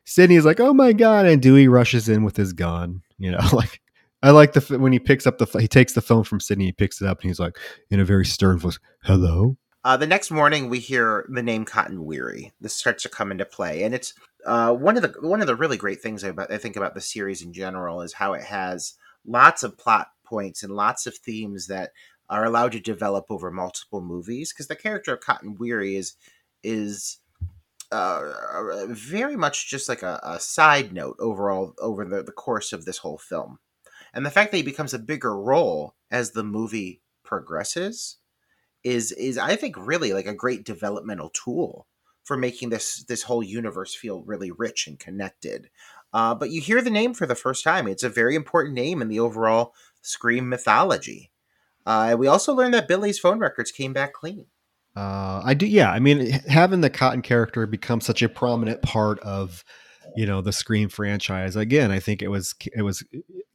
[0.04, 1.28] Sidney is like, oh my God.
[1.28, 3.02] And Dewey rushes in with his gun.
[3.20, 3.82] You know, like,
[4.22, 6.72] I like the when he picks up the he takes the phone from Sidney, he
[6.72, 7.58] picks it up, and he's like
[7.90, 12.04] in a very stern voice, "Hello." Uh, the next morning, we hear the name Cotton
[12.04, 12.52] Weary.
[12.60, 14.14] This starts to come into play, and it's
[14.46, 17.02] uh, one of the one of the really great things about I think about the
[17.02, 18.96] series in general is how it has
[19.26, 21.92] lots of plot points and lots of themes that
[22.30, 24.54] are allowed to develop over multiple movies.
[24.54, 26.16] Because the character of Cotton Weary is
[26.64, 27.20] is
[27.92, 32.86] uh, very much just like a, a, side note overall over the, the course of
[32.86, 33.58] this whole film,
[34.14, 38.18] and the fact that he becomes a bigger role as the movie progresses
[38.84, 41.88] is is I think really like a great developmental tool
[42.24, 45.70] for making this this whole universe feel really rich and connected.
[46.14, 47.88] Uh, but you hear the name for the first time.
[47.88, 51.32] It's a very important name in the overall Scream mythology.
[51.86, 54.46] Uh, we also learned that Billy's phone records came back clean.
[54.96, 55.92] Uh, I do, yeah.
[55.92, 59.64] I mean, having the Cotton character become such a prominent part of
[60.16, 61.92] you know the Scream franchise again.
[61.92, 63.04] I think it was it was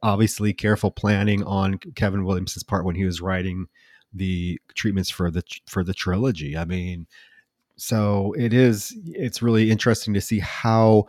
[0.03, 3.67] obviously careful planning on Kevin Williams's part when he was writing
[4.13, 6.57] the treatments for the for the trilogy.
[6.57, 7.07] I mean,
[7.77, 11.07] so it is it's really interesting to see how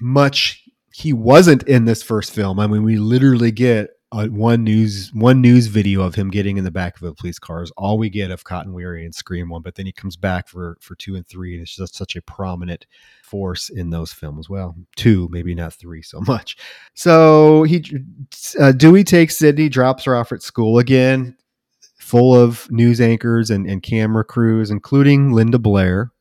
[0.00, 0.61] much
[0.92, 2.58] he wasn't in this first film.
[2.58, 6.70] I mean, we literally get one news one news video of him getting in the
[6.70, 9.62] back of a police car is all we get of Cotton Weary and Scream one.
[9.62, 12.22] But then he comes back for for two and three, and it's just such a
[12.22, 12.86] prominent
[13.22, 14.50] force in those films.
[14.50, 16.58] Well, two, maybe not three so much.
[16.94, 17.84] So he
[18.60, 21.36] uh, Dewey takes Sidney, drops her off at school again
[21.98, 26.11] full of news anchors and, and camera crews, including Linda Blair,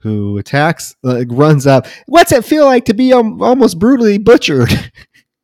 [0.00, 1.86] who attacks, uh, runs up.
[2.06, 4.92] What's it feel like to be um, almost brutally butchered?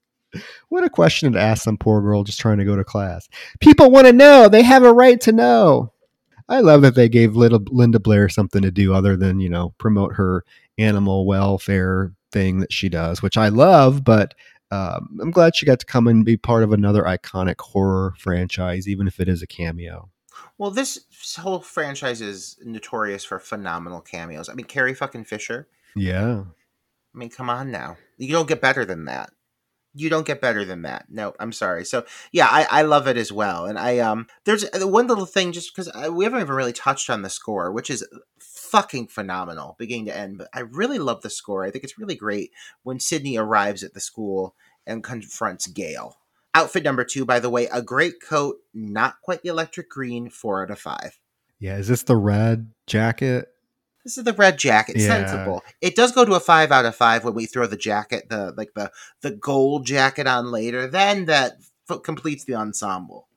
[0.69, 3.29] what a question to ask some poor girl just trying to go to class.
[3.61, 4.49] People want to know.
[4.49, 5.93] They have a right to know.
[6.49, 9.75] I love that they gave little Linda Blair something to do other than, you know,
[9.79, 10.45] promote her
[10.79, 14.35] animal welfare thing that she does, which I love, but
[14.71, 18.89] um, I'm glad she got to come and be part of another iconic horror franchise,
[18.89, 20.11] even if it is a cameo.
[20.59, 21.01] Well, this
[21.39, 24.49] whole franchise is notorious for phenomenal cameos.
[24.49, 25.69] I mean, Carrie fucking Fisher.
[25.97, 26.45] Yeah.
[27.15, 27.97] I mean, come on now.
[28.17, 29.31] You don't get better than that.
[29.97, 31.07] You don't get better than that.
[31.09, 31.85] No, I'm sorry.
[31.85, 33.67] So yeah, I, I love it as well.
[33.67, 37.09] And I um, there's uh, one little thing just because we haven't even really touched
[37.11, 38.05] on the score, which is
[38.41, 40.39] fucking phenomenal, beginning to end.
[40.39, 41.65] But I really love the score.
[41.65, 42.51] I think it's really great
[42.83, 46.17] when Sidney arrives at the school and confronts Gale.
[46.55, 50.63] Outfit number two, by the way, a great coat, not quite the electric green, four
[50.63, 51.19] out of five.
[51.59, 53.49] Yeah, is this the red jacket?
[54.05, 55.07] This is the red jacket, yeah.
[55.07, 55.63] sensible.
[55.81, 58.53] It does go to a five out of five when we throw the jacket, the
[58.57, 60.87] like the the gold jacket on later.
[60.87, 61.55] Then that
[61.91, 63.29] f- completes the ensemble.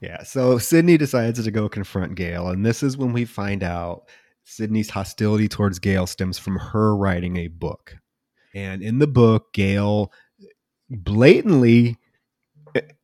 [0.00, 4.04] Yeah, so Sidney decides to go confront Gale, and this is when we find out
[4.44, 7.96] Sidney's hostility towards Gale stems from her writing a book.
[8.54, 10.12] And in the book, Gale
[10.90, 11.96] blatantly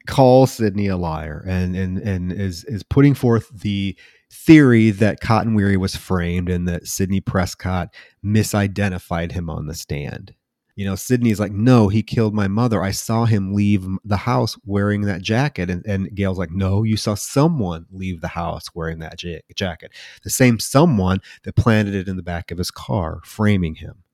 [0.07, 3.97] calls Sidney a liar and and and is is putting forth the
[4.33, 7.93] theory that Cotton Weary was framed and that Sidney Prescott
[8.25, 10.35] misidentified him on the stand.
[10.77, 12.83] You know, Sidney's like, no, he killed my mother.
[12.83, 15.69] I saw him leave the house wearing that jacket.
[15.69, 19.93] And, and Gale's like, no, you saw someone leave the house wearing that ja- jacket.
[20.23, 24.05] The same someone that planted it in the back of his car, framing him.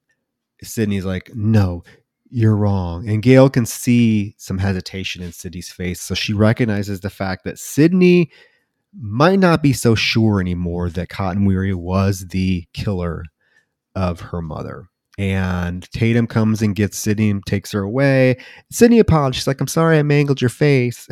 [0.62, 1.84] Sidney's like, no,
[2.30, 3.08] you're wrong.
[3.08, 6.00] And Gale can see some hesitation in Sidney's face.
[6.00, 8.30] So she recognizes the fact that Sidney
[8.98, 13.24] might not be so sure anymore that Cotton Weary was the killer
[13.94, 14.88] of her mother.
[15.18, 18.36] And Tatum comes and gets Sidney and takes her away.
[18.70, 19.46] Sidney apologizes.
[19.46, 21.08] Like, I'm sorry I mangled your face.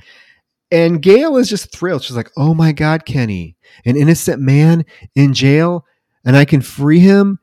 [0.70, 2.02] and Gale is just thrilled.
[2.02, 3.56] She's like, Oh my God, Kenny,
[3.86, 5.86] an innocent man in jail,
[6.24, 7.38] and I can free him.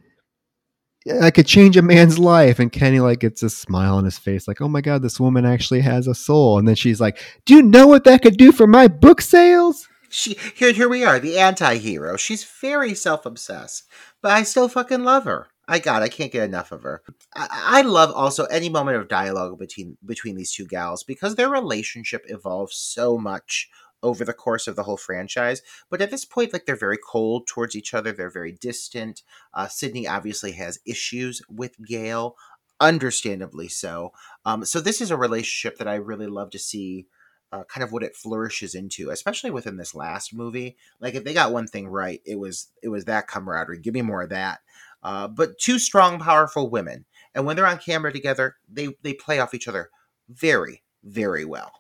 [1.21, 2.59] I could change a man's life.
[2.59, 5.45] And Kenny like gets a smile on his face, like, oh my God, this woman
[5.45, 6.57] actually has a soul.
[6.57, 9.87] And then she's like, Do you know what that could do for my book sales?
[10.09, 12.17] She here here we are, the anti-hero.
[12.17, 13.83] She's very self-obsessed,
[14.21, 15.47] but I still fucking love her.
[15.67, 17.01] I God, I can't get enough of her.
[17.35, 21.49] I, I love also any moment of dialogue between between these two gals because their
[21.49, 23.69] relationship evolves so much
[24.05, 25.61] over the course of the whole franchise.
[25.89, 28.11] But at this point, like they're very cold towards each other.
[28.11, 29.23] They're very distant.
[29.53, 32.35] Uh, Sidney obviously has issues with Gale,
[32.79, 34.13] understandably so.
[34.45, 37.07] Um, so this is a relationship that I really love to see.
[37.51, 40.75] Uh, kind of what it flourishes into, especially within this last movie.
[40.99, 43.79] Like if they got one thing right, it was it was that camaraderie.
[43.79, 44.59] Give me more of that.
[45.01, 49.39] Uh, but two strong, powerful women, and when they're on camera together, they they play
[49.39, 49.89] off each other
[50.27, 51.71] very, very well.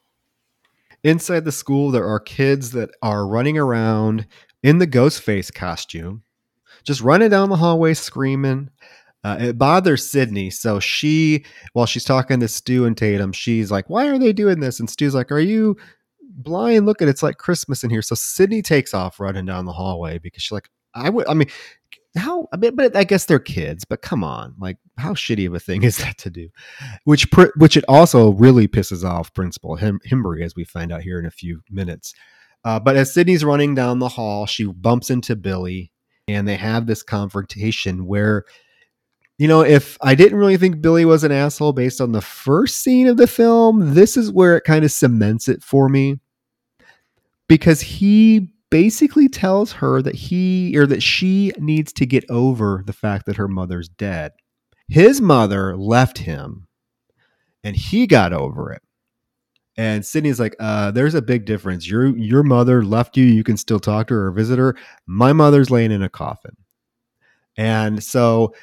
[1.05, 4.25] Inside the school, there are kids that are running around
[4.63, 6.23] in the ghost face costume,
[6.83, 8.71] just running down the hallway screaming.
[9.23, 10.49] Uh, it bothers Sidney.
[10.49, 14.61] So she, while she's talking to Stu and Tatum, she's like, Why are they doing
[14.61, 14.79] this?
[14.79, 15.77] And Stu's like, Are you
[16.21, 16.87] blind?
[16.87, 17.11] Look at it.
[17.11, 18.01] It's like Christmas in here.
[18.01, 21.49] So Sidney takes off running down the hallway because she's like, I would, I mean,
[22.17, 23.85] how I mean, but I guess they're kids.
[23.85, 26.49] But come on, like how shitty of a thing is that to do?
[27.03, 31.19] Which which it also really pisses off Principal Him, Himbry, as we find out here
[31.19, 32.13] in a few minutes.
[32.63, 35.91] Uh, but as Sidney's running down the hall, she bumps into Billy,
[36.27, 38.45] and they have this confrontation where.
[39.37, 42.77] You know, if I didn't really think Billy was an asshole based on the first
[42.77, 46.21] scene of the film, this is where it kind of cements it for me.
[47.49, 52.93] Because he basically tells her that he or that she needs to get over the
[52.93, 54.31] fact that her mother's dead.
[54.87, 56.67] His mother left him
[57.63, 58.81] and he got over it.
[59.77, 61.89] And Sidney's like, uh, there's a big difference.
[61.89, 64.75] Your your mother left you, you can still talk to her or visit her.
[65.05, 66.55] My mother's laying in a coffin.
[67.57, 68.53] And so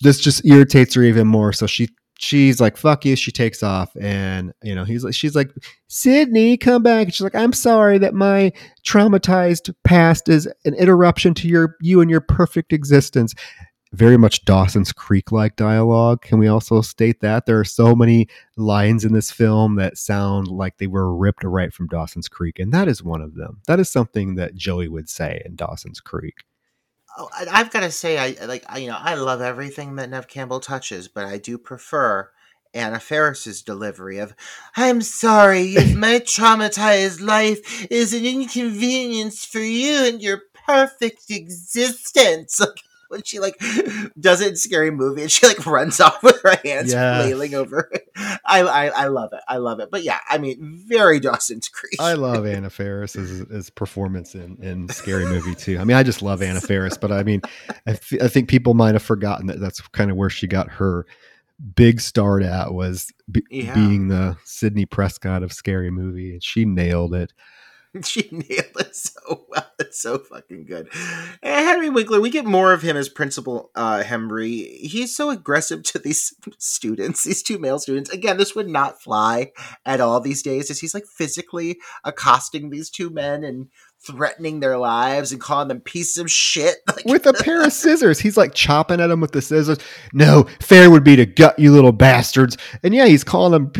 [0.00, 1.52] this just irritates her even more.
[1.52, 1.88] So she
[2.22, 3.16] she's like, fuck you.
[3.16, 3.94] She takes off.
[4.00, 5.50] And, you know, he's like, she's like,
[5.88, 7.06] Sidney, come back.
[7.06, 8.52] And she's like, I'm sorry that my
[8.86, 13.34] traumatized past is an interruption to your, you and your perfect existence.
[13.92, 16.22] Very much Dawson's Creek like dialogue.
[16.22, 17.44] Can we also state that?
[17.44, 18.26] There are so many
[18.56, 22.58] lines in this film that sound like they were ripped right from Dawson's Creek.
[22.58, 23.60] And that is one of them.
[23.66, 26.44] That is something that Joey would say in Dawson's Creek.
[27.18, 30.28] Oh, I've got to say, I uh, like you know I love everything that Neve
[30.28, 32.30] Campbell touches, but I do prefer
[32.72, 34.34] Anna Faris's delivery of
[34.76, 42.60] "I'm sorry if my traumatized life is an inconvenience for you and your perfect existence."
[43.12, 43.56] when she like
[44.20, 47.22] does it in scary movie and she like runs off with her hands yes.
[47.22, 48.08] flailing over it.
[48.16, 49.40] I, I, I love it.
[49.46, 49.90] I love it.
[49.90, 52.00] But yeah, I mean, very Dawson's Creek.
[52.00, 55.78] I love Anna Faris's performance in in Scary Movie too.
[55.78, 57.42] I mean, I just love Anna Faris, but I mean,
[57.86, 60.70] I, th- I think people might have forgotten that that's kind of where she got
[60.70, 61.06] her
[61.76, 63.74] big start at was b- yeah.
[63.74, 67.32] being the Sidney Prescott of Scary Movie, and she nailed it.
[68.04, 69.66] she nailed it so well.
[69.78, 70.88] It's so fucking good.
[71.42, 74.78] And Henry Winkler, we get more of him as Principal uh, Himbry.
[74.78, 78.10] He's so aggressive to these students, these two male students.
[78.10, 79.52] Again, this would not fly
[79.84, 83.68] at all these days, as he's like physically accosting these two men and
[84.04, 86.76] threatening their lives and calling them pieces of shit.
[86.92, 88.20] Like, with a pair of scissors.
[88.20, 89.78] He's like chopping at them with the scissors.
[90.12, 92.58] No, fair would be to gut you little bastards.
[92.82, 93.72] And yeah, he's calling them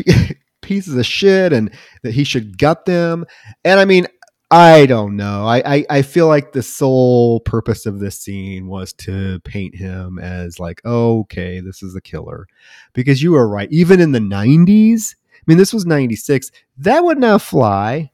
[0.63, 1.71] pieces of shit and
[2.01, 3.25] that he should gut them.
[3.63, 4.07] And I mean,
[4.49, 5.47] I don't know.
[5.47, 10.19] I, I, I feel like the sole purpose of this scene was to paint him
[10.19, 12.45] as like, okay, this is a killer.
[12.93, 13.67] Because you were right.
[13.71, 18.11] Even in the 90s, I mean, this was 96, that would not fly.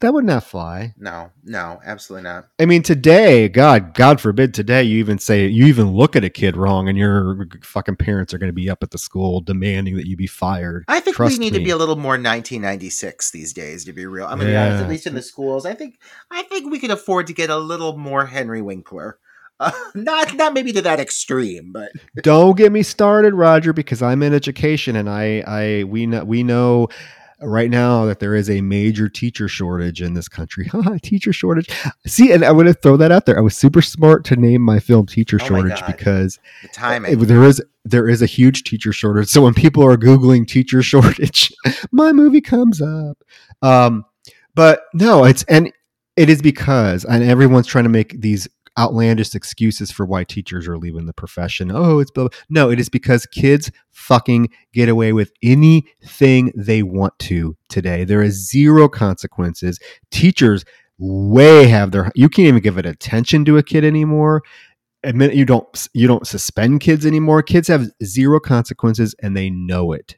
[0.00, 0.94] That would not fly.
[0.96, 2.48] No, no, absolutely not.
[2.58, 6.30] I mean, today, God, God forbid, today you even say you even look at a
[6.30, 9.96] kid wrong, and your fucking parents are going to be up at the school demanding
[9.96, 10.84] that you be fired.
[10.88, 11.58] I think Trust we need me.
[11.58, 14.26] to be a little more 1996 these days, to be real.
[14.26, 14.80] I mean, Yeah.
[14.80, 15.98] at least in the schools, I think
[16.30, 19.18] I think we can afford to get a little more Henry Winkler.
[19.60, 24.22] Uh, not not maybe to that extreme, but Don't get me started, Roger, because I'm
[24.22, 26.88] in education, and I, I, we know, we know
[27.42, 30.70] right now that there is a major teacher shortage in this country.
[31.02, 31.68] Teacher shortage.
[32.06, 33.38] See, and I want to throw that out there.
[33.38, 37.12] I was super smart to name my film "Teacher Oh Shortage" because the timing.
[37.12, 39.28] it- there is there is a huge teacher shortage.
[39.28, 41.52] So when people are googling teacher shortage,
[41.92, 43.18] my movie comes up.
[43.62, 44.04] Um,
[44.54, 45.72] but no, it's and
[46.16, 48.46] it is because and everyone's trying to make these
[48.78, 51.70] outlandish excuses for why teachers are leaving the profession.
[51.72, 52.38] Oh, it's blah, blah.
[52.48, 58.04] no, it is because kids fucking get away with anything they want to today.
[58.04, 59.78] There is zero consequences.
[60.10, 60.64] Teachers
[61.00, 64.42] way have their you can't even give it attention to a kid anymore
[65.02, 69.92] admit you don't you don't suspend kids anymore kids have zero consequences and they know
[69.92, 70.14] it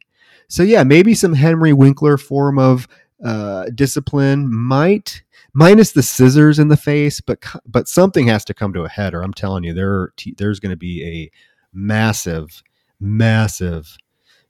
[0.49, 2.89] so yeah maybe some henry winkler form of
[3.25, 5.23] uh, discipline might
[5.55, 9.15] minus the scissors in the face but but something has to come to a head
[9.15, 11.31] or i'm telling you there te- there's going to be a
[11.73, 12.63] massive
[13.01, 13.97] massive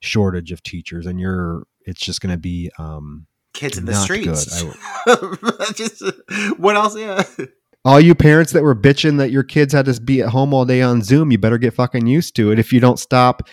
[0.00, 4.64] shortage of teachers and you're it's just going to be um Kids in the streets.
[5.74, 6.02] Just
[6.58, 6.96] what else?
[6.96, 7.22] Yeah.
[7.84, 10.64] all you parents that were bitching that your kids had to be at home all
[10.64, 12.58] day on Zoom, you better get fucking used to it.
[12.58, 13.48] If you don't stop,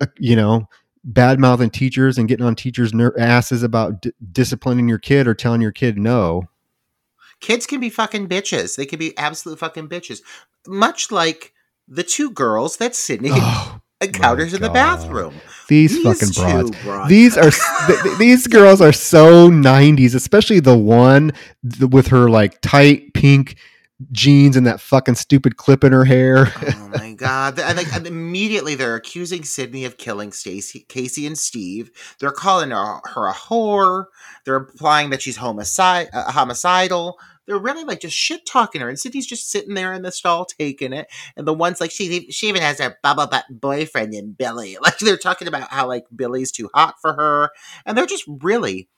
[0.00, 0.68] uh, you know,
[1.02, 5.62] bad mouthing teachers and getting on teachers' asses about d- disciplining your kid or telling
[5.62, 6.42] your kid no.
[7.40, 8.76] Kids can be fucking bitches.
[8.76, 10.20] They can be absolute fucking bitches.
[10.66, 11.52] Much like
[11.86, 15.34] the two girls that Sidney Oh, encounters in the bathroom.
[15.68, 16.30] these, fucking
[16.82, 17.08] broads.
[17.08, 17.50] These are
[17.86, 21.32] th- th- these girls are so 90s, especially the one
[21.68, 23.56] th- with her like tight pink
[24.12, 26.52] jeans and that fucking stupid clip in her hair.
[26.56, 27.58] oh my god!
[27.58, 31.90] And like and immediately they're accusing Sidney of killing Stacy, Casey, and Steve.
[32.20, 34.06] They're calling her, her a whore.
[34.44, 37.18] They're implying that she's homicide, uh, homicidal.
[37.46, 40.44] They're really like just shit talking her, and Sidney's just sitting there in the stall
[40.44, 41.08] taking it.
[41.36, 44.76] And the one's like she she even has her bubble butt boyfriend in Billy.
[44.88, 47.50] Like they're talking about how like Billy's too hot for her,
[47.84, 48.88] and they're just really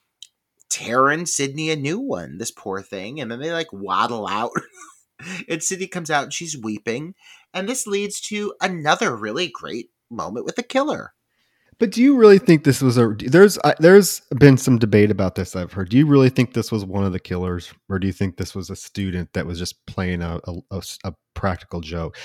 [0.70, 2.38] tearing Sidney a new one.
[2.38, 4.52] This poor thing, and then they like waddle out.
[5.48, 7.14] and Sidney comes out and she's weeping.
[7.52, 11.12] And this leads to another really great moment with the killer.
[11.78, 13.14] But do you really think this was a?
[13.18, 15.56] There's uh, there's been some debate about this.
[15.56, 15.88] I've heard.
[15.88, 18.54] Do you really think this was one of the killers, or do you think this
[18.54, 20.38] was a student that was just playing a
[20.70, 22.18] a practical joke?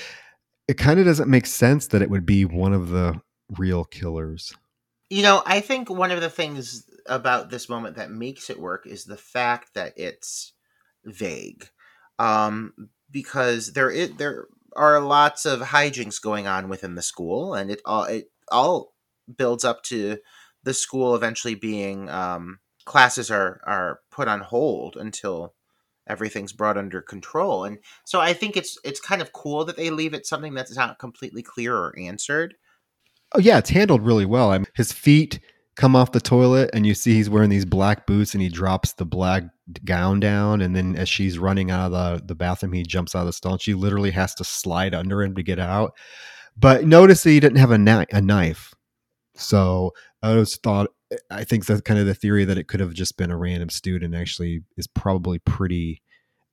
[0.68, 3.22] It kind of doesn't make sense that it would be one of the
[3.58, 4.54] real killers.
[5.10, 8.88] You know, I think one of the things about this moment that makes it work
[8.88, 10.54] is the fact that it's
[11.06, 11.70] vague.
[12.18, 12.74] Um,
[13.12, 17.82] because there is, there are lots of hijinks going on within the school, and it
[17.86, 18.94] all it all
[19.38, 20.18] builds up to
[20.64, 25.54] the school eventually being um, classes are are put on hold until
[26.08, 27.64] everything's brought under control.
[27.66, 30.76] And so I think it's it's kind of cool that they leave it something that's
[30.76, 32.56] not completely clear or answered.
[33.36, 34.52] Oh yeah, it's handled really well.
[34.52, 35.42] I mean, his feet
[35.76, 38.94] come off the toilet, and you see he's wearing these black boots, and he drops
[38.94, 39.44] the black
[39.84, 43.22] gown down, and then as she's running out of the, the bathroom, he jumps out
[43.22, 43.58] of the stall.
[43.58, 45.98] She literally has to slide under him to get out.
[46.56, 48.74] But notice that he didn't have a, a knife,
[49.36, 49.92] so
[50.24, 50.92] I always thought.
[51.30, 53.70] I think that's kind of the theory that it could have just been a random
[53.70, 54.16] student.
[54.16, 56.02] Actually, is probably pretty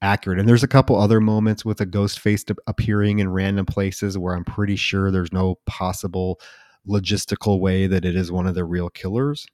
[0.03, 0.41] accurate.
[0.41, 4.35] And there's a couple other moments with a ghost face appearing in random places where
[4.35, 6.41] I'm pretty sure there's no possible
[6.89, 9.47] logistical way that it is one of the real killers.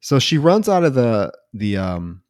[0.00, 2.22] So she runs out of the the um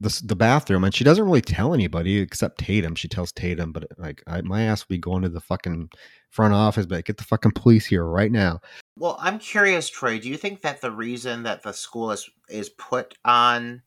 [0.00, 2.96] the, the bathroom and she doesn't really tell anybody except Tatum.
[2.96, 5.90] She tells Tatum, but like I, my ass would be going to the fucking
[6.30, 8.60] front office, but get the fucking police here right now.
[8.96, 10.18] Well, I'm curious, Troy.
[10.18, 13.82] Do you think that the reason that the school is is put on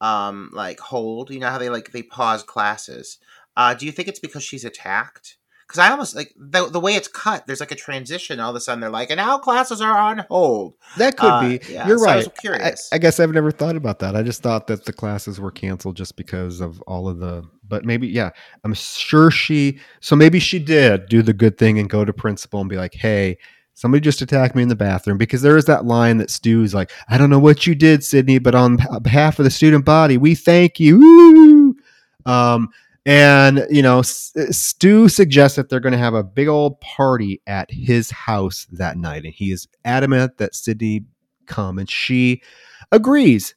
[0.00, 3.18] um like hold, you know how they like they pause classes?
[3.56, 5.35] Uh, do you think it's because she's attacked?
[5.66, 7.46] Because I almost like the the way it's cut.
[7.46, 8.38] There's like a transition.
[8.38, 10.74] All of a sudden, they're like, and now classes are on hold.
[10.96, 11.60] That could Uh, be.
[11.68, 12.16] yeah, You're so I right.
[12.18, 12.88] was curious.
[12.92, 14.14] I, I guess I've never thought about that.
[14.14, 17.42] I just thought that the classes were canceled just because of all of the.
[17.68, 18.30] But maybe, yeah,
[18.62, 19.80] I'm sure she.
[20.00, 22.94] So maybe she did do the good thing and go to principal and be like,
[22.94, 23.36] "Hey,
[23.74, 26.92] somebody just attacked me in the bathroom." Because there is that line that Stu's like,
[27.08, 30.36] "I don't know what you did, Sidney, but on behalf of the student body, we
[30.36, 31.76] thank you."
[32.24, 32.68] Um,
[33.06, 36.80] and you know, S- uh, Stu suggests that they're going to have a big old
[36.80, 41.04] party at his house that night, and he is adamant that Sidney
[41.46, 42.42] come, and she
[42.90, 43.54] agrees.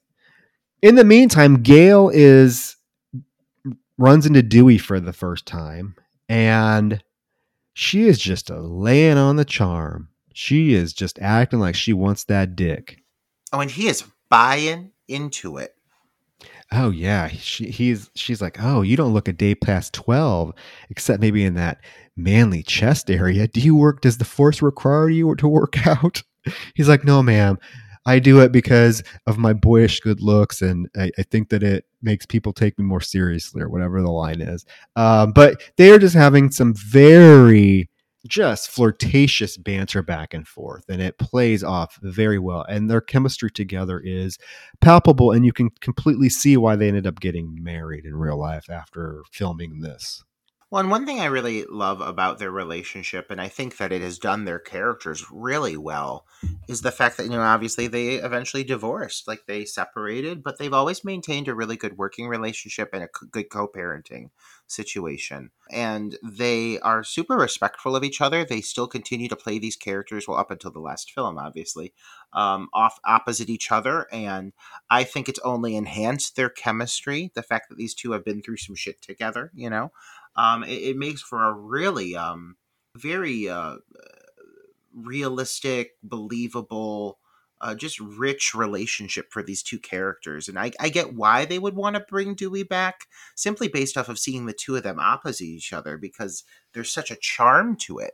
[0.81, 2.77] In the meantime, Gale is
[3.97, 5.95] runs into Dewey for the first time,
[6.29, 7.03] and
[7.73, 10.09] she is just a laying on the charm.
[10.33, 13.03] She is just acting like she wants that dick.
[13.51, 15.75] Oh, and he is buying into it.
[16.71, 20.53] Oh yeah, she, he's she's like, oh, you don't look a day past twelve,
[20.89, 21.79] except maybe in that
[22.15, 23.47] manly chest area.
[23.47, 24.01] Do you work?
[24.01, 26.21] Does the force require you to work out?
[26.75, 27.57] He's like, no, ma'am.
[28.05, 31.85] I do it because of my boyish good looks, and I, I think that it
[32.01, 34.65] makes people take me more seriously, or whatever the line is.
[34.95, 37.88] Um, but they are just having some very
[38.27, 43.49] just flirtatious banter back and forth and it plays off very well and their chemistry
[43.49, 44.37] together is
[44.81, 48.69] palpable and you can completely see why they ended up getting married in real life
[48.69, 50.23] after filming this
[50.71, 54.03] well, and one thing I really love about their relationship, and I think that it
[54.03, 56.27] has done their characters really well,
[56.67, 59.27] is the fact that, you know, obviously they eventually divorced.
[59.27, 63.49] Like they separated, but they've always maintained a really good working relationship and a good
[63.49, 64.29] co parenting
[64.67, 65.49] situation.
[65.71, 68.45] And they are super respectful of each other.
[68.45, 71.93] They still continue to play these characters, well, up until the last film, obviously,
[72.33, 74.07] um, off opposite each other.
[74.11, 74.53] And
[74.89, 78.57] I think it's only enhanced their chemistry, the fact that these two have been through
[78.57, 79.91] some shit together, you know?
[80.35, 82.55] Um, it, it, makes for a really um,
[82.95, 83.77] very uh,
[84.93, 87.19] realistic, believable,
[87.61, 90.47] uh, just rich relationship for these two characters.
[90.47, 93.01] And I, I get why they would want to bring Dewey back,
[93.35, 96.43] simply based off of seeing the two of them opposite each other, because
[96.73, 98.13] there's such a charm to it.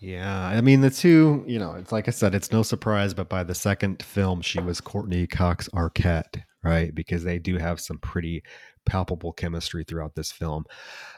[0.00, 3.28] Yeah, I mean the two, you know, it's like I said, it's no surprise, but
[3.28, 6.92] by the second film, she was Courteney Cox Arquette, right?
[6.92, 8.42] Because they do have some pretty
[8.84, 10.64] palpable chemistry throughout this film.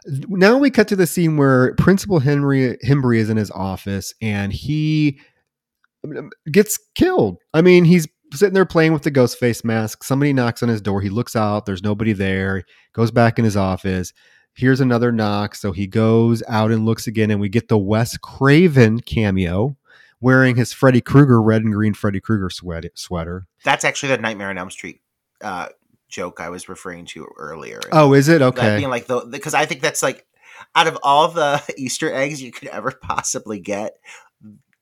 [0.06, 4.52] Now we cut to the scene where Principal Henry Himbry is in his office and
[4.52, 5.20] he
[6.04, 7.38] um, gets killed.
[7.52, 10.04] I mean, he's sitting there playing with the ghost face mask.
[10.04, 11.00] Somebody knocks on his door.
[11.00, 11.66] He looks out.
[11.66, 12.64] There's nobody there.
[12.92, 14.12] Goes back in his office.
[14.54, 15.54] Here's another knock.
[15.54, 19.76] So he goes out and looks again, and we get the Wes Craven cameo
[20.20, 22.50] wearing his Freddy Krueger red and green Freddy Krueger
[22.94, 23.46] sweater.
[23.64, 25.00] That's actually the Nightmare on Elm Street
[25.40, 25.68] uh,
[26.14, 27.80] joke I was referring to earlier.
[27.92, 28.76] Oh, is it okay?
[28.76, 30.24] being like the because I think that's like
[30.74, 33.94] out of all the Easter eggs you could ever possibly get.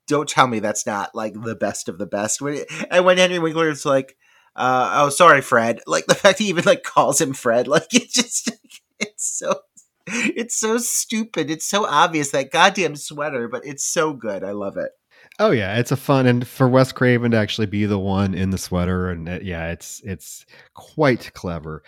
[0.07, 2.41] Don't tell me that's not like the best of the best.
[2.41, 4.17] When and when Henry Winkler is like,
[4.55, 8.11] uh, "Oh, sorry, Fred," like the fact he even like calls him Fred, like it
[8.11, 8.51] just
[8.99, 9.61] it's so
[10.07, 11.51] it's so stupid.
[11.51, 14.45] It's so obvious that goddamn sweater, but it's so good.
[14.45, 14.91] I love it.
[15.39, 18.51] Oh yeah, it's a fun and for Wes Craven to actually be the one in
[18.51, 20.45] the sweater and it, yeah, it's it's
[20.75, 21.83] quite clever.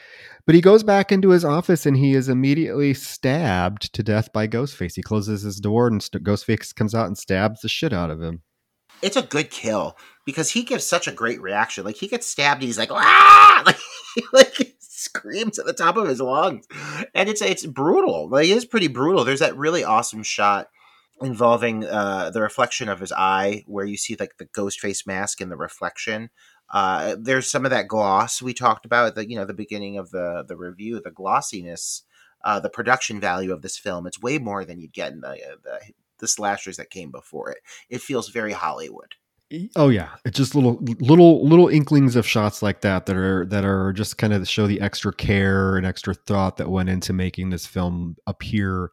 [0.47, 4.49] But he goes back into his office and he is immediately stabbed to death by
[4.49, 4.95] Ghostface.
[4.95, 8.43] He closes his door and Ghostface comes out and stabs the shit out of him.
[9.03, 11.85] It's a good kill because he gives such a great reaction.
[11.85, 13.79] Like he gets stabbed, and he's like ah, like
[14.33, 16.67] like screams at the top of his lungs,
[17.15, 18.31] and it's it's brutal.
[18.31, 19.25] Like it is pretty brutal.
[19.25, 20.69] There's that really awesome shot
[21.25, 25.41] involving uh, the reflection of his eye, where you see like the ghost face mask
[25.41, 26.31] in the reflection.
[26.71, 30.11] Uh, there's some of that gloss we talked about the you know the beginning of
[30.11, 32.03] the the review, the glossiness,
[32.45, 34.07] uh, the production value of this film.
[34.07, 35.81] It's way more than you'd get in the, uh, the
[36.19, 37.59] the slashers that came before it.
[37.91, 39.15] It feels very Hollywood.
[39.77, 43.65] Oh yeah, it's just little little little inklings of shots like that that are that
[43.65, 47.51] are just kind of show the extra care and extra thought that went into making
[47.51, 48.91] this film appear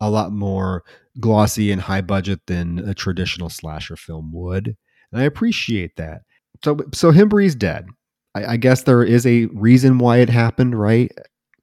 [0.00, 0.82] a lot more
[1.20, 4.76] glossy and high budget than a traditional slasher film would.
[5.12, 6.22] And I appreciate that.
[6.64, 7.86] So, so Himbry's dead.
[8.34, 11.10] I, I guess there is a reason why it happened, right?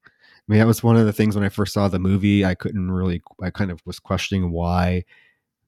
[0.06, 0.10] I
[0.48, 2.44] mean, that was one of the things when I first saw the movie.
[2.44, 5.04] I couldn't really, I kind of was questioning why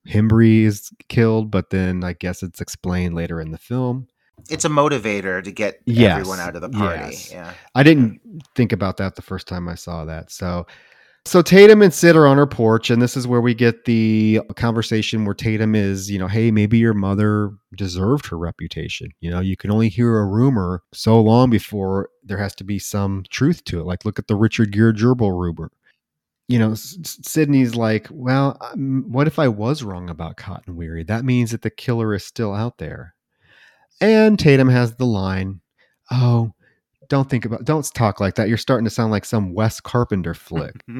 [0.07, 4.07] Himbry is killed, but then I guess it's explained later in the film.
[4.49, 7.11] It's a motivator to get yes, everyone out of the party.
[7.11, 7.31] Yes.
[7.31, 7.53] Yeah.
[7.75, 8.21] I didn't
[8.55, 10.31] think about that the first time I saw that.
[10.31, 10.65] So
[11.25, 14.41] so Tatum and Sid are on her porch, and this is where we get the
[14.55, 19.11] conversation where Tatum is, you know, hey, maybe your mother deserved her reputation.
[19.19, 22.79] You know, you can only hear a rumor so long before there has to be
[22.79, 23.85] some truth to it.
[23.85, 25.71] Like, look at the Richard Gere gerbil rumor.
[26.47, 31.03] You know, Sidney's like, well, what if I was wrong about Cotton Weary?
[31.03, 33.13] That means that the killer is still out there.
[34.01, 35.61] And Tatum has the line,
[36.09, 36.53] oh,
[37.11, 38.47] don't think about don't talk like that.
[38.47, 40.75] You're starting to sound like some wes carpenter flick.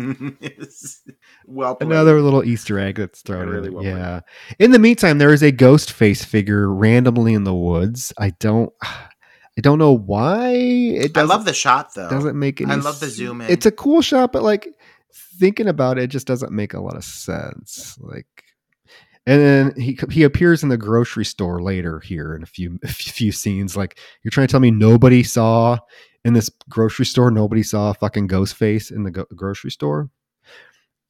[1.46, 1.90] Well played.
[1.90, 4.22] another little easter egg that's thrown yeah, really well yeah.
[4.22, 4.56] Played.
[4.60, 8.14] in the meantime there is a ghost face figure randomly in the woods.
[8.18, 12.10] I don't i don't know why it i love the shot though.
[12.10, 13.52] doesn't make any i love the zoom in.
[13.52, 14.66] it's a cool shot but like
[15.14, 17.98] thinking about it, it just doesn't make a lot of sense.
[18.00, 18.44] Like
[19.28, 22.88] And then he he appears in the grocery store later here in a few a
[22.88, 23.78] few scenes.
[23.78, 25.78] Like you're trying to tell me nobody saw
[26.24, 30.10] in this grocery store, nobody saw a fucking ghost face in the go- grocery store.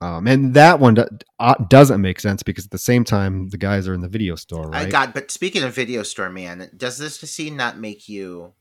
[0.01, 1.07] Um, and that one do-
[1.39, 4.35] uh, doesn't make sense because at the same time the guys are in the video
[4.35, 4.87] store, right?
[4.87, 5.13] I got.
[5.13, 8.53] But speaking of video store, man, does this scene not make you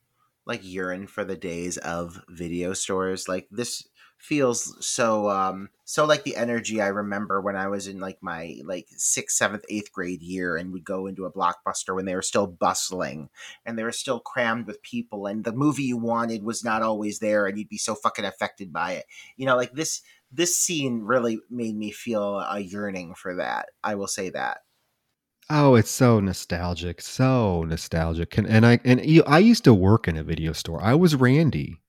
[0.45, 3.27] like yearn for the days of video stores?
[3.27, 3.89] Like this
[4.21, 8.59] feels so um so like the energy I remember when I was in like my
[8.65, 12.23] like sixth, seventh, eighth grade year and would go into a blockbuster when they were
[12.23, 13.31] still bustling
[13.65, 17.19] and they were still crammed with people and the movie you wanted was not always
[17.19, 19.07] there and you'd be so fucking affected by it.
[19.37, 23.71] You know, like this this scene really made me feel a yearning for that.
[23.83, 24.59] I will say that.
[25.49, 28.39] Oh, it's so nostalgic, so nostalgic.
[28.39, 30.81] And and I and you, I used to work in a video store.
[30.81, 31.81] I was Randy,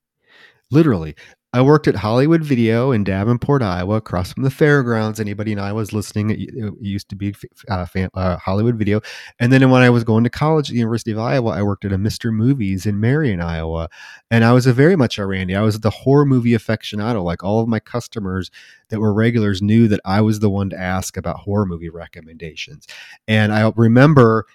[0.72, 1.14] literally.
[1.54, 5.20] I worked at Hollywood Video in Davenport, Iowa, across from the fairgrounds.
[5.20, 6.30] Anybody in Iowa was listening.
[6.30, 7.34] It, it used to be
[7.68, 9.02] uh, fan, uh, Hollywood Video.
[9.38, 11.84] And then when I was going to college at the University of Iowa, I worked
[11.84, 12.32] at a Mr.
[12.32, 13.90] Movies in Marion, Iowa.
[14.30, 15.54] And I was a very much a Randy.
[15.54, 17.22] I was the horror movie aficionado.
[17.22, 18.50] Like all of my customers
[18.88, 22.86] that were regulars knew that I was the one to ask about horror movie recommendations.
[23.28, 24.46] And I remember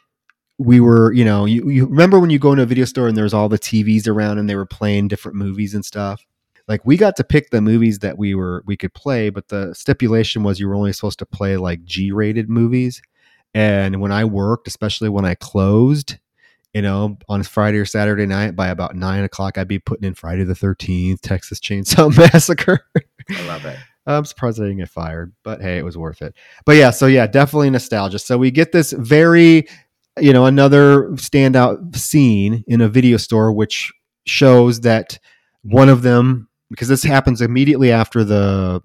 [0.58, 3.16] we were, you know, you, you remember when you go into a video store and
[3.16, 6.26] there's all the TVs around and they were playing different movies and stuff?
[6.68, 9.74] Like we got to pick the movies that we were we could play but the
[9.74, 13.02] stipulation was you were only supposed to play like g-rated movies
[13.54, 16.18] and when i worked especially when i closed
[16.74, 20.14] you know on friday or saturday night by about nine o'clock i'd be putting in
[20.14, 22.86] friday the 13th texas chainsaw massacre
[23.30, 23.78] I love it.
[24.06, 26.34] I'm surprised I didn't get fired, but hey, it was worth it.
[26.66, 28.20] But yeah, so yeah, definitely nostalgia.
[28.20, 29.68] So we get this very,
[30.18, 33.92] you know, another standout scene in a video store, which
[34.26, 35.20] shows that
[35.64, 38.82] one of them because this happens immediately after the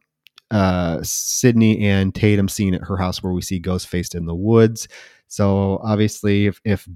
[0.51, 4.35] uh, Sidney and Tatum scene at her house where we see Ghost faced in the
[4.35, 4.87] woods.
[5.29, 6.87] So obviously, if, if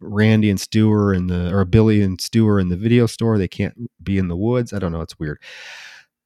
[0.00, 3.48] Randy and Stu in the or Billy and Stu are in the video store, they
[3.48, 4.72] can't be in the woods.
[4.72, 5.00] I don't know.
[5.00, 5.38] It's weird.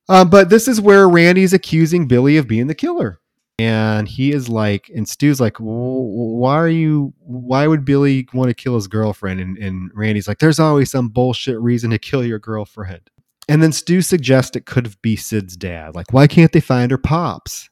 [0.09, 3.21] Uh, but this is where Randy's accusing Billy of being the killer.
[3.59, 8.55] And he is like, and Stu's like, why are you, why would Billy want to
[8.55, 9.41] kill his girlfriend?
[9.41, 13.09] And, and Randy's like, there's always some bullshit reason to kill your girlfriend.
[13.49, 15.95] And then Stu suggests it could be Sid's dad.
[15.95, 17.69] Like, why can't they find her pops?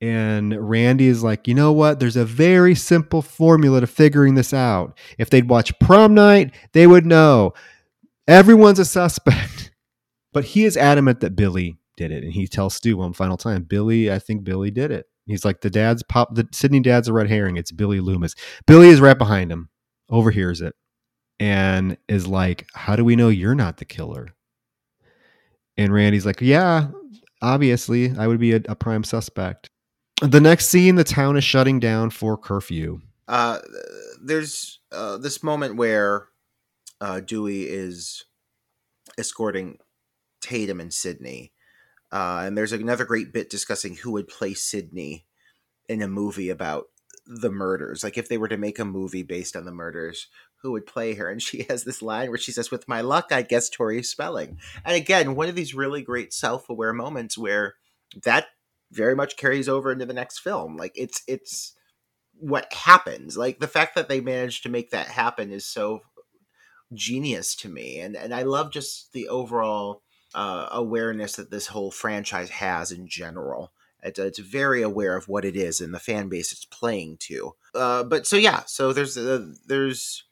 [0.00, 1.98] And Randy is like, you know what?
[1.98, 4.96] There's a very simple formula to figuring this out.
[5.18, 7.54] If they'd watch prom night, they would know.
[8.26, 9.72] Everyone's a suspect.
[10.34, 12.22] But he is adamant that Billy did it.
[12.22, 15.06] And he tells Stu one final time, Billy, I think Billy did it.
[15.26, 17.56] He's like, the dad's pop, the Sidney dad's a red herring.
[17.56, 18.34] It's Billy Loomis.
[18.66, 19.70] Billy is right behind him,
[20.10, 20.74] overhears it,
[21.40, 24.34] and is like, how do we know you're not the killer?
[25.78, 26.88] And Randy's like, yeah,
[27.40, 29.70] obviously, I would be a, a prime suspect.
[30.20, 33.00] The next scene, the town is shutting down for curfew.
[33.28, 33.60] Uh,
[34.20, 36.26] there's uh, this moment where
[37.00, 38.24] uh, Dewey is
[39.16, 39.78] escorting
[40.40, 41.52] Tatum and Sidney.
[42.10, 45.26] Uh, and there's another great bit discussing who would play Sidney
[45.88, 46.86] in a movie about
[47.26, 48.02] the murders.
[48.02, 50.28] Like if they were to make a movie based on the murders,
[50.62, 53.26] who would play her, and she has this line where she says, "With my luck,
[53.30, 57.74] I guess Tori Spelling." And again, one of these really great self-aware moments where
[58.22, 58.46] that
[58.90, 60.76] very much carries over into the next film.
[60.76, 61.74] Like it's it's
[62.32, 63.36] what happens.
[63.36, 66.00] Like the fact that they managed to make that happen is so
[66.92, 70.02] genius to me, and and I love just the overall
[70.34, 73.72] uh, awareness that this whole franchise has in general.
[74.00, 77.56] It's, it's very aware of what it is and the fan base it's playing to.
[77.74, 80.24] Uh, but so yeah, so there's uh, there's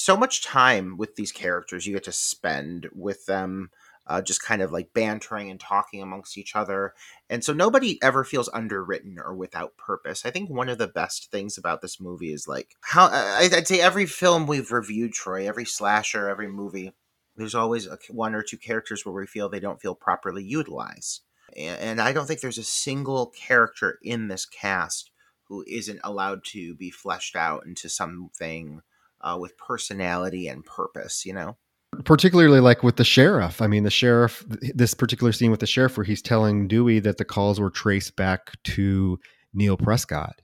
[0.00, 3.70] so much time with these characters you get to spend with them
[4.06, 6.94] uh, just kind of like bantering and talking amongst each other
[7.28, 10.26] and so nobody ever feels underwritten or without purpose.
[10.26, 13.80] I think one of the best things about this movie is like how i'd say
[13.80, 16.92] every film we've reviewed troy every slasher every movie
[17.36, 21.22] there's always a, one or two characters where we feel they don't feel properly utilized
[21.56, 25.10] and, and i don't think there's a single character in this cast
[25.44, 28.82] who isn't allowed to be fleshed out into something
[29.20, 31.56] uh, with personality and purpose, you know?
[32.04, 33.60] Particularly like with the sheriff.
[33.60, 37.18] I mean, the sheriff, this particular scene with the sheriff where he's telling Dewey that
[37.18, 39.18] the calls were traced back to
[39.52, 40.40] Neil Prescott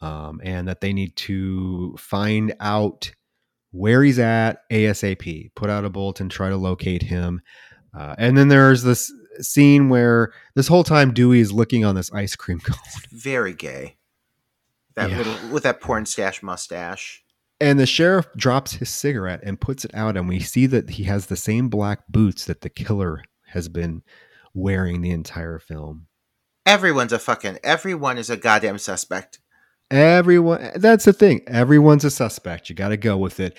[0.00, 3.10] um, and that they need to find out
[3.72, 7.42] where he's at ASAP, put out a bulletin, try to locate him.
[7.96, 12.12] Uh, and then there's this scene where this whole time Dewey is looking on this
[12.12, 12.76] ice cream cone.
[13.10, 13.96] Very gay.
[14.96, 15.18] That yeah.
[15.18, 17.24] little with that porn stash mustache.
[17.60, 21.04] And the sheriff drops his cigarette and puts it out, and we see that he
[21.04, 24.02] has the same black boots that the killer has been
[24.54, 26.06] wearing the entire film.
[26.64, 29.40] Everyone's a fucking everyone is a goddamn suspect.
[29.90, 31.42] Everyone, that's the thing.
[31.46, 32.68] Everyone's a suspect.
[32.68, 33.56] You got to go with it.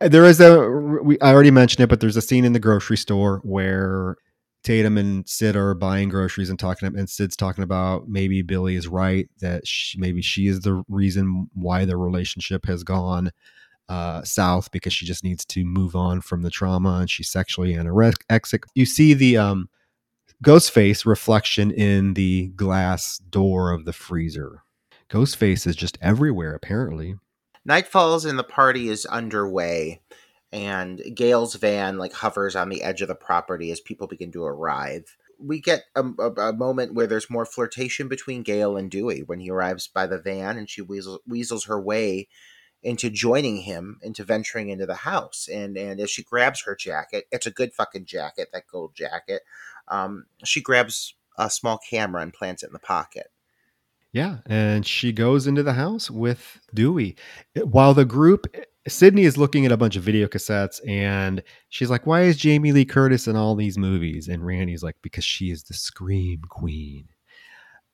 [0.00, 2.96] There is a, we, I already mentioned it, but there's a scene in the grocery
[2.96, 4.16] store where
[4.62, 8.88] Tatum and Sid are buying groceries and talking, and Sid's talking about maybe Billy is
[8.88, 13.30] right that she, maybe she is the reason why their relationship has gone
[13.88, 17.72] uh, south because she just needs to move on from the trauma and she's sexually
[17.74, 18.64] anorexic.
[18.74, 19.68] You see the um,
[20.44, 24.62] Ghostface reflection in the glass door of the freezer.
[25.10, 27.16] Ghostface is just everywhere, apparently.
[27.64, 30.00] Night falls and the party is underway,
[30.52, 34.44] and Gale's van like hovers on the edge of the property as people begin to
[34.44, 35.16] arrive.
[35.38, 39.40] We get a, a, a moment where there's more flirtation between Gale and Dewey when
[39.40, 42.28] he arrives by the van, and she weasel, weasels her way
[42.82, 45.48] into joining him, into venturing into the house.
[45.50, 49.42] And and as she grabs her jacket, it's a good fucking jacket, that gold jacket.
[49.88, 53.30] Um, she grabs a small camera and plants it in the pocket.
[54.12, 57.16] Yeah, and she goes into the house with Dewey.
[57.54, 61.42] Eh, while the group eh, Sidney is looking at a bunch of video cassettes and
[61.68, 64.26] she's like, Why is Jamie Lee Curtis in all these movies?
[64.26, 67.08] And Randy's like, Because she is the Scream Queen.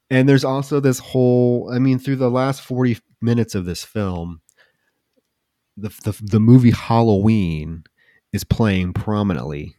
[0.09, 4.41] And there's also this whole, I mean, through the last 40 minutes of this film,
[5.77, 7.85] the, the, the movie Halloween
[8.33, 9.77] is playing prominently,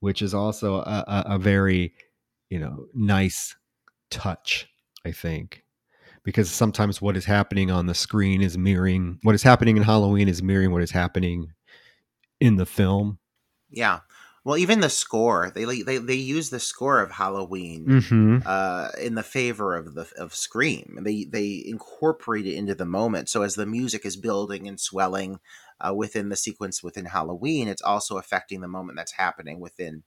[0.00, 1.92] which is also a, a, a very,
[2.48, 3.56] you know, nice
[4.10, 4.68] touch,
[5.04, 5.63] I think
[6.24, 10.28] because sometimes what is happening on the screen is mirroring what is happening in Halloween
[10.28, 11.52] is mirroring what is happening
[12.40, 13.18] in the film.
[13.70, 14.00] Yeah.
[14.42, 18.38] Well, even the score they they they use the score of Halloween mm-hmm.
[18.44, 20.98] uh, in the favor of the of Scream.
[21.02, 23.28] They they incorporate it into the moment.
[23.28, 25.40] So as the music is building and swelling
[25.80, 30.02] uh, within the sequence within Halloween, it's also affecting the moment that's happening within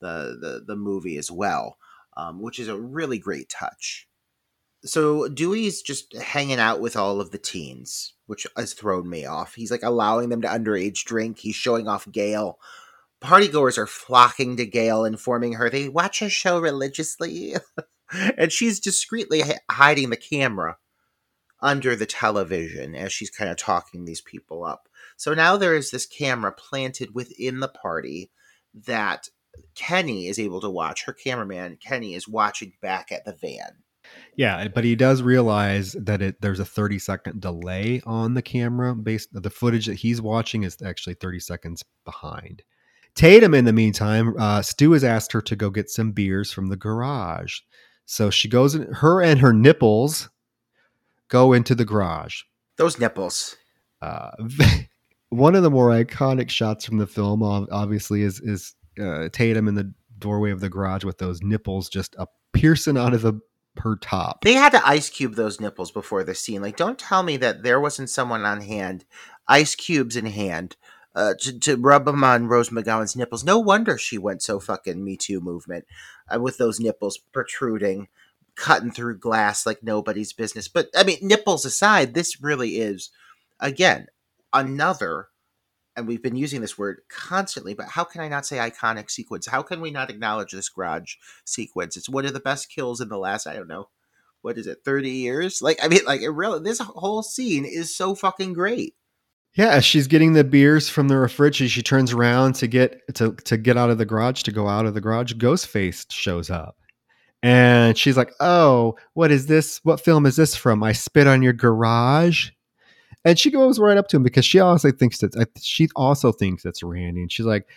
[0.00, 1.76] the the, the movie as well,
[2.16, 4.08] um, which is a really great touch
[4.84, 9.54] so Dewey's just hanging out with all of the teens, which has thrown me off.
[9.54, 11.38] He's like allowing them to underage drink.
[11.38, 12.58] He's showing off Gale.
[13.20, 17.54] Partygoers are flocking to Gale, informing her they watch her show religiously,
[18.36, 20.78] and she's discreetly hiding the camera
[21.60, 24.88] under the television as she's kind of talking these people up.
[25.16, 28.32] So now there is this camera planted within the party
[28.74, 29.28] that
[29.76, 31.04] Kenny is able to watch.
[31.04, 33.81] Her cameraman, Kenny, is watching back at the van
[34.36, 38.94] yeah, but he does realize that it there's a 30 second delay on the camera
[38.94, 42.62] based the footage that he's watching is actually 30 seconds behind.
[43.14, 46.68] Tatum, in the meantime, uh, Stu has asked her to go get some beers from
[46.68, 47.58] the garage.
[48.06, 50.30] So she goes in, her and her nipples
[51.28, 52.42] go into the garage.
[52.76, 53.56] Those nipples.
[54.00, 54.30] Uh,
[55.28, 59.74] one of the more iconic shots from the film, obviously, is is uh, Tatum in
[59.74, 62.16] the doorway of the garage with those nipples just
[62.52, 63.40] piercing out of the
[63.78, 64.42] her top.
[64.42, 66.62] They had to ice cube those nipples before the scene.
[66.62, 69.04] Like, don't tell me that there wasn't someone on hand,
[69.48, 70.76] ice cubes in hand,
[71.14, 73.44] uh, to, to rub them on Rose McGowan's nipples.
[73.44, 75.84] No wonder she went so fucking Me Too movement
[76.28, 78.08] uh, with those nipples protruding,
[78.54, 80.68] cutting through glass like nobody's business.
[80.68, 83.10] But I mean, nipples aside, this really is,
[83.60, 84.06] again,
[84.52, 85.28] another
[85.96, 89.46] and we've been using this word constantly, but how can I not say iconic sequence?
[89.46, 91.14] How can we not acknowledge this garage
[91.44, 91.96] sequence?
[91.96, 93.88] It's one of the best kills in the last, I don't know,
[94.40, 95.60] what is it, 30 years?
[95.62, 98.94] Like, I mean, like, it really, this whole scene is so fucking great.
[99.54, 103.58] Yeah, she's getting the beers from the refrigerator, she turns around to get to to
[103.58, 105.34] get out of the garage to go out of the garage.
[105.34, 106.78] Ghostface shows up,
[107.42, 109.78] and she's like, "Oh, what is this?
[109.82, 110.82] What film is this from?
[110.82, 112.50] I spit on your garage."
[113.24, 116.62] And she goes right up to him because she also thinks that she also thinks
[116.62, 117.22] that's Randy.
[117.22, 117.68] And she's like,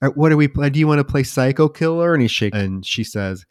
[0.00, 0.46] uh, "What do we?
[0.46, 3.44] Do you want to play Psycho Killer?" And he shakes, and she says,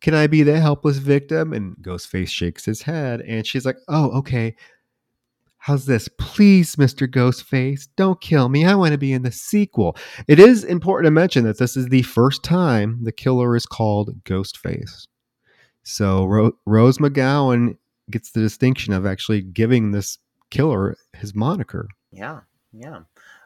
[0.00, 4.10] "Can I be the helpless victim?" And Ghostface shakes his head, and she's like, "Oh,
[4.18, 4.56] okay."
[5.58, 6.08] How's this?
[6.18, 7.08] Please, Mr.
[7.08, 8.66] Ghostface, don't kill me.
[8.66, 9.96] I want to be in the sequel.
[10.28, 14.22] It is important to mention that this is the first time the killer is called
[14.24, 15.06] Ghostface.
[15.82, 17.78] So Ro- Rose McGowan
[18.10, 20.18] gets the distinction of actually giving this
[20.50, 21.88] killer his moniker.
[22.10, 22.40] Yeah,
[22.72, 23.00] yeah.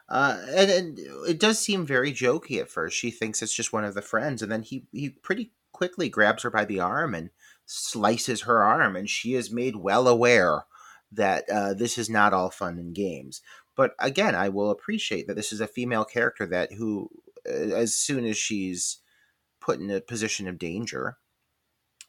[0.07, 2.97] Uh, and, and it does seem very jokey at first.
[2.97, 6.43] She thinks it's just one of the friends, and then he he pretty quickly grabs
[6.43, 7.29] her by the arm and
[7.65, 10.65] slices her arm, and she is made well aware
[11.11, 13.41] that uh, this is not all fun and games.
[13.75, 17.09] But again, I will appreciate that this is a female character that who,
[17.47, 18.97] uh, as soon as she's
[19.61, 21.17] put in a position of danger,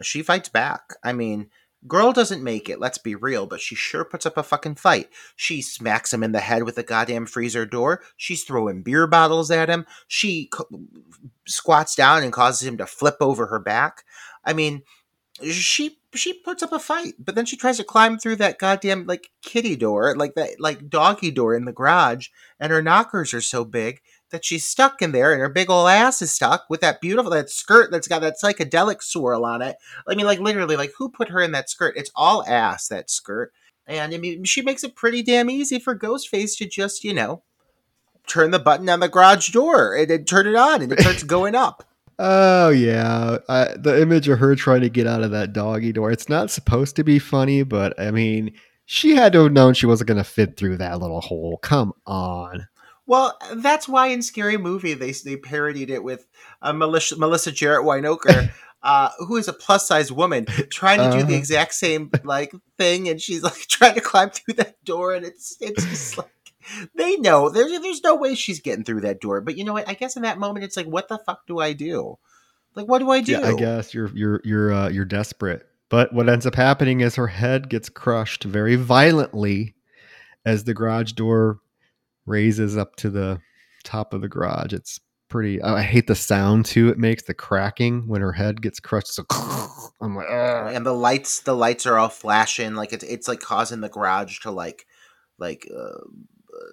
[0.03, 0.95] she fights back.
[1.05, 1.51] I mean,
[1.89, 5.09] Girl doesn't make it, let's be real, but she sure puts up a fucking fight.
[5.35, 8.03] She smacks him in the head with the goddamn freezer door.
[8.19, 9.87] She's throwing beer bottles at him.
[10.07, 10.51] She
[11.47, 14.05] squats down and causes him to flip over her back.
[14.45, 14.83] I mean,
[15.43, 19.07] she she puts up a fight, but then she tries to climb through that goddamn
[19.07, 22.29] like kitty door, like that like doggy door in the garage,
[22.59, 24.01] and her knockers are so big
[24.31, 27.31] that she's stuck in there, and her big old ass is stuck with that beautiful
[27.33, 29.77] that skirt that's got that psychedelic swirl on it.
[30.09, 31.97] I mean, like literally, like who put her in that skirt?
[31.97, 33.53] It's all ass that skirt,
[33.87, 37.43] and I mean, she makes it pretty damn easy for Ghostface to just you know
[38.27, 41.23] turn the button on the garage door and then turn it on, and it starts
[41.25, 41.85] going up.
[42.19, 46.11] Oh yeah, I, the image of her trying to get out of that doggy door.
[46.11, 48.53] It's not supposed to be funny, but I mean,
[48.85, 51.59] she had to have known she wasn't going to fit through that little hole.
[51.63, 52.67] Come on.
[53.11, 56.29] Well, that's why in Scary Movie they they parodied it with
[56.63, 58.51] uh, Melissa, Melissa Jarrett Winokur,
[58.85, 61.39] uh, who is a plus size woman trying to do the Uh-huh.
[61.39, 65.57] exact same like thing, and she's like trying to climb through that door, and it's
[65.61, 66.31] it's just like
[66.95, 69.41] they know there's there's no way she's getting through that door.
[69.41, 69.89] But you know what?
[69.89, 72.17] I guess in that moment, it's like, what the fuck do I do?
[72.77, 73.33] Like, what do I do?
[73.33, 75.67] Yeah, I guess you're you're you're uh, you're desperate.
[75.89, 79.75] But what ends up happening is her head gets crushed very violently
[80.47, 81.59] as the garage door
[82.27, 83.41] raises up to the
[83.85, 84.73] top of the garage.
[84.73, 85.63] It's pretty.
[85.63, 86.89] I hate the sound too.
[86.89, 89.15] It makes the cracking when her head gets crushed.
[89.15, 89.25] So
[90.01, 93.41] I'm like, "Ugh." and the lights the lights are all flashing like it's it's like
[93.41, 94.87] causing the garage to like
[95.39, 96.01] like uh,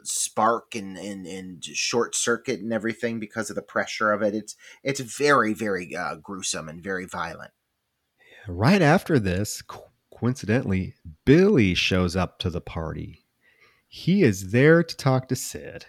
[0.04, 4.56] spark and, and and short circuit and everything because of the pressure of it it's
[4.84, 7.52] it's very very uh, gruesome and very violent
[8.48, 9.62] right after this,
[10.12, 10.96] coincidentally,
[11.26, 13.27] Billy shows up to the party.
[13.88, 15.86] He is there to talk to Sid,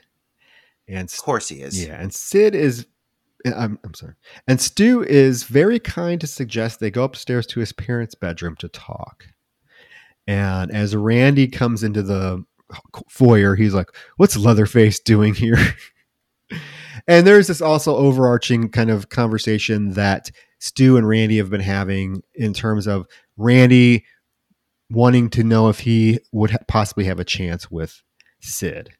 [0.87, 2.87] and of course he is Yeah, and Sid is
[3.45, 4.15] eh, I'm I'm sorry.
[4.47, 8.69] And Stu is very kind to suggest they go upstairs to his parents' bedroom to
[8.69, 9.27] talk.
[10.27, 12.45] And as Randy comes into the
[13.09, 15.57] foyer, he's like, "What's Leatherface doing here?"
[17.09, 20.31] and there's this also overarching kind of conversation that
[20.61, 23.07] Stu and Randy have been having in terms of
[23.37, 24.05] Randy
[24.91, 28.03] wanting to know if he would ha- possibly have a chance with
[28.41, 28.91] Sid.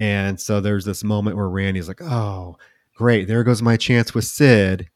[0.00, 2.56] And so there's this moment where Randy's like, "Oh,
[2.96, 4.88] great, there goes my chance with Sid,"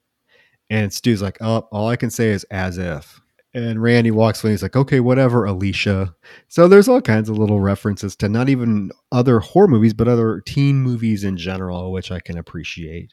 [0.69, 3.21] and Stu's like, "Oh, all I can say is as if."
[3.55, 4.51] And Randy walks away.
[4.53, 6.15] He's like, "Okay, whatever, Alicia."
[6.49, 10.43] So there's all kinds of little references to not even other horror movies, but other
[10.45, 13.13] teen movies in general, which I can appreciate.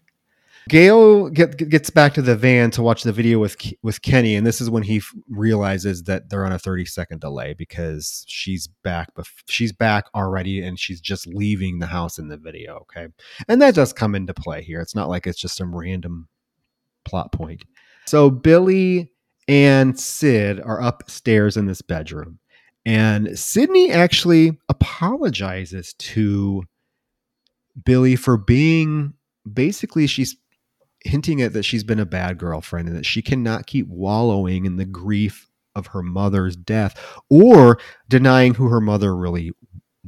[0.69, 4.47] Gale get, gets back to the van to watch the video with with Kenny, and
[4.47, 8.67] this is when he f- realizes that they're on a 30 second delay because she's
[8.67, 12.77] back, bef- she's back already, and she's just leaving the house in the video.
[12.77, 13.07] Okay,
[13.47, 14.79] and that does come into play here.
[14.79, 16.29] It's not like it's just some random
[17.03, 17.63] plot point.
[18.05, 19.11] So Billy
[19.49, 22.39] and Sid are upstairs in this bedroom,
[22.85, 26.63] and Sidney actually apologizes to
[27.83, 29.13] Billy for being
[29.51, 30.37] basically she's
[31.03, 34.77] hinting at that she's been a bad girlfriend and that she cannot keep wallowing in
[34.77, 36.99] the grief of her mother's death
[37.29, 39.51] or denying who her mother really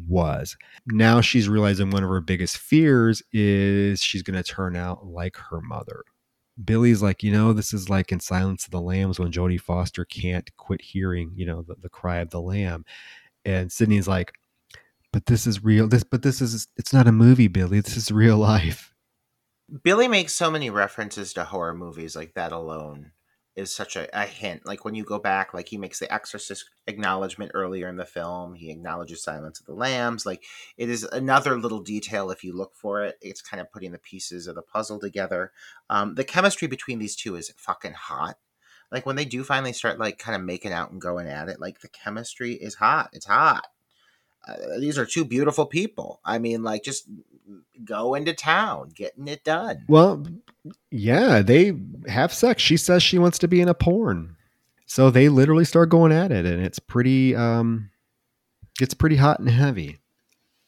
[0.07, 0.57] was.
[0.87, 5.37] Now she's realizing one of her biggest fears is she's going to turn out like
[5.37, 6.03] her mother.
[6.63, 10.05] Billy's like, you know, this is like in Silence of the Lambs when Jodie Foster
[10.05, 12.85] can't quit hearing, you know, the, the cry of the lamb.
[13.43, 14.33] And Sidney's like,
[15.11, 15.87] but this is real.
[15.87, 17.81] This, but this is, it's not a movie, Billy.
[17.81, 18.94] This is real life.
[19.83, 23.11] Billy makes so many references to horror movies like that alone
[23.55, 24.65] is such a, a hint.
[24.65, 28.55] Like when you go back like he makes the exorcist acknowledgement earlier in the film.
[28.55, 30.25] He acknowledges silence of the lambs.
[30.25, 30.43] Like
[30.77, 33.17] it is another little detail if you look for it.
[33.21, 35.51] It's kind of putting the pieces of the puzzle together.
[35.89, 38.37] Um, the chemistry between these two is fucking hot.
[38.91, 41.59] Like when they do finally start like kind of making out and going at it
[41.59, 43.09] like the chemistry is hot.
[43.13, 43.67] It's hot
[44.47, 47.07] uh, these are two beautiful people i mean like just
[47.83, 50.25] go into town getting it done Well,
[50.89, 51.73] yeah, they
[52.07, 52.61] have sex.
[52.63, 54.35] She says she wants to be in a porn.
[54.87, 57.89] So they literally start going at it and it's pretty um
[58.79, 59.99] gets pretty hot and heavy.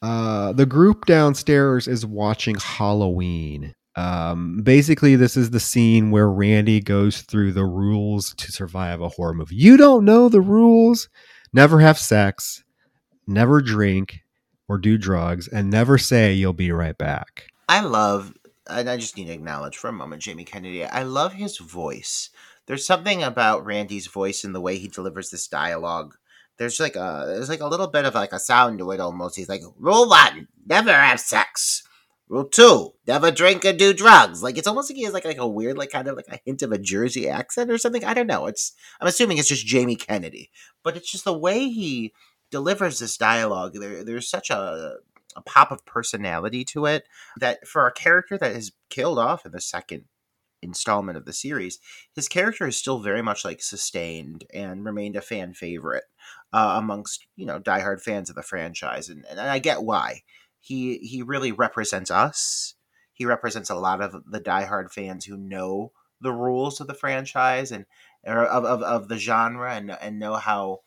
[0.02, 3.74] Uh the group downstairs is watching Halloween.
[3.96, 9.10] Um basically this is the scene where Randy goes through the rules to survive a
[9.10, 9.56] horror movie.
[9.56, 11.10] You don't know the rules.
[11.54, 12.64] Never have sex,
[13.28, 14.22] never drink
[14.68, 17.48] or do drugs and never say you'll be right back.
[17.70, 18.34] I love,
[18.70, 20.84] and I just need to acknowledge for a moment Jamie Kennedy.
[20.86, 22.30] I love his voice.
[22.66, 26.16] There's something about Randy's voice and the way he delivers this dialogue.
[26.58, 29.36] There's like a there's like a little bit of like a sound to it almost.
[29.36, 31.84] He's like, rule one, never have sex.
[32.30, 34.44] Rule two, never drink or do drugs.
[34.44, 36.40] Like it's almost like he has like like a weird like kind of like a
[36.44, 38.04] hint of a Jersey accent or something.
[38.04, 38.48] I don't know.
[38.48, 40.50] It's I'm assuming it's just Jamie Kennedy,
[40.84, 42.12] but it's just the way he
[42.52, 43.74] delivers this dialogue.
[43.76, 44.98] There there's such a
[45.36, 47.08] a pop of personality to it
[47.40, 50.06] that for a character that is killed off in the second
[50.64, 51.80] installment of the series,
[52.16, 56.06] his character is still very much like sustained and remained a fan favorite
[56.54, 60.24] uh, amongst you know diehard fans of the franchise, and, and I get why.
[60.60, 62.74] He he really represents us.
[63.14, 67.72] He represents a lot of the diehard fans who know the rules of the franchise
[67.72, 67.86] and
[68.26, 70.80] of, of, of the genre and and know how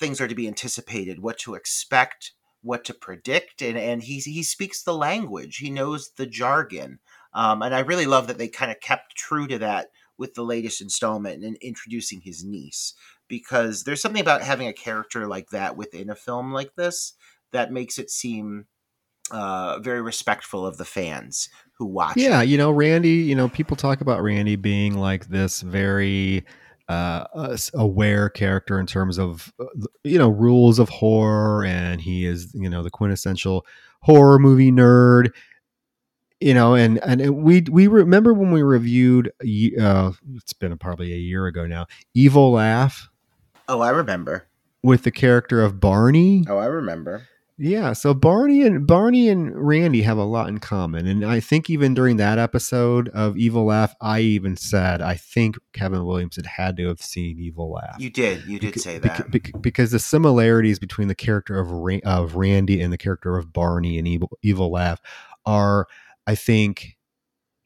[0.00, 2.32] things are to be anticipated, what to expect,
[2.62, 5.58] what to predict, and and he he speaks the language.
[5.58, 6.98] He knows the jargon,
[7.32, 10.42] um, and I really love that they kind of kept true to that with the
[10.42, 12.94] latest installment and introducing his niece
[13.28, 17.14] because there's something about having a character like that within a film like this
[17.52, 18.66] that makes it seem
[19.30, 21.48] uh, very respectful of the fans
[21.78, 22.16] who watch.
[22.16, 22.48] Yeah, it.
[22.48, 23.10] you know, Randy.
[23.10, 26.44] You know, people talk about Randy being like this very
[26.90, 29.66] uh, aware character in terms of uh,
[30.02, 33.64] you know rules of horror, and he is you know the quintessential
[34.02, 35.30] horror movie nerd.
[36.40, 39.30] You know, and and we we remember when we reviewed.
[39.80, 41.86] Uh, it's been probably a year ago now.
[42.14, 43.08] Evil Laugh.
[43.68, 44.48] Oh, I remember.
[44.82, 46.44] With the character of Barney.
[46.48, 47.28] Oh, I remember.
[47.62, 51.68] Yeah, so Barney and Barney and Randy have a lot in common, and I think
[51.68, 56.46] even during that episode of Evil Laugh, I even said I think Kevin Williams had
[56.46, 57.96] had to have seen Evil Laugh.
[57.98, 61.70] You did, you did Beca- say that beca- because the similarities between the character of
[61.70, 65.02] Ra- of Randy and the character of Barney in Evil Evil Laugh
[65.44, 65.86] are,
[66.26, 66.96] I think,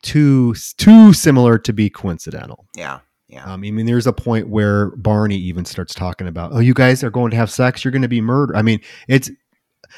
[0.02, 2.66] too too similar to be coincidental.
[2.74, 2.98] yeah,
[3.28, 3.44] yeah.
[3.44, 7.04] Um, I mean, there's a point where Barney even starts talking about, "Oh, you guys
[7.04, 7.84] are going to have sex.
[7.84, 9.30] You're going to be murdered." I mean, it's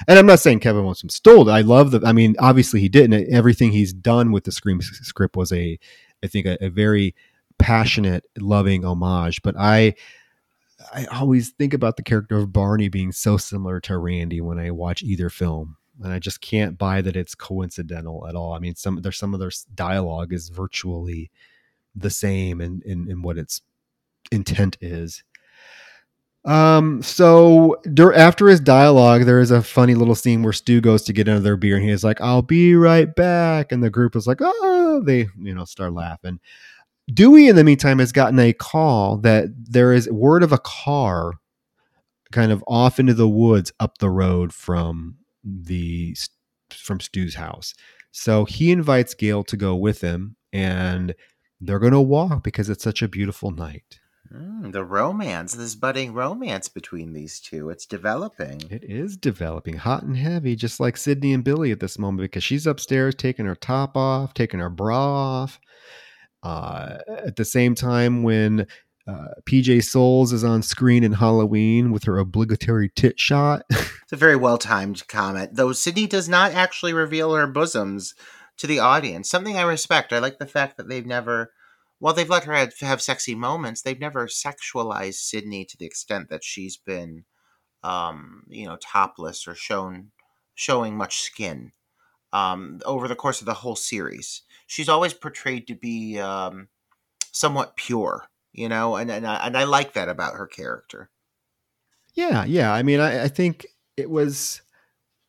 [0.06, 1.52] and I'm not saying Kevin Williamson stole it.
[1.52, 2.00] I love the.
[2.04, 3.32] I mean, obviously he didn't.
[3.32, 5.78] Everything he's done with the Scream script was a,
[6.22, 7.14] I think, a, a very
[7.58, 9.42] passionate, loving homage.
[9.42, 9.94] But I,
[10.92, 14.70] I always think about the character of Barney being so similar to Randy when I
[14.70, 18.52] watch either film, and I just can't buy that it's coincidental at all.
[18.52, 21.30] I mean, some there's some of their dialogue is virtually
[21.94, 23.62] the same in, in, in what its
[24.30, 25.24] intent is.
[26.46, 31.02] Um, so dur- after his dialogue, there is a funny little scene where Stu goes
[31.02, 33.72] to get another beer and he's like, I'll be right back.
[33.72, 36.38] And the group is like, oh, they, you know, start laughing.
[37.12, 41.34] Dewey, in the meantime, has gotten a call that there is word of a car
[42.32, 46.16] kind of off into the woods up the road from the
[46.70, 47.74] from Stu's house.
[48.12, 51.14] So he invites Gale to go with him and
[51.60, 54.00] they're going to walk because it's such a beautiful night.
[54.32, 58.62] Mm, the romance, this budding romance between these two, it's developing.
[58.70, 62.44] It is developing hot and heavy, just like Sidney and Billy at this moment, because
[62.44, 65.60] she's upstairs taking her top off, taking her bra off.
[66.42, 68.66] Uh, at the same time, when
[69.06, 73.62] uh, PJ Soles is on screen in Halloween with her obligatory tit shot.
[74.06, 78.14] It's a very well timed comment, though Sidney does not actually reveal her bosoms
[78.56, 79.28] to the audience.
[79.28, 80.12] Something I respect.
[80.12, 81.50] I like the fact that they've never,
[81.98, 86.28] while they've let her have, have sexy moments, they've never sexualized Sidney to the extent
[86.28, 87.24] that she's been,
[87.82, 90.10] um, you know, topless or shown
[90.54, 91.72] showing much skin
[92.32, 94.42] um, over the course of the whole series.
[94.66, 96.68] She's always portrayed to be um,
[97.32, 101.10] somewhat pure, you know, and and I, and I like that about her character.
[102.14, 102.72] yeah, yeah.
[102.72, 103.66] I mean, I, I think
[103.96, 104.62] it was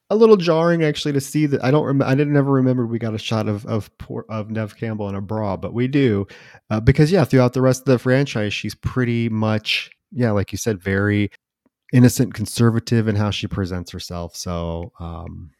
[0.09, 1.63] a little jarring actually to see that.
[1.63, 1.85] I don't.
[1.85, 5.09] remember I didn't ever remember we got a shot of of poor, of Neve Campbell
[5.09, 6.27] in a bra, but we do
[6.69, 10.57] uh, because yeah, throughout the rest of the franchise, she's pretty much yeah, like you
[10.57, 11.31] said, very
[11.93, 14.35] innocent, conservative in how she presents herself.
[14.35, 15.51] So, um,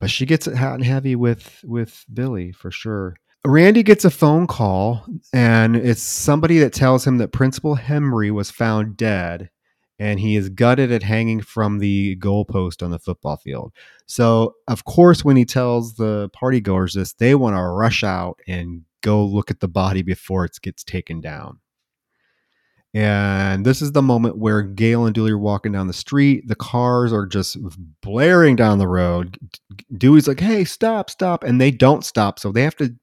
[0.00, 3.16] but she gets it hot and heavy with with Billy for sure.
[3.46, 8.50] Randy gets a phone call, and it's somebody that tells him that Principal Henry was
[8.50, 9.50] found dead,
[9.98, 13.72] and he is gutted at hanging from the goalpost on the football field.
[14.06, 18.82] So, of course, when he tells the partygoers this, they want to rush out and
[19.02, 21.60] go look at the body before it gets taken down.
[22.94, 26.46] And this is the moment where Gale and Dewey are walking down the street.
[26.46, 27.56] The cars are just
[28.02, 29.36] blaring down the road.
[29.96, 32.94] Dewey's like, "Hey, stop, stop!" And they don't stop, so they have to.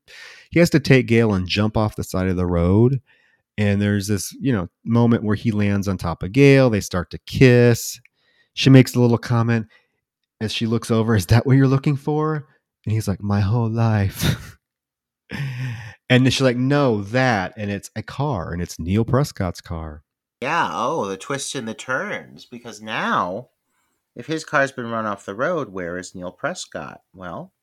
[0.49, 3.01] He has to take Gale and jump off the side of the road.
[3.57, 6.69] And there's this, you know, moment where he lands on top of Gale.
[6.69, 7.99] They start to kiss.
[8.53, 9.67] She makes a little comment
[10.39, 11.15] as she looks over.
[11.15, 12.47] Is that what you're looking for?
[12.85, 14.57] And he's like, "My whole life."
[16.11, 17.53] And then she's like, no, that.
[17.55, 20.03] And it's a car, and it's Neil Prescott's car.
[20.41, 22.43] Yeah, oh, the twists and the turns.
[22.43, 23.47] Because now,
[24.13, 26.99] if his car's been run off the road, where is Neil Prescott?
[27.13, 27.53] Well,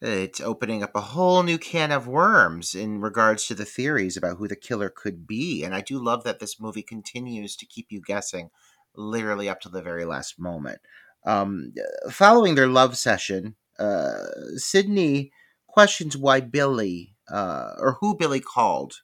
[0.00, 4.36] it's opening up a whole new can of worms in regards to the theories about
[4.36, 5.64] who the killer could be.
[5.64, 8.50] And I do love that this movie continues to keep you guessing
[8.94, 10.80] literally up to the very last moment.
[11.24, 11.72] Um,
[12.10, 14.24] following their love session, uh,
[14.56, 15.32] Sydney
[15.66, 18.94] questions why Billy uh, or who Billy called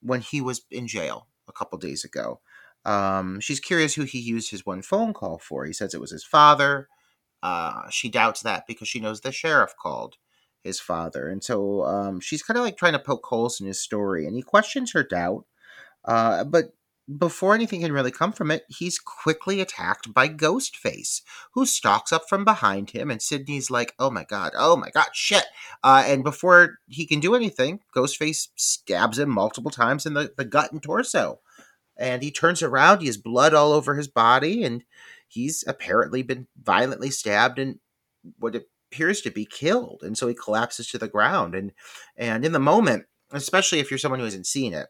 [0.00, 2.40] when he was in jail a couple days ago.
[2.84, 5.64] Um, she's curious who he used his one phone call for.
[5.64, 6.88] He says it was his father.
[7.42, 10.16] Uh, she doubts that because she knows the sheriff called
[10.62, 11.28] his father.
[11.28, 14.26] And so um, she's kind of like trying to poke holes in his story.
[14.26, 15.44] And he questions her doubt.
[16.04, 16.74] Uh, but
[17.16, 22.28] before anything can really come from it, he's quickly attacked by Ghostface, who stalks up
[22.28, 23.10] from behind him.
[23.10, 25.46] And Sidney's like, oh my God, oh my God, shit.
[25.82, 30.44] Uh, and before he can do anything, Ghostface stabs him multiple times in the, the
[30.44, 31.40] gut and torso.
[31.96, 34.84] And he turns around, he has blood all over his body, and
[35.28, 37.78] he's apparently been violently stabbed and
[38.38, 38.56] what
[38.90, 40.02] appears to be killed.
[40.02, 41.54] And so he collapses to the ground.
[41.54, 41.72] And
[42.16, 44.88] and in the moment, especially if you're someone who hasn't seen it,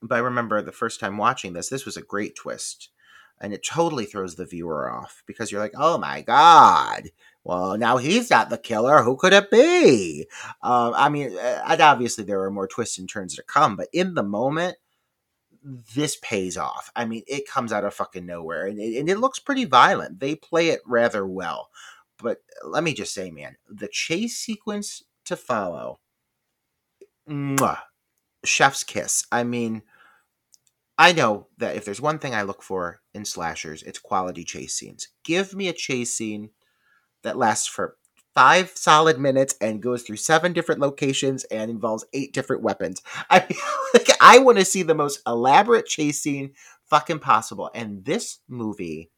[0.00, 2.90] but I remember the first time watching this, this was a great twist.
[3.40, 7.08] And it totally throws the viewer off because you're like, oh my God.
[7.42, 9.02] Well, now he's not the killer.
[9.02, 10.28] Who could it be?
[10.62, 14.22] Uh, I mean, obviously there are more twists and turns to come, but in the
[14.22, 14.76] moment,
[15.62, 16.90] this pays off.
[16.96, 20.20] I mean, it comes out of fucking nowhere and it, and it looks pretty violent.
[20.20, 21.70] They play it rather well.
[22.18, 26.00] But uh, let me just say, man, the chase sequence to follow,
[27.28, 27.78] mwah,
[28.44, 29.24] chef's kiss.
[29.30, 29.82] I mean,
[30.98, 34.74] I know that if there's one thing I look for in slashers, it's quality chase
[34.74, 35.08] scenes.
[35.24, 36.50] Give me a chase scene
[37.22, 37.96] that lasts for
[38.34, 43.02] five solid minutes and goes through seven different locations and involves eight different weapons.
[43.30, 43.46] I
[43.94, 46.52] like, I want to see the most elaborate chase scene
[46.88, 49.10] fucking possible, and this movie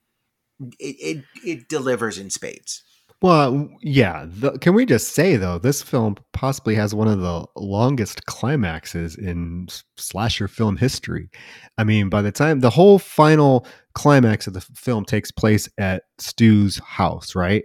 [0.79, 2.83] it it, it delivers in spades.
[3.23, 4.27] Well, yeah.
[4.29, 9.17] The, can we just say though, this film possibly has one of the longest climaxes
[9.17, 11.31] in slasher film history.
[11.79, 16.03] I mean, by the time the whole final climax of the film takes place at
[16.19, 17.65] Stu's house, right?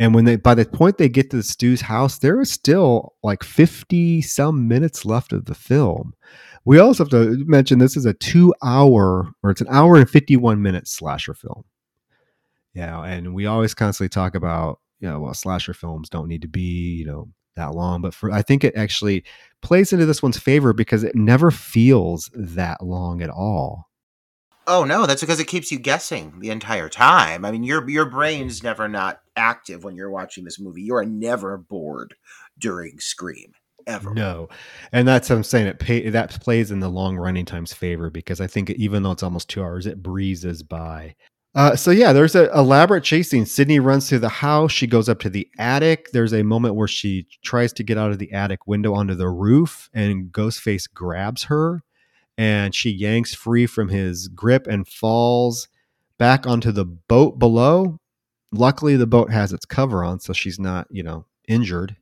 [0.00, 3.14] And when they, by the point they get to the Stu's house, there is still
[3.22, 6.14] like 50 some minutes left of the film.
[6.64, 10.08] We also have to mention this is a two hour, or it's an hour and
[10.08, 11.64] 51 minute slasher film.
[12.72, 13.02] Yeah.
[13.02, 16.96] And we always constantly talk about, you know, well, slasher films don't need to be,
[16.96, 18.00] you know, that long.
[18.00, 19.22] But for, I think it actually
[19.60, 23.89] plays into this one's favor because it never feels that long at all.
[24.70, 27.44] Oh no, that's because it keeps you guessing the entire time.
[27.44, 30.82] I mean, your your brain's never not active when you're watching this movie.
[30.82, 32.14] You are never bored
[32.56, 33.52] during Scream
[33.88, 34.14] ever.
[34.14, 34.48] No,
[34.92, 35.66] and that's what I'm saying.
[35.66, 39.10] It pay, that plays in the long running time's favor because I think even though
[39.10, 41.16] it's almost two hours, it breezes by.
[41.56, 43.46] Uh, so yeah, there's an elaborate chasing.
[43.46, 44.70] Sidney runs through the house.
[44.70, 46.12] She goes up to the attic.
[46.12, 49.30] There's a moment where she tries to get out of the attic window onto the
[49.30, 51.82] roof, and Ghostface grabs her
[52.40, 55.68] and she yanks free from his grip and falls
[56.16, 57.98] back onto the boat below.
[58.50, 61.96] Luckily, the boat has its cover on, so she's not, you know, injured.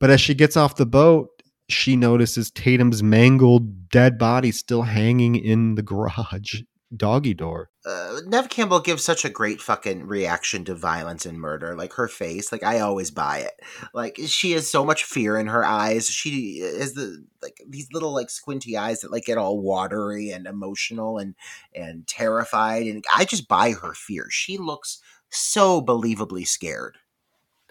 [0.00, 1.28] But as she gets off the boat,
[1.68, 6.62] she notices Tatum's mangled dead body still hanging in the garage
[6.94, 7.70] doggy door.
[7.84, 11.74] Uh, Neve Campbell gives such a great fucking reaction to violence and murder.
[11.74, 13.60] Like her face, like I always buy it.
[13.94, 16.08] Like she has so much fear in her eyes.
[16.08, 20.46] She has the like these little like squinty eyes that like get all watery and
[20.46, 21.34] emotional and
[21.74, 22.86] and terrified.
[22.86, 24.26] And I just buy her fear.
[24.30, 25.00] She looks
[25.30, 26.98] so believably scared.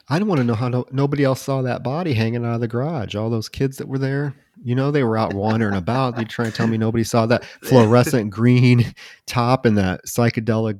[0.07, 2.61] I don't want to know how no, nobody else saw that body hanging out of
[2.61, 3.15] the garage.
[3.15, 4.35] All those kids that were there.
[4.63, 6.17] You know, they were out wandering about.
[6.19, 8.93] You try to tell me nobody saw that fluorescent green
[9.25, 10.79] top and that psychedelic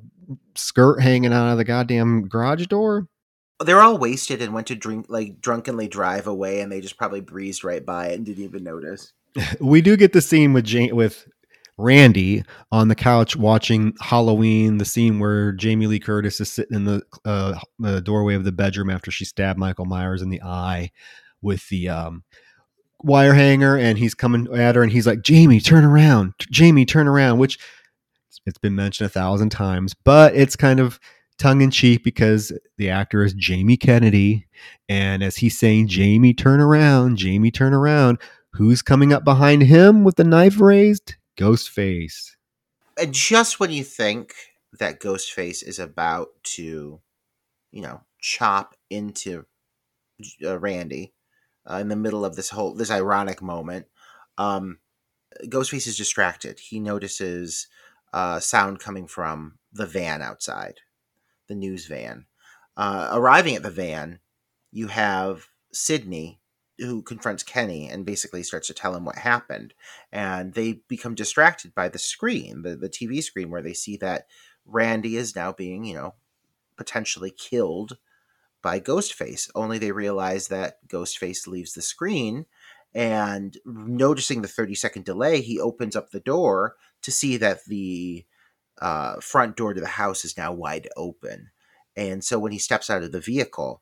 [0.55, 3.07] skirt hanging out of the goddamn garage door?
[3.63, 7.21] They're all wasted and went to drink, like drunkenly drive away, and they just probably
[7.21, 9.13] breezed right by it and didn't even notice.
[9.59, 11.27] we do get the scene with Jane, with
[11.77, 16.85] Randy on the couch watching Halloween, the scene where Jamie Lee Curtis is sitting in
[16.85, 20.91] the, uh, the doorway of the bedroom after she stabbed Michael Myers in the eye
[21.41, 22.23] with the um,
[23.03, 26.33] wire hanger and he's coming at her and he's like, Jamie, turn around.
[26.39, 27.59] Jamie, turn around, which
[28.45, 30.99] it's been mentioned a thousand times, but it's kind of
[31.37, 34.47] tongue in cheek because the actor is Jamie Kennedy.
[34.87, 38.19] And as he's saying, Jamie, turn around, Jamie, turn around,
[38.53, 41.15] who's coming up behind him with the knife raised?
[41.37, 42.31] Ghostface.
[42.97, 44.33] And just when you think
[44.79, 47.01] that Ghostface is about to,
[47.71, 49.45] you know, chop into
[50.43, 51.13] uh, Randy,
[51.69, 53.87] uh, in the middle of this whole this ironic moment.
[54.37, 54.79] Um,
[55.43, 56.59] Ghostface is distracted.
[56.59, 57.67] He notices
[58.13, 60.79] uh, sound coming from the van outside,
[61.47, 62.25] the news van.
[62.77, 64.19] Uh, arriving at the van,
[64.71, 66.39] you have Sidney
[66.77, 69.73] who confronts Kenny and basically starts to tell him what happened.
[70.11, 74.27] And they become distracted by the screen, the, the TV screen, where they see that
[74.65, 76.15] Randy is now being, you know,
[76.77, 77.97] potentially killed
[78.61, 79.49] by Ghostface.
[79.55, 82.45] Only they realize that Ghostface leaves the screen
[82.93, 88.25] And noticing the 30 second delay, he opens up the door to see that the
[88.81, 91.51] uh, front door to the house is now wide open.
[91.97, 93.81] And so when he steps out of the vehicle,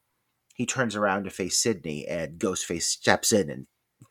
[0.54, 3.68] he turns around to face Sidney, and Ghostface steps in and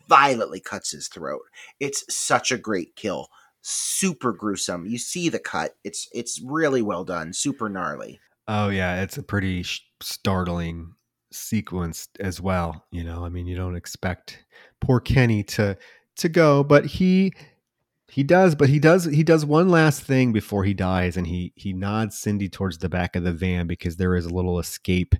[0.09, 1.43] violently cuts his throat.
[1.81, 3.29] It's such a great kill.
[3.63, 4.87] Super gruesome.
[4.87, 5.77] You see the cut.
[5.85, 7.33] It's it's really well done.
[7.33, 8.21] Super gnarly.
[8.49, 10.95] Oh yeah, it's a pretty sh- startling
[11.31, 12.85] sequence as well.
[12.91, 14.45] You know, I mean, you don't expect
[14.81, 15.79] poor Kenny to
[16.17, 17.33] to go, but he
[18.11, 18.57] he does.
[18.57, 22.19] But he does he does one last thing before he dies, and he he nods
[22.19, 25.15] Cindy towards the back of the van because there is a little escape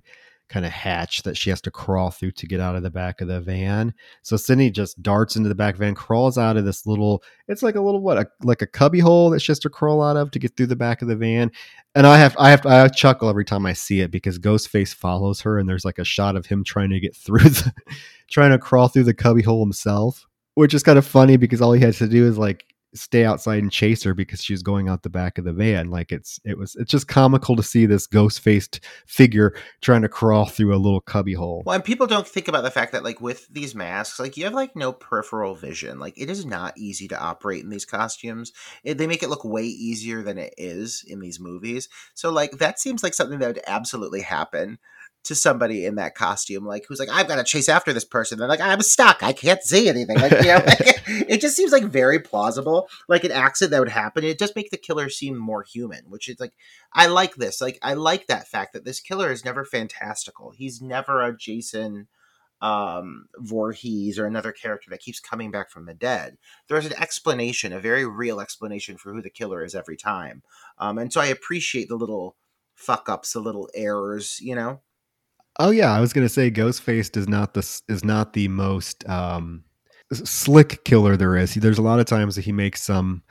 [0.53, 3.21] kind of hatch that she has to crawl through to get out of the back
[3.21, 3.91] of the van.
[4.21, 7.73] So Cindy just darts into the back van, crawls out of this little, it's like
[7.73, 10.29] a little what, a, like a cubby hole that she has to crawl out of
[10.29, 11.51] to get through the back of the van.
[11.95, 15.41] And I have, I have, I chuckle every time I see it because Ghostface follows
[15.41, 17.73] her, and there's like a shot of him trying to get through the,
[18.29, 21.73] trying to crawl through the cubby hole himself, which is kind of funny because all
[21.73, 24.89] he has to do is like stay outside and chase her because she was going
[24.89, 25.89] out the back of the van.
[25.89, 30.09] Like it's it was it's just comical to see this ghost faced figure trying to
[30.09, 31.63] crawl through a little cubby hole.
[31.65, 34.45] Well, and people don't think about the fact that like with these masks, like you
[34.45, 35.99] have like no peripheral vision.
[35.99, 38.51] Like it is not easy to operate in these costumes.
[38.83, 41.89] It, they make it look way easier than it is in these movies.
[42.13, 44.79] So like that seems like something that would absolutely happen
[45.23, 48.37] to somebody in that costume, like who's like, I've got to chase after this person.
[48.37, 49.23] They're like, I'm stuck.
[49.23, 50.17] I can't see anything.
[50.17, 53.89] Like, you know, like, it just seems like very plausible, like an accident that would
[53.89, 54.23] happen.
[54.23, 56.53] It just make the killer seem more human, which is like,
[56.91, 57.61] I like this.
[57.61, 60.51] Like, I like that fact that this killer is never fantastical.
[60.51, 62.07] He's never a Jason
[62.63, 66.37] um, Voorhees or another character that keeps coming back from the dead.
[66.69, 70.43] There's an explanation, a very real explanation for who the killer is every time.
[70.77, 72.37] Um, and so I appreciate the little
[72.73, 74.81] fuck ups, the little errors, you know.
[75.59, 79.63] Oh yeah, I was gonna say Ghostface is not the is not the most um,
[80.11, 81.53] slick killer there is.
[81.53, 83.23] There's a lot of times that he makes some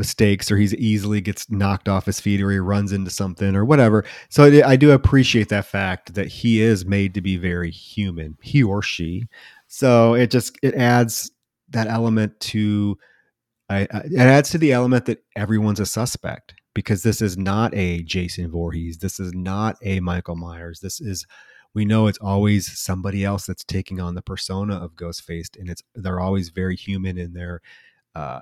[0.00, 3.66] mistakes or he easily gets knocked off his feet or he runs into something or
[3.66, 4.04] whatever.
[4.30, 8.62] So I, do appreciate that fact that he is made to be very human, he
[8.62, 9.26] or she.
[9.66, 11.30] So it just it adds
[11.68, 12.96] that element to
[13.68, 18.02] I, it adds to the element that everyone's a suspect because this is not a
[18.02, 18.98] Jason Voorhees.
[18.98, 20.80] This is not a Michael Myers.
[20.80, 21.26] This is
[21.74, 25.82] we know it's always somebody else that's taking on the persona of Ghostface, and it's
[25.94, 27.60] they're always very human in their
[28.14, 28.40] uh,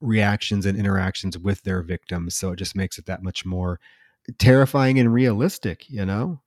[0.00, 2.34] reactions and interactions with their victims.
[2.34, 3.80] So it just makes it that much more
[4.38, 6.40] terrifying and realistic, you know.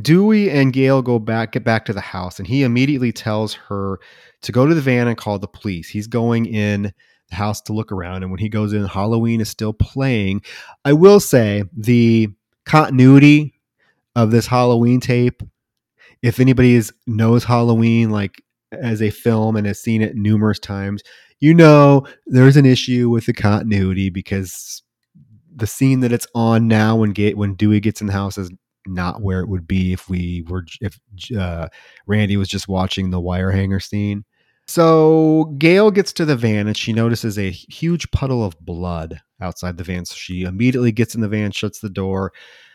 [0.00, 3.98] Dewey and Gale go back get back to the house, and he immediately tells her
[4.42, 5.88] to go to the van and call the police.
[5.88, 6.94] He's going in
[7.28, 10.42] the house to look around, and when he goes in, Halloween is still playing.
[10.84, 12.28] I will say the
[12.64, 13.54] continuity
[14.14, 15.42] of this Halloween tape
[16.22, 18.42] if anybody is knows Halloween like
[18.72, 21.02] as a film and has seen it numerous times,
[21.40, 24.82] you know there's an issue with the continuity because
[25.54, 28.50] the scene that it's on now when get when Dewey gets in the house is
[28.86, 30.98] not where it would be if we were if
[31.36, 31.68] uh,
[32.06, 34.24] Randy was just watching the wire hanger scene.
[34.66, 39.76] So Gale gets to the van and she notices a huge puddle of blood outside
[39.76, 40.04] the van.
[40.04, 42.32] So she immediately gets in the van, shuts the door,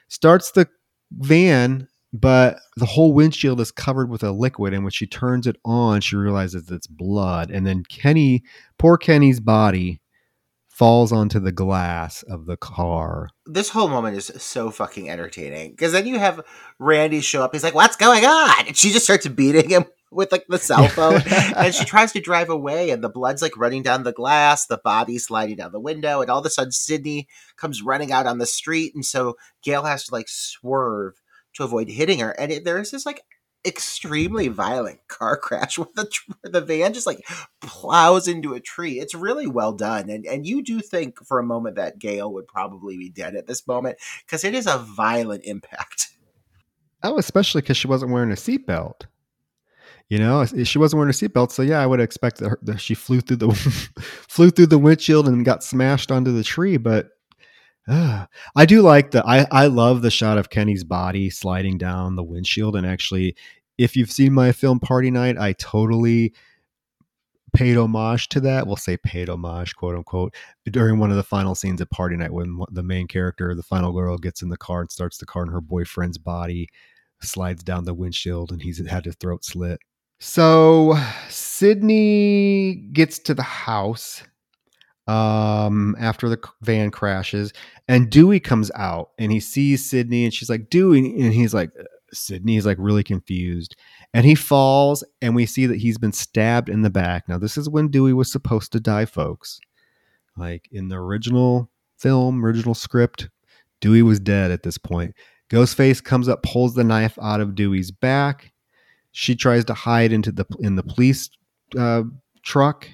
[0.10, 0.68] starts the
[1.12, 5.58] van but the whole windshield is covered with a liquid and when she turns it
[5.66, 7.52] on she realizes it's blood.
[7.52, 8.44] And then kenny
[8.78, 10.02] poor kenny's body
[10.70, 13.30] falls onto the glass of the car.
[13.46, 16.46] This whole moment is so fucking entertaining because then you have
[16.80, 17.54] randy show up.
[17.54, 18.68] He's like what's going on?
[18.68, 21.22] And she just starts beating him with like the cell phone.
[21.58, 24.78] And she tries to drive away and the blood's like running down the glass the
[24.78, 27.28] body sliding down the window and all of a sudden sidney
[27.58, 31.20] comes running out on the street and so gale has to like swerve
[31.58, 32.32] to avoid hitting her.
[32.32, 33.22] And it, there's this like
[33.66, 36.10] extremely violent car crash where the
[36.44, 37.28] the van just like
[37.62, 39.00] plows into a tree.
[39.00, 42.48] It's really well done, and and you do think for a moment that Gale would
[42.48, 46.10] probably be dead at this moment because it is a violent impact.
[47.04, 49.02] Oh, especially because she wasn't wearing a seatbelt.
[50.10, 52.82] You know, she wasn't wearing a seatbelt, so yeah, I would expect that, her, that
[52.82, 53.52] she flew through the
[54.28, 56.78] flew through the windshield and got smashed onto the tree.
[56.78, 57.12] But
[57.88, 62.24] I do like the I I love the shot of Kenny's body sliding down the
[62.24, 63.36] windshield and actually
[63.78, 66.34] if you've seen my film Party Night, I totally
[67.54, 68.68] paid homage to that.
[68.68, 70.36] We'll say paid homage, quote unquote,
[70.66, 73.94] during one of the final scenes at Party Night when the main character, the final
[73.94, 76.70] girl, gets in the car and starts the car, and her boyfriend's body
[77.22, 79.80] slides down the windshield, and he's had his throat slit.
[80.20, 80.98] So
[81.30, 84.24] Sidney gets to the house
[85.08, 87.54] um, after the van crashes,
[87.88, 91.72] and Dewey comes out and he sees Sidney and she's like, Dewey, and he's like,
[92.14, 93.76] Sydney Sidney is like really confused.
[94.14, 97.28] and he falls, and we see that he's been stabbed in the back.
[97.28, 99.60] Now, this is when Dewey was supposed to die, folks.
[100.38, 103.30] Like in the original film, original script,
[103.82, 105.16] Dewey was dead at this point.
[105.50, 108.52] Ghostface comes up, pulls the knife out of Dewey's back.
[109.12, 111.30] She tries to hide into the in the police
[111.78, 112.04] uh,
[112.44, 112.88] truck,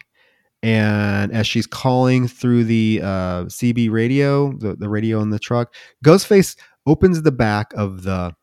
[0.63, 5.75] and as she's calling through the uh, CB radio, the, the radio in the truck,
[6.05, 6.55] Ghostface
[6.87, 8.33] opens the back of the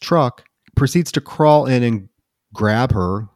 [0.00, 0.44] truck,
[0.76, 2.08] proceeds to crawl in and
[2.54, 3.28] grab her,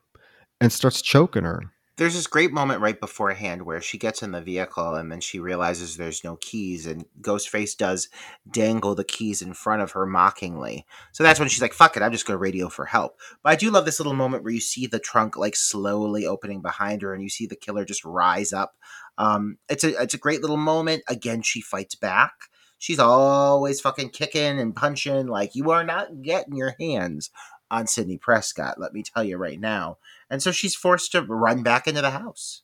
[0.60, 1.71] and starts choking her.
[1.96, 5.38] There's this great moment right beforehand where she gets in the vehicle and then she
[5.38, 8.08] realizes there's no keys, and Ghostface does
[8.50, 10.86] dangle the keys in front of her mockingly.
[11.12, 13.18] So that's when she's like, fuck it, I'm just going to radio for help.
[13.42, 16.62] But I do love this little moment where you see the trunk like slowly opening
[16.62, 18.74] behind her and you see the killer just rise up.
[19.18, 21.02] Um, it's, a, it's a great little moment.
[21.08, 22.32] Again, she fights back.
[22.78, 25.28] She's always fucking kicking and punching.
[25.28, 27.30] Like, you are not getting your hands
[27.72, 29.96] on Sidney Prescott, let me tell you right now.
[30.32, 32.62] And so she's forced to run back into the house.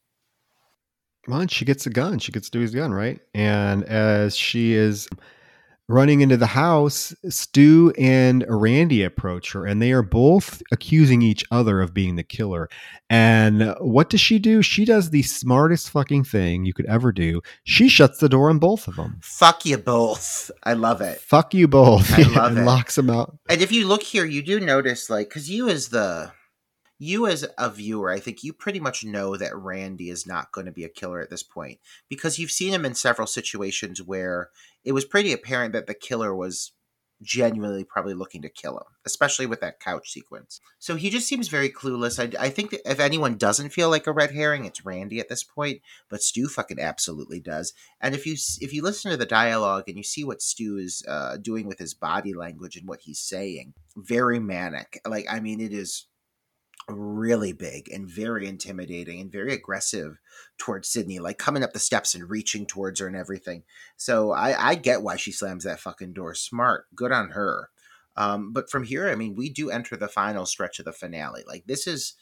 [1.29, 2.19] Well, she gets a gun.
[2.19, 3.21] She gets Dewey's gun, right?
[3.35, 5.07] And as she is
[5.87, 11.45] running into the house, Stu and Randy approach her, and they are both accusing each
[11.51, 12.71] other of being the killer.
[13.11, 14.63] And what does she do?
[14.63, 17.43] She does the smartest fucking thing you could ever do.
[17.65, 19.21] She shuts the door on both of them.
[19.23, 20.51] Fuck you both.
[20.65, 21.21] I love it.
[21.21, 22.19] Fuck you both.
[22.19, 22.65] I love and it.
[22.65, 23.37] locks them out.
[23.51, 26.33] And if you look here, you do notice, like, because you as the
[26.99, 30.67] you as a viewer, I think you pretty much know that Randy is not going
[30.67, 34.51] to be a killer at this point because you've seen him in several situations where
[34.85, 36.73] it was pretty apparent that the killer was
[37.23, 40.61] genuinely probably looking to kill him, especially with that couch sequence.
[40.79, 42.19] So he just seems very clueless.
[42.19, 45.43] I, I think if anyone doesn't feel like a red herring, it's Randy at this
[45.43, 47.73] point, but Stu fucking absolutely does.
[48.01, 51.05] And if you if you listen to the dialogue and you see what Stu is
[51.09, 55.01] uh, doing with his body language and what he's saying, very manic.
[55.07, 56.07] Like I mean, it is
[56.89, 60.19] really big and very intimidating and very aggressive
[60.57, 63.63] towards Sidney, like coming up the steps and reaching towards her and everything.
[63.97, 66.35] So I, I get why she slams that fucking door.
[66.35, 67.71] Smart, good on her.
[68.17, 71.45] Um, but from here, I mean, we do enter the final stretch of the finale.
[71.47, 72.15] Like this is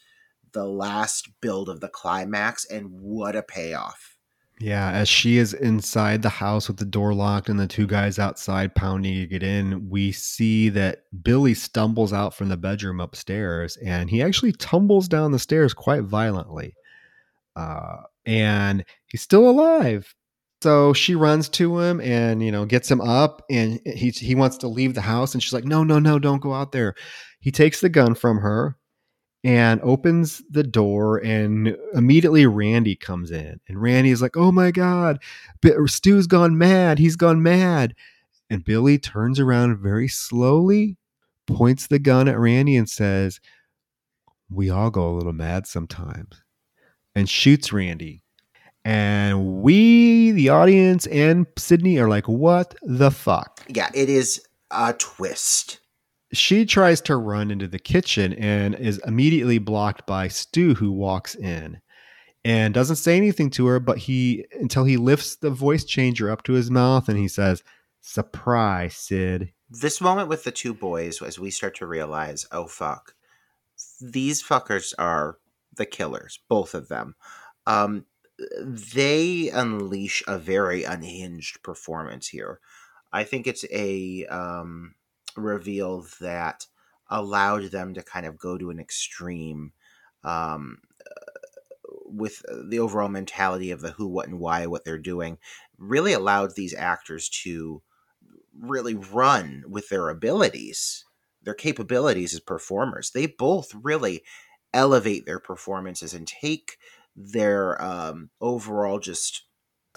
[0.51, 4.16] the last build of the climax, and what a payoff!
[4.59, 8.17] Yeah, as she is inside the house with the door locked and the two guys
[8.17, 13.77] outside pounding to get in, we see that Billy stumbles out from the bedroom upstairs
[13.77, 16.73] and he actually tumbles down the stairs quite violently.
[17.55, 20.15] Uh, and he's still alive.
[20.63, 24.57] So she runs to him and you know gets him up and he he wants
[24.57, 26.95] to leave the house and she's like no no no don't go out there.
[27.39, 28.75] He takes the gun from her
[29.47, 34.71] and opens the door and immediately randy comes in and randy is like oh my
[34.71, 35.19] god
[35.85, 37.95] stu's gone mad he's gone mad.
[38.49, 40.97] And billy turns around very slowly
[41.45, 43.39] points the gun at randy and says
[44.49, 46.43] we all go a little mad sometimes
[47.15, 48.21] and shoots randy.
[48.83, 53.63] And we the audience and sidney are like what the fuck?
[53.69, 54.41] Yeah, it is
[54.71, 55.79] a twist.
[56.33, 61.35] She tries to run into the kitchen and is immediately blocked by Stu, who walks
[61.35, 61.79] in
[62.43, 66.43] and doesn't say anything to her, but he until he lifts the voice changer up
[66.43, 67.63] to his mouth and he says,
[68.01, 73.15] "Surprise, Sid." This moment with the two boys, as we start to realize, oh fuck,
[73.99, 75.39] these fuckers are
[75.75, 77.15] the killers, both of them.
[77.65, 78.05] Um,
[78.59, 82.59] they unleash a very unhinged performance here.
[83.11, 84.95] I think it's a um,
[85.37, 86.65] reveal that
[87.09, 89.71] allowed them to kind of go to an extreme
[90.23, 90.79] um,
[92.05, 95.37] with the overall mentality of the who, what, and why, what they're doing.
[95.77, 97.81] Really allowed these actors to
[98.59, 101.05] really run with their abilities,
[101.43, 103.11] their capabilities as performers.
[103.11, 104.23] They both really
[104.73, 106.77] elevate their performances and take
[107.15, 109.43] their um, overall just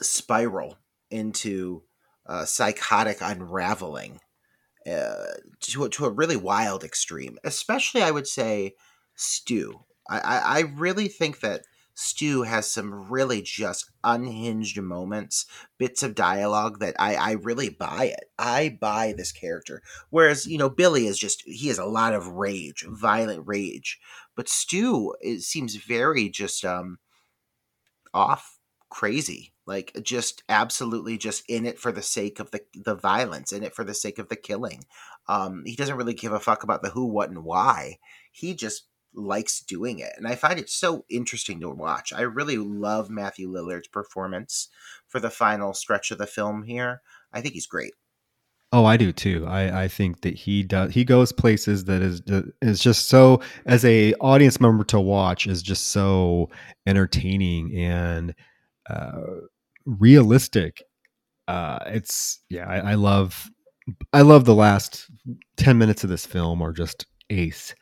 [0.01, 0.79] spiral
[1.11, 1.83] into
[2.27, 4.21] uh, psychotic unraveling
[4.87, 7.39] uh, to, to a really wild extreme.
[7.45, 8.75] Especially, I would say,
[9.15, 9.81] Stu.
[10.09, 11.63] I, I, I really think that
[11.95, 15.45] Stu has some really just unhinged moments,
[15.77, 18.31] bits of dialogue that I, I really buy it.
[18.39, 19.83] I buy this character.
[20.09, 23.99] Whereas, you know, Billy is just, he has a lot of rage, violent rage.
[24.35, 26.99] But Stu it seems very just um
[28.15, 28.60] off
[28.91, 33.63] crazy like just absolutely just in it for the sake of the the violence in
[33.63, 34.85] it for the sake of the killing
[35.29, 37.97] um he doesn't really give a fuck about the who what and why
[38.33, 42.59] he just likes doing it and i find it so interesting to watch i really
[42.59, 44.69] love matthew lillard's performance
[45.07, 47.01] for the final stretch of the film here
[47.33, 47.95] i think he's great
[48.73, 49.47] Oh, I do too.
[49.49, 50.95] I, I think that he does.
[50.95, 52.23] He goes places that is
[52.63, 56.51] is just so as a audience member to watch is just so
[56.87, 58.33] entertaining and
[58.91, 59.47] uh,
[59.87, 60.83] realistic.
[61.49, 63.51] Uh, it's yeah, I, I love
[64.13, 65.11] I love the last
[65.57, 67.75] ten minutes of this film are just ace.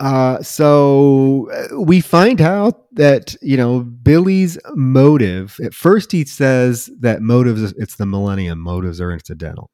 [0.00, 5.58] Uh, so uh, we find out that you know Billy's motive.
[5.62, 9.70] At first, he says that motives it's the Millennium motives are incidental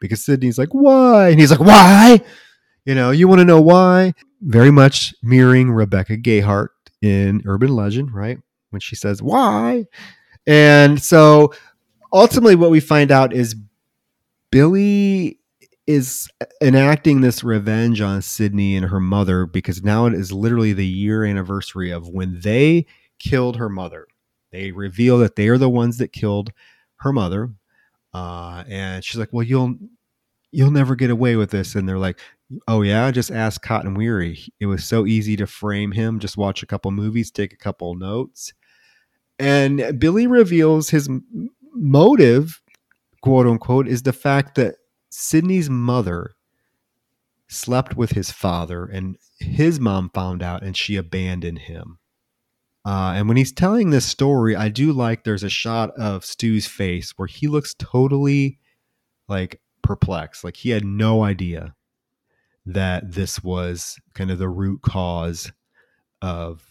[0.00, 1.28] because Sidney's like, why?
[1.28, 2.20] And he's like, why?
[2.84, 4.14] You know, you want to know why?
[4.40, 6.68] Very much mirroring Rebecca Gayheart
[7.02, 8.38] in Urban Legend, right?
[8.70, 9.86] When she says, why?
[10.46, 11.52] And so
[12.12, 13.56] ultimately, what we find out is
[14.50, 15.38] Billy
[15.86, 16.28] is
[16.62, 21.24] enacting this revenge on Sidney and her mother because now it is literally the year
[21.24, 22.86] anniversary of when they
[23.18, 24.06] killed her mother.
[24.52, 26.52] They reveal that they are the ones that killed
[26.96, 27.50] her mother
[28.14, 29.76] uh, and she's like, "Well, you'll
[30.52, 32.20] you'll never get away with this." And they're like,
[32.68, 34.40] "Oh yeah, just ask Cotton Weary.
[34.60, 36.18] It was so easy to frame him.
[36.20, 38.52] Just watch a couple movies, take a couple notes."
[39.38, 41.08] And Billy reveals his
[41.72, 42.60] motive,
[43.22, 44.76] quote unquote, is the fact that
[45.10, 46.32] Sidney's mother
[47.48, 51.98] slept with his father, and his mom found out, and she abandoned him.
[52.84, 56.66] Uh, and when he's telling this story, I do like there's a shot of Stu's
[56.66, 58.58] face where he looks totally
[59.28, 61.74] like perplexed, like he had no idea
[62.66, 65.52] that this was kind of the root cause
[66.22, 66.62] of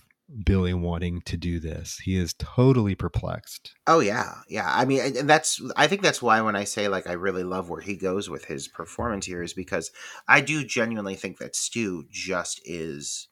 [0.44, 2.00] Billy wanting to do this.
[2.04, 3.74] He is totally perplexed.
[3.88, 4.70] Oh yeah, yeah.
[4.70, 7.70] I mean, and that's I think that's why when I say like I really love
[7.70, 9.92] where he goes with his performance here is because
[10.28, 13.30] I do genuinely think that Stu just is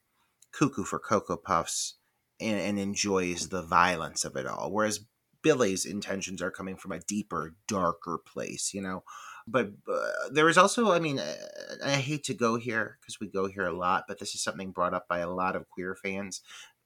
[0.53, 1.95] cuckoo for cocoa puffs
[2.39, 4.71] and, and enjoys the violence of it all.
[4.71, 5.01] Whereas
[5.41, 9.03] Billy's intentions are coming from a deeper, darker place, you know.
[9.47, 11.35] But uh, there is also, I mean, uh,
[11.83, 14.71] I hate to go here because we go here a lot, but this is something
[14.71, 16.41] brought up by a lot of queer fans.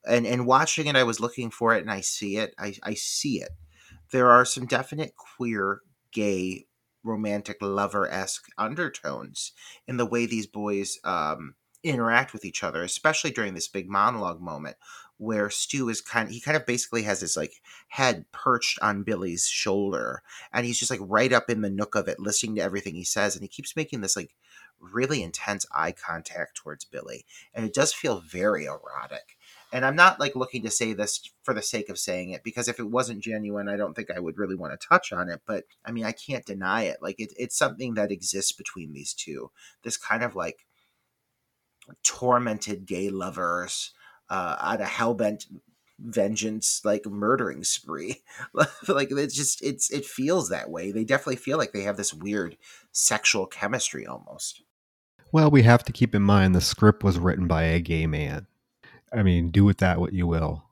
[0.08, 2.54] And and watching it, I was looking for it, and I see it.
[2.58, 3.50] I, I see it.
[4.12, 5.82] There are some definite queer,
[6.12, 6.66] gay,
[7.04, 9.52] romantic lover esque undertones
[9.88, 14.42] in the way these boys um, interact with each other, especially during this big monologue
[14.42, 14.78] moment
[15.20, 19.48] where Stu is kind he kind of basically has his like head perched on Billy's
[19.48, 20.24] shoulder
[20.54, 23.04] and he's just like right up in the nook of it listening to everything he
[23.04, 24.34] says and he keeps making this like
[24.80, 29.38] really intense eye contact towards Billy and it does feel very erotic.
[29.72, 32.68] And I'm not like looking to say this for the sake of saying it because
[32.68, 35.42] if it wasn't genuine, I don't think I would really want to touch on it.
[35.46, 36.98] But I mean, I can't deny it.
[37.02, 39.52] Like it, it's something that exists between these two.
[39.84, 40.66] This kind of like
[42.04, 43.92] tormented gay lovers
[44.30, 45.46] uh, a hellbent
[46.02, 48.22] vengeance like murdering spree
[48.88, 52.14] like it's just it's it feels that way they definitely feel like they have this
[52.14, 52.56] weird
[52.94, 54.64] sexual chemistry almost
[55.34, 58.48] well we have to keep in mind the script was written by a gay man
[59.14, 60.64] i mean do with that what you will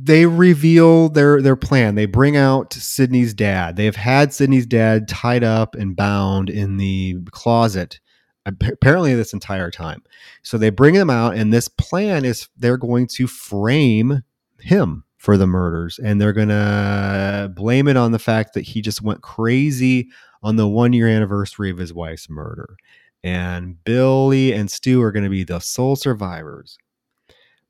[0.00, 5.44] they reveal their their plan they bring out sidney's dad they've had sidney's dad tied
[5.44, 8.00] up and bound in the closet
[8.46, 10.02] apparently this entire time.
[10.42, 14.22] So they bring him out, and this plan is they're going to frame
[14.60, 18.80] him for the murders, and they're going to blame it on the fact that he
[18.80, 20.08] just went crazy
[20.42, 22.76] on the one year anniversary of his wife's murder.
[23.22, 26.76] And Billy and Stu are going to be the sole survivors.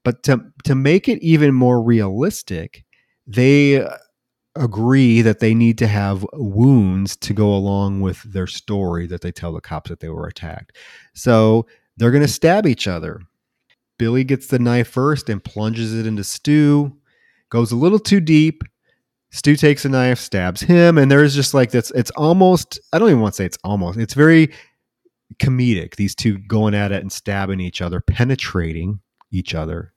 [0.05, 2.84] But to, to make it even more realistic,
[3.26, 3.97] they uh,
[4.56, 9.32] agree that they need to have wounds to go along with their story that they
[9.32, 10.76] tell the cops that they were attacked.
[11.14, 11.66] So
[11.97, 13.20] they're going to stab each other.
[13.98, 16.97] Billy gets the knife first and plunges it into Stu,
[17.50, 18.64] goes a little too deep.
[19.31, 21.90] Stu takes a knife, stabs him, and there's just like this.
[21.92, 24.52] It's almost, I don't even want to say it's almost, it's very
[25.36, 25.97] comedic.
[25.97, 29.00] These two going at it and stabbing each other, penetrating
[29.33, 29.93] each other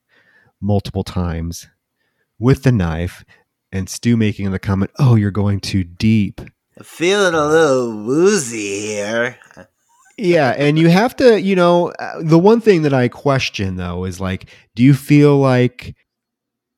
[0.62, 1.68] multiple times
[2.40, 3.24] with the knife
[3.72, 6.42] and Stu making the comment, "Oh, you're going too deep."
[6.82, 9.38] Feeling a little woozy here.
[10.18, 14.06] yeah, and you have to, you know, uh, the one thing that I question though
[14.06, 15.96] is like, do you feel like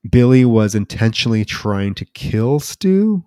[0.08, 3.24] Billy was intentionally trying to kill Stu?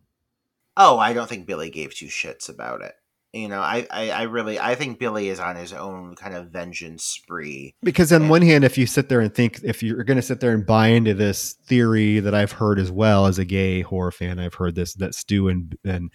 [0.78, 2.94] Oh, I don't think Billy gave two shits about it
[3.34, 6.48] you know I, I, I really i think billy is on his own kind of
[6.48, 7.76] vengeance spree.
[7.82, 10.22] Because on and, one hand if you sit there and think if you're going to
[10.22, 13.82] sit there and buy into this theory that i've heard as well as a gay
[13.82, 16.12] horror fan i've heard this that stu and and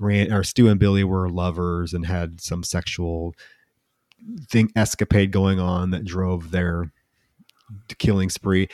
[0.00, 3.34] or stu and billy were lovers and had some sexual
[4.48, 6.92] thing escapade going on that drove their
[7.98, 8.68] killing spree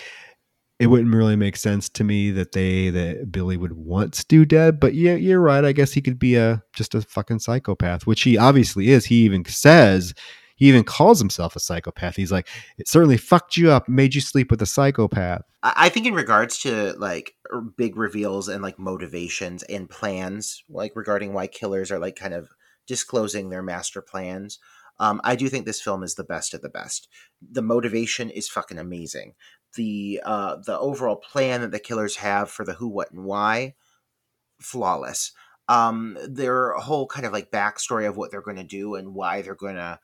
[0.78, 4.78] it wouldn't really make sense to me that they that Billy would want Stu dead.
[4.78, 5.64] But yeah, you're right.
[5.64, 9.06] I guess he could be a just a fucking psychopath, which he obviously is.
[9.06, 10.14] He even says
[10.58, 12.16] he even calls himself a psychopath.
[12.16, 12.48] He's like,
[12.78, 15.42] it certainly fucked you up, made you sleep with a psychopath.
[15.62, 17.34] I think in regards to like
[17.76, 22.48] big reveals and like motivations and plans, like regarding why killers are like kind of
[22.86, 24.58] disclosing their master plans.
[25.00, 27.08] Um, I do think this film is the best of the best.
[27.40, 29.34] The motivation is fucking amazing.
[29.76, 33.74] The uh, the overall plan that the killers have for the who, what, and why,
[34.60, 35.32] flawless.
[35.68, 39.42] Um, their whole kind of like backstory of what they're going to do and why
[39.42, 40.00] they're going to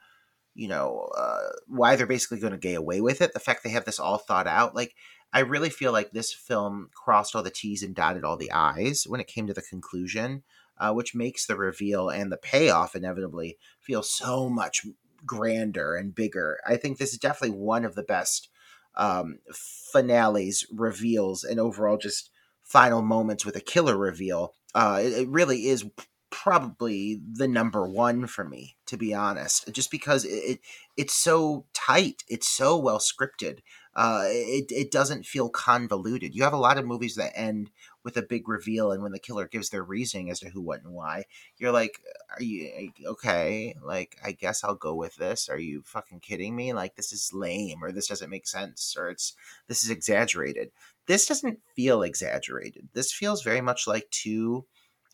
[0.54, 3.70] you know uh, why they're basically going to get away with it the fact they
[3.70, 4.94] have this all thought out like
[5.32, 9.04] i really feel like this film crossed all the t's and dotted all the i's
[9.06, 10.42] when it came to the conclusion
[10.78, 14.86] uh, which makes the reveal and the payoff inevitably feel so much
[15.26, 18.48] grander and bigger i think this is definitely one of the best
[18.96, 22.30] um, finales reveals and overall just
[22.62, 25.84] final moments with a killer reveal uh, it, it really is
[26.30, 30.58] probably the number one for me to be honest just because it,
[30.96, 33.58] it's so tight it's so well scripted
[33.96, 36.34] uh, it, it doesn't feel convoluted.
[36.34, 37.70] You have a lot of movies that end
[38.04, 40.82] with a big reveal and when the killer gives their reasoning as to who what
[40.82, 41.24] and why
[41.56, 42.00] you're like
[42.30, 46.54] are you eh, okay like i guess i'll go with this are you fucking kidding
[46.54, 49.34] me like this is lame or this doesn't make sense or it's
[49.66, 50.70] this is exaggerated
[51.06, 54.64] this doesn't feel exaggerated this feels very much like two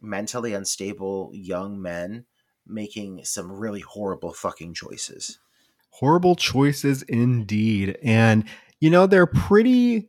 [0.02, 2.24] mentally unstable young men
[2.66, 5.38] making some really horrible fucking choices.
[5.90, 7.98] Horrible choices indeed.
[8.02, 8.44] And
[8.78, 10.08] you know, they're pretty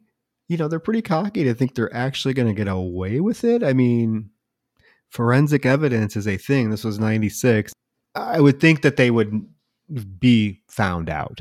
[0.52, 3.64] you know, they're pretty cocky to think they're actually going to get away with it.
[3.64, 4.32] I mean,
[5.08, 6.72] forensic evidence is a thing.
[6.72, 7.72] This was 96.
[8.16, 9.48] I would think that they would
[10.20, 11.40] be found out.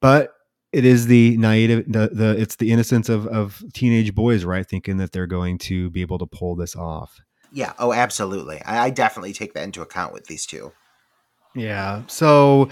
[0.00, 0.34] But
[0.70, 4.68] it is the naive the, the it's the innocence of of teenage boys, right?
[4.68, 7.22] Thinking that they're going to be able to pull this off.
[7.52, 7.72] Yeah.
[7.78, 8.60] Oh, absolutely.
[8.66, 10.72] I, I definitely take that into account with these two.
[11.54, 12.02] Yeah.
[12.06, 12.68] So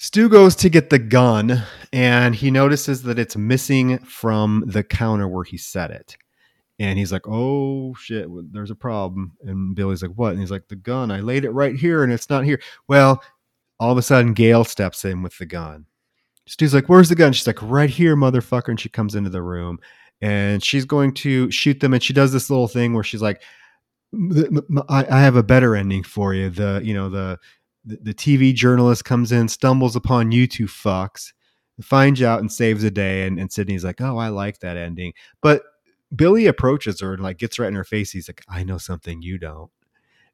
[0.00, 5.26] Stu goes to get the gun and he notices that it's missing from the counter
[5.26, 6.16] where he set it.
[6.78, 9.32] And he's like, oh shit, there's a problem.
[9.42, 10.30] And Billy's like, what?
[10.30, 11.10] And he's like, the gun.
[11.10, 12.60] I laid it right here and it's not here.
[12.86, 13.20] Well,
[13.80, 15.86] all of a sudden, Gale steps in with the gun.
[16.46, 17.32] Stu's like, where's the gun?
[17.32, 18.68] She's like, right here, motherfucker.
[18.68, 19.80] And she comes into the room
[20.20, 21.92] and she's going to shoot them.
[21.92, 23.42] And she does this little thing where she's like,
[24.88, 26.48] I, have a better ending for you.
[26.48, 27.38] The you know the,
[27.84, 31.32] the TV journalist comes in, stumbles upon you two fucks,
[31.82, 33.26] finds out and saves the day.
[33.26, 35.12] And, and Sidney's like, oh, I like that ending.
[35.40, 35.62] But
[36.14, 38.10] Billy approaches her and like gets right in her face.
[38.10, 39.70] He's like, I know something you don't.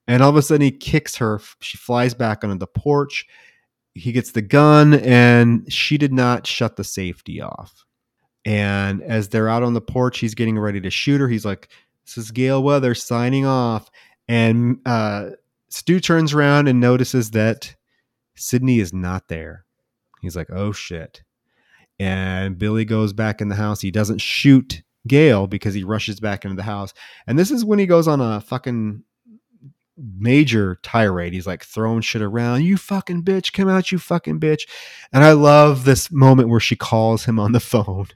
[0.07, 1.41] And all of a sudden he kicks her.
[1.61, 3.27] She flies back onto the porch.
[3.95, 7.85] He gets the gun and she did not shut the safety off.
[8.45, 11.29] And as they're out on the porch, he's getting ready to shoot her.
[11.29, 11.69] He's like,
[12.05, 13.91] this is Gale Weather signing off.
[14.29, 15.31] And uh,
[15.75, 17.75] Stu turns around and notices that
[18.37, 19.65] Sidney is not there.
[20.23, 21.25] He's like, oh shit.
[21.99, 23.81] And Billy goes back in the house.
[23.81, 26.95] He doesn't shoot Gale because he rushes back into the house.
[27.27, 29.03] And this is when he goes on a fucking
[29.97, 31.33] major tirade.
[31.33, 32.63] He's like throwing shit around.
[32.63, 34.69] You fucking bitch, come out, you fucking bitch.
[35.13, 38.07] And I love this moment where she calls him on the phone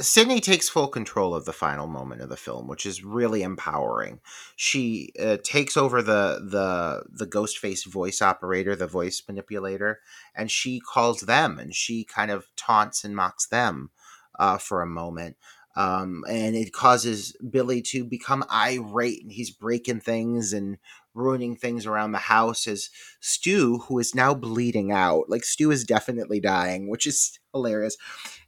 [0.00, 4.20] Sidney takes full control of the final moment of the film, which is really empowering.
[4.54, 10.00] She uh, takes over the the the ghost face voice operator, the voice manipulator,
[10.34, 13.90] and she calls them, and she kind of taunts and mocks them
[14.38, 15.36] uh, for a moment.
[15.74, 20.78] Um, and it causes Billy to become irate, and he's breaking things and
[21.16, 22.66] ruining things around the house.
[22.66, 27.96] As Stu, who is now bleeding out, like Stu is definitely dying, which is hilarious.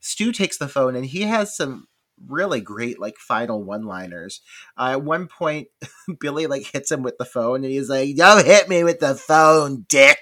[0.01, 1.89] Stu takes the phone and he has some
[2.27, 4.41] really great like final one liners.
[4.77, 5.69] Uh, at one point,
[6.21, 9.15] Billy like hits him with the phone and he's like, "Don't hit me with the
[9.15, 10.19] phone, dick."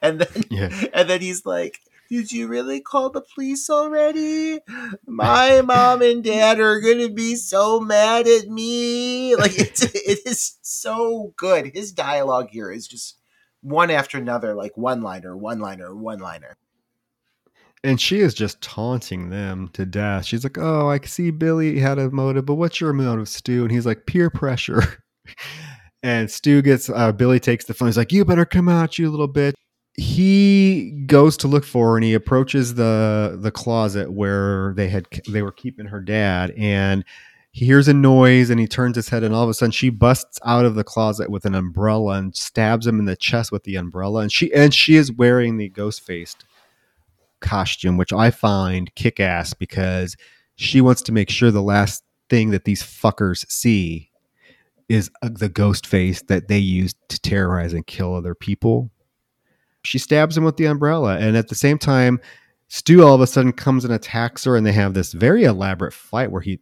[0.00, 0.84] And then yeah.
[0.94, 1.80] and then he's like.
[2.12, 4.60] Did you really call the police already?
[5.06, 9.34] My mom and dad are gonna be so mad at me.
[9.38, 11.70] Like it's it is so good.
[11.72, 13.16] His dialogue here is just
[13.62, 16.58] one after another, like one liner, one liner, one liner.
[17.82, 20.26] And she is just taunting them to death.
[20.26, 23.72] She's like, "Oh, I see Billy had a motive, but what's your motive, Stu?" And
[23.72, 25.02] he's like, "Peer pressure."
[26.02, 27.88] and Stu gets uh, Billy takes the phone.
[27.88, 29.54] He's like, "You better come out, you little bitch."
[29.94, 35.06] He goes to look for her, and he approaches the the closet where they had
[35.28, 37.04] they were keeping her dad, and
[37.50, 39.90] he hears a noise and he turns his head and all of a sudden she
[39.90, 43.64] busts out of the closet with an umbrella and stabs him in the chest with
[43.64, 46.46] the umbrella and she and she is wearing the ghost faced
[47.42, 50.16] costume, which I find kick ass because
[50.56, 54.10] she wants to make sure the last thing that these fuckers see
[54.88, 58.90] is uh, the ghost face that they use to terrorize and kill other people.
[59.84, 62.20] She stabs him with the umbrella, and at the same time,
[62.68, 65.92] Stu all of a sudden comes and attacks her, and they have this very elaborate
[65.92, 66.60] fight where he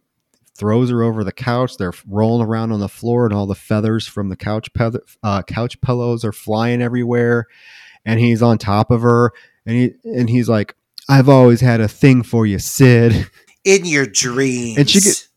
[0.55, 1.77] throws her over the couch.
[1.77, 4.91] They're rolling around on the floor, and all the feathers from the couch pe-
[5.23, 7.47] uh, couch pillows are flying everywhere.
[8.05, 9.31] And he's on top of her,
[9.65, 10.75] and he and he's like,
[11.07, 13.29] "I've always had a thing for you, Sid."
[13.63, 14.79] In your dreams.
[14.79, 15.27] And she get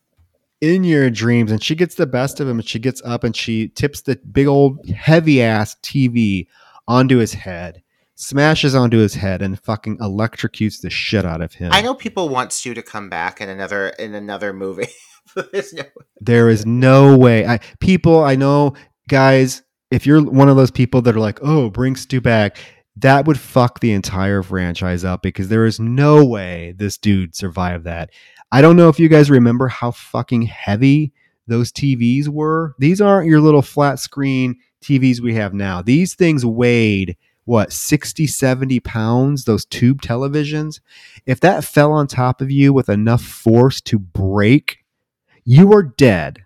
[0.59, 2.57] in your dreams, and she gets the best of him.
[2.57, 6.47] And she gets up and she tips the big old heavy ass TV
[6.87, 7.81] onto his head,
[8.15, 11.71] smashes onto his head, and fucking electrocutes the shit out of him.
[11.71, 14.87] I know people want Stu to come back in another in another movie.
[15.51, 15.83] there's no
[16.21, 17.45] There is no way.
[17.45, 18.75] I people, I know,
[19.07, 19.61] guys.
[19.91, 22.57] If you're one of those people that are like, "Oh, bring Stu back,"
[22.97, 27.83] that would fuck the entire franchise up because there is no way this dude survived
[27.85, 28.09] that.
[28.51, 31.13] I don't know if you guys remember how fucking heavy
[31.47, 32.73] those TVs were.
[32.79, 34.55] These aren't your little flat screen
[34.85, 35.81] TVs we have now.
[35.81, 40.79] These things weighed what 60 70 pounds those tube televisions?
[41.25, 44.79] If that fell on top of you with enough force to break
[45.47, 46.43] you are dead.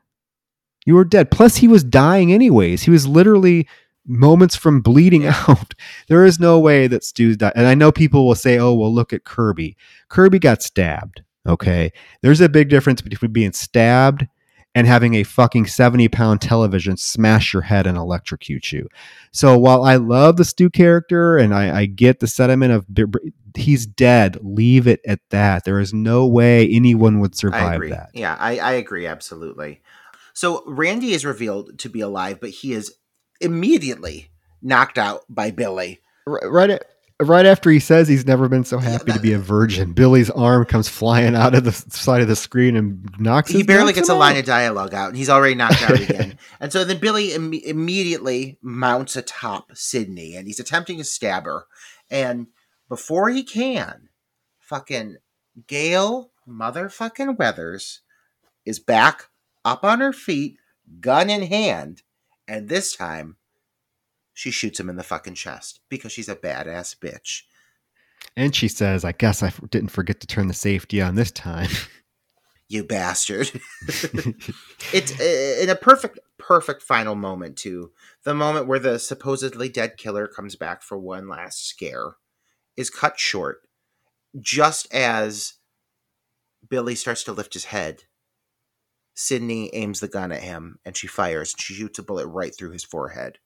[0.86, 1.32] You are dead.
[1.32, 2.84] Plus he was dying anyways.
[2.84, 3.66] He was literally
[4.06, 5.74] moments from bleeding out.
[6.10, 8.94] There is no way that stu's died and i know people will say oh well
[8.94, 9.78] look at kirby.
[10.10, 11.92] Kirby got stabbed okay?
[12.22, 14.28] There's a big difference between being stabbed
[14.76, 18.88] and having a fucking 70 pound television smash your head and electrocute you.
[19.32, 23.06] So while I love the Stu character and I, I get the sentiment of b-
[23.06, 25.66] b- he's dead, leave it at that.
[25.66, 27.90] There is no way anyone would survive agree.
[27.90, 28.10] that.
[28.14, 29.82] Yeah, I, I agree absolutely.
[30.34, 32.94] So Randy is revealed to be alive, but he is
[33.42, 34.30] immediately
[34.62, 36.00] knocked out by Billy.
[36.28, 36.86] R- right at,
[37.20, 40.66] right after he says he's never been so happy to be a virgin, Billy's arm
[40.66, 43.52] comes flying out of the side of the screen and knocks.
[43.52, 43.58] Him.
[43.58, 46.38] He barely gets him a line of dialogue out, and he's already knocked out again.
[46.62, 51.66] And so then Billy Im- immediately mounts atop Sidney, and he's attempting to stab her.
[52.10, 52.48] And
[52.90, 54.10] before he can,
[54.60, 55.18] fucking
[55.68, 58.02] Gale motherfucking Weathers
[58.66, 59.30] is back
[59.64, 60.58] up on her feet,
[61.00, 62.02] gun in hand,
[62.48, 63.38] and this time
[64.40, 67.42] she shoots him in the fucking chest because she's a badass bitch.
[68.38, 71.32] And she says, "I guess I f- didn't forget to turn the safety on this
[71.32, 71.70] time."
[72.72, 73.50] You bastard.
[74.94, 77.92] it's uh, in a perfect perfect final moment too
[78.26, 82.18] the moment where the supposedly dead killer comes back for one last scare
[82.78, 83.62] is cut short
[84.40, 85.56] just as
[86.70, 88.04] billy starts to lift his head
[89.16, 92.72] sidney aims the gun at him and she fires she shoots a bullet right through
[92.72, 93.40] his forehead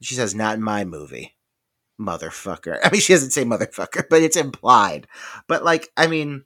[0.00, 1.36] she says not in my movie
[2.00, 5.06] motherfucker i mean she doesn't say motherfucker but it's implied
[5.46, 6.44] but like i mean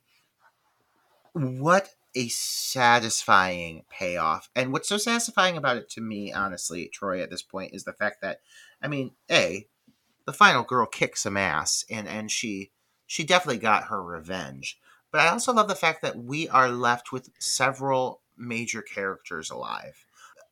[1.33, 4.51] what a satisfying payoff.
[4.55, 7.93] And what's so satisfying about it to me, honestly, Troy, at this point, is the
[7.93, 8.41] fact that,
[8.83, 9.67] I mean, A,
[10.27, 12.71] the final girl kicks some ass and, and she
[13.07, 14.79] she definitely got her revenge.
[15.11, 20.07] But I also love the fact that we are left with several major characters alive.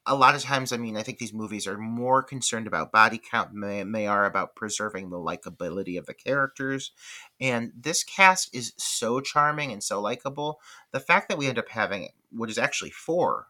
[0.07, 3.19] A lot of times, I mean, I think these movies are more concerned about body
[3.19, 6.93] count than they are about preserving the likability of the characters.
[7.39, 10.59] And this cast is so charming and so likable
[10.93, 13.49] the fact that we end up having what is actually four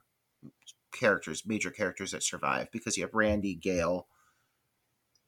[0.93, 4.07] characters, major characters that survive, because you have Randy, Gale,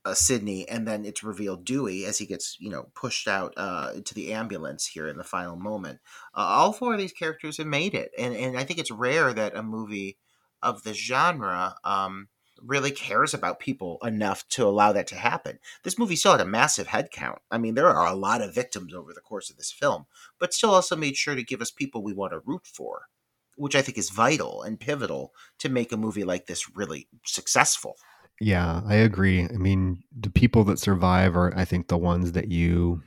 [0.05, 3.93] uh, Sidney, and then it's revealed Dewey as he gets, you know, pushed out uh,
[4.05, 6.01] to the ambulance here in the final moment.
[6.35, 9.33] Uh, all four of these characters have made it, and and I think it's rare
[9.33, 10.19] that a movie
[10.63, 12.29] of the genre um,
[12.61, 15.59] really cares about people enough to allow that to happen.
[15.83, 17.41] This movie still had a massive head count.
[17.51, 20.07] I mean, there are a lot of victims over the course of this film,
[20.39, 23.09] but still also made sure to give us people we want to root for,
[23.57, 27.97] which I think is vital and pivotal to make a movie like this really successful.
[28.41, 29.45] Yeah, I agree.
[29.45, 33.03] I mean, the people that survive are, I think, the ones that you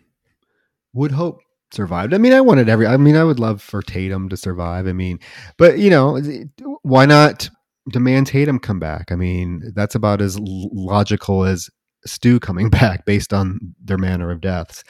[0.94, 1.40] would hope
[1.72, 2.14] survived.
[2.14, 2.88] I mean, I wanted every.
[2.88, 4.88] I mean, I would love for Tatum to survive.
[4.88, 5.20] I mean,
[5.58, 6.20] but you know,
[6.84, 7.50] why not
[7.90, 9.12] demand Tatum come back?
[9.12, 11.70] I mean, that's about as logical as
[12.06, 14.84] Stu coming back based on their manner of deaths.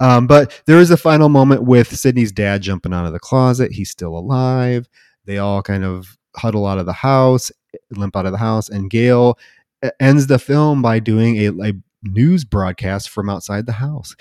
[0.00, 3.72] Um, but there is a final moment with Sidney's dad jumping out of the closet.
[3.72, 4.88] He's still alive.
[5.24, 7.52] They all kind of huddle out of the house,
[7.90, 9.38] limp out of the house, and Gale
[9.84, 11.72] e- ends the film by doing a, a
[12.02, 14.14] news broadcast from outside the house,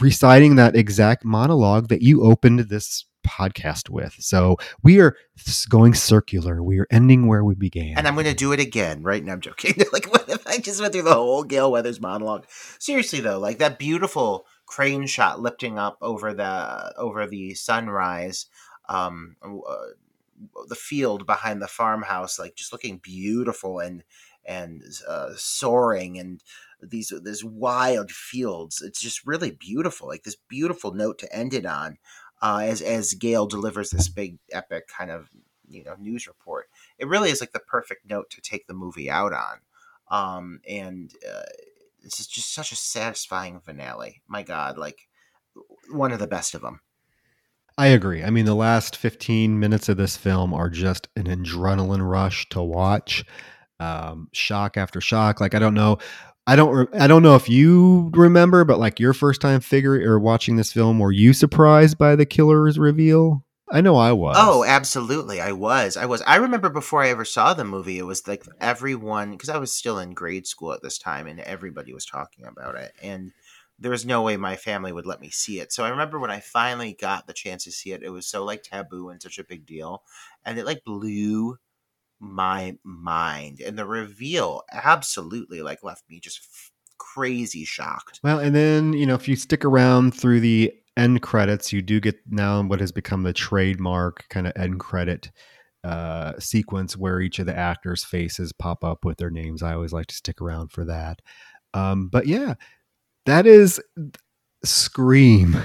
[0.00, 4.14] reciting that exact monologue that you opened this podcast with.
[4.18, 5.16] So we are
[5.68, 6.62] going circular.
[6.62, 7.94] We are ending where we began.
[7.96, 9.22] And I'm going to do it again, right?
[9.24, 9.32] now.
[9.32, 9.74] I'm joking.
[9.92, 12.46] like, what if I just went through the whole Gale Weathers monologue?
[12.78, 18.46] Seriously, though, like that beautiful crane shot lifting up over the over the sunrise
[18.88, 19.86] um uh,
[20.68, 24.02] the field behind the farmhouse like just looking beautiful and
[24.44, 26.42] and uh, soaring and
[26.90, 31.66] these these wild fields it's just really beautiful like this beautiful note to end it
[31.66, 31.98] on
[32.42, 35.28] uh, as as Gale delivers this big epic kind of
[35.68, 39.10] you know news report it really is like the perfect note to take the movie
[39.10, 39.58] out on
[40.10, 41.42] um and uh,
[42.02, 45.08] this is just such a satisfying finale my god like
[45.90, 46.80] one of the best of them
[47.78, 48.24] I agree.
[48.24, 52.62] I mean, the last 15 minutes of this film are just an adrenaline rush to
[52.62, 53.24] watch.
[53.78, 55.40] Um, shock after shock.
[55.40, 55.98] Like, I don't know.
[56.46, 56.74] I don't.
[56.74, 60.56] Re- I don't know if you remember, but like your first time figure or watching
[60.56, 63.44] this film, were you surprised by the killer's reveal?
[63.68, 64.36] I know I was.
[64.38, 65.40] Oh, absolutely.
[65.40, 65.96] I was.
[65.96, 66.22] I was.
[66.22, 69.72] I remember before I ever saw the movie, it was like everyone, because I was
[69.72, 72.92] still in grade school at this time, and everybody was talking about it.
[73.02, 73.32] And
[73.78, 75.72] there was no way my family would let me see it.
[75.72, 78.44] So I remember when I finally got the chance to see it, it was so
[78.44, 80.02] like taboo and such a big deal.
[80.44, 81.58] And it like blew
[82.20, 83.60] my mind.
[83.60, 88.20] And the reveal absolutely like left me just f- crazy shocked.
[88.22, 92.00] Well, and then, you know, if you stick around through the end credits, you do
[92.00, 95.30] get now what has become the trademark kind of end credit
[95.84, 99.62] uh, sequence where each of the actors' faces pop up with their names.
[99.62, 101.20] I always like to stick around for that.
[101.74, 102.54] Um, but yeah,
[103.26, 103.80] that is
[104.64, 105.56] Scream.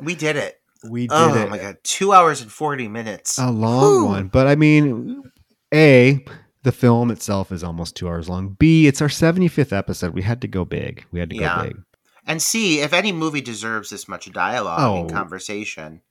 [0.00, 0.58] We did it.
[0.88, 1.46] We did oh it.
[1.46, 3.38] Oh my god, two hours and forty minutes.
[3.38, 4.04] A long Whew.
[4.06, 4.28] one.
[4.28, 5.22] But I mean,
[5.72, 6.24] A,
[6.62, 8.56] the film itself is almost two hours long.
[8.58, 10.14] B, it's our 75th episode.
[10.14, 11.04] We had to go big.
[11.10, 11.56] We had to Yeah.
[11.56, 11.76] go big.
[12.26, 15.00] And see if any movie deserves this much dialogue Oh.
[15.00, 16.02] and conversation.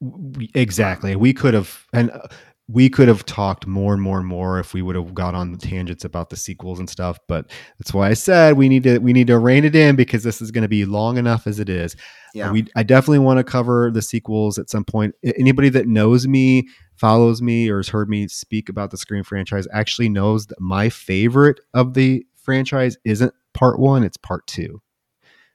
[0.00, 1.16] We- Exactly.
[1.16, 2.20] We could have, and uh,
[2.68, 5.52] we could have talked more and more and more if we would have got on
[5.52, 7.18] the tangents about the sequels and stuff.
[7.26, 10.22] But that's why I said we need to we need to rein it in because
[10.24, 11.96] this is going to be long enough as it is.
[12.34, 12.50] Yeah.
[12.52, 15.14] We I definitely want to cover the sequels at some point.
[15.24, 19.66] Anybody that knows me, follows me, or has heard me speak about the Scream franchise
[19.72, 24.82] actually knows that my favorite of the franchise isn't part one; it's part two.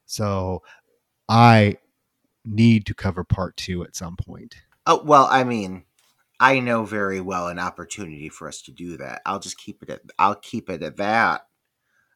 [0.05, 0.61] So
[1.29, 1.77] I
[2.45, 4.55] need to cover part two at some point.
[4.85, 5.85] Oh well, I mean,
[6.39, 9.21] I know very well an opportunity for us to do that.
[9.25, 11.47] I'll just keep it at I'll keep it at that.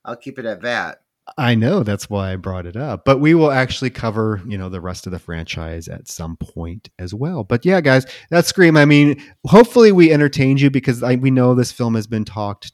[0.03, 1.01] I'll keep it at that.
[1.37, 4.69] I know that's why I brought it up, but we will actually cover, you know,
[4.69, 7.43] the rest of the franchise at some point as well.
[7.43, 8.77] But yeah, guys, that's Scream.
[8.77, 12.71] I mean, hopefully we entertained you because I, we know this film has been talked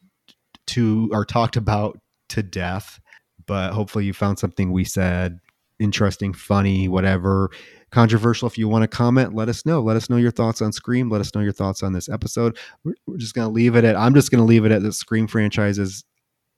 [0.68, 1.98] to or talked about
[2.30, 3.00] to death,
[3.48, 5.40] but hopefully you found something we said
[5.80, 7.50] interesting, funny, whatever,
[7.92, 8.48] controversial.
[8.48, 9.82] If you want to comment, let us know.
[9.82, 11.10] Let us know your thoughts on Scream.
[11.10, 12.58] Let us know your thoughts on this episode.
[12.84, 14.84] We're, we're just going to leave it at, I'm just going to leave it at
[14.84, 16.04] the Scream franchise is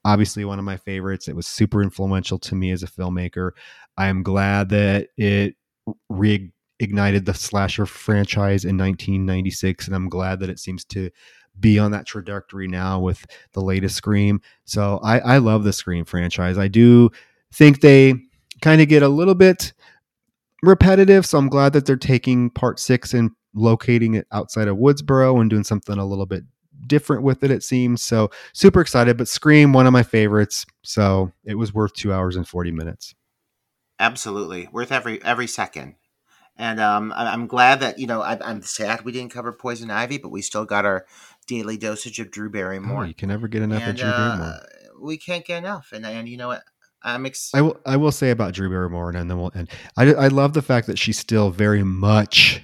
[0.05, 1.27] obviously one of my favorites.
[1.27, 3.51] It was super influential to me as a filmmaker.
[3.97, 5.55] I am glad that it
[6.11, 11.09] reignited the slasher franchise in 1996, and I'm glad that it seems to
[11.59, 14.41] be on that trajectory now with the latest Scream.
[14.65, 16.57] So I, I love the Scream franchise.
[16.57, 17.11] I do
[17.53, 18.15] think they
[18.61, 19.73] kind of get a little bit
[20.63, 21.25] repetitive.
[21.25, 25.49] So I'm glad that they're taking part six and locating it outside of Woodsboro and
[25.49, 26.43] doing something a little bit
[26.87, 28.01] different with it, it seems.
[28.01, 29.17] So super excited.
[29.17, 30.65] But Scream, one of my favorites.
[30.83, 33.15] So it was worth two hours and 40 minutes.
[33.99, 35.95] Absolutely, worth every every second.
[36.57, 40.17] And um, I'm glad that you know I, I'm sad we didn't cover Poison Ivy,
[40.19, 41.05] but we still got our
[41.47, 43.05] daily dosage of Drew Oh, Barrymore.
[43.05, 44.45] you can never get enough of and Drew Barrymore.
[44.47, 44.59] uh,
[45.01, 45.89] we can't get enough.
[45.93, 46.63] And and you know what?
[47.03, 47.79] I'm ex- I will.
[47.85, 49.69] I will say about Drew Barrymore, and then we'll end.
[49.97, 52.61] I, I love the fact that she's still very much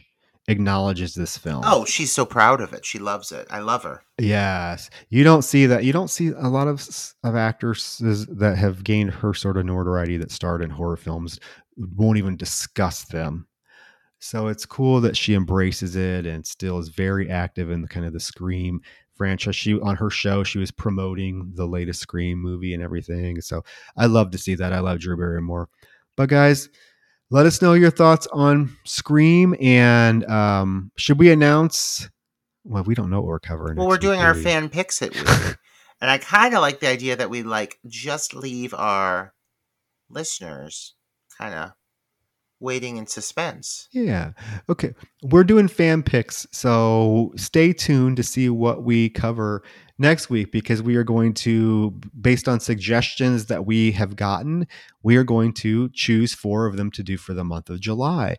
[0.49, 1.63] acknowledges this film.
[1.65, 2.85] Oh, she's so proud of it.
[2.85, 3.47] She loves it.
[3.49, 4.01] I love her.
[4.19, 5.83] yes, you don't see that.
[5.83, 6.87] You don't see a lot of
[7.23, 11.39] of actresses that have gained her sort of notoriety that starred in horror films
[11.95, 13.47] won't even discuss them.
[14.19, 18.05] So it's cool that she embraces it and still is very active in the kind
[18.05, 18.81] of the Scream
[19.15, 19.55] franchise.
[19.55, 23.39] She on her show, she was promoting the latest Scream movie and everything.
[23.39, 23.63] So
[23.95, 24.73] I love to see that.
[24.73, 25.69] I love Drew Barrymore.
[26.17, 26.69] But guys,
[27.31, 32.09] let us know your thoughts on Scream and um, should we announce?
[32.63, 33.77] Well, we don't know what we're covering.
[33.77, 35.27] Well, we're doing do our fan picks it week.
[36.01, 39.33] and I kind of like the idea that we like just leave our
[40.09, 40.95] listeners
[41.37, 41.71] kind of
[42.59, 43.87] waiting in suspense.
[43.91, 44.31] Yeah.
[44.69, 44.93] Okay.
[45.23, 46.45] We're doing fan picks.
[46.51, 49.63] So stay tuned to see what we cover
[49.97, 54.67] next week because we are going to, based on suggestions that we have gotten,
[55.03, 58.35] we are going to choose four of them to do for the month of July.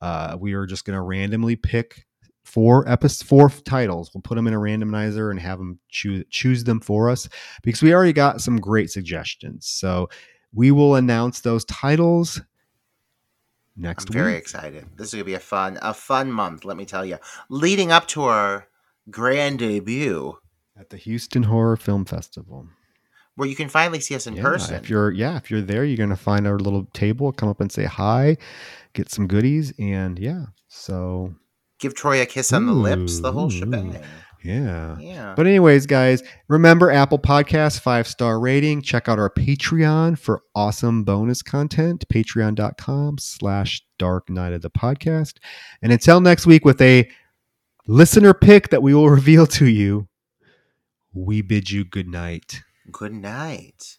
[0.00, 2.04] Uh, we are just going to randomly pick
[2.44, 4.10] four episodes, four titles.
[4.12, 7.28] We'll put them in a randomizer and have them choose choose them for us
[7.62, 9.66] because we already got some great suggestions.
[9.66, 10.08] So
[10.52, 12.40] we will announce those titles
[13.76, 14.86] next I'm very excited.
[14.96, 16.64] This is gonna be a fun, a fun month.
[16.64, 17.18] Let me tell you.
[17.48, 18.68] Leading up to our
[19.10, 20.38] grand debut,
[20.78, 22.68] at the Houston Horror Film Festival.
[23.36, 24.74] where you can finally see us in yeah, person.
[24.76, 27.70] If you're yeah, if you're there, you're gonna find our little table, come up and
[27.70, 28.36] say hi,
[28.92, 30.46] get some goodies, and yeah.
[30.68, 31.34] So
[31.78, 34.00] Give Troy a kiss on the lips, the whole Ooh, shebang.
[34.44, 34.98] Yeah.
[34.98, 35.34] Yeah.
[35.34, 38.82] But anyways, guys, remember Apple Podcast five star rating.
[38.82, 42.04] Check out our Patreon for awesome bonus content.
[42.12, 45.38] Patreon.com slash Dark Night of the Podcast.
[45.80, 47.08] And until next week with a
[47.86, 50.08] listener pick that we will reveal to you,
[51.14, 52.62] we bid you good night.
[52.92, 53.98] Good night.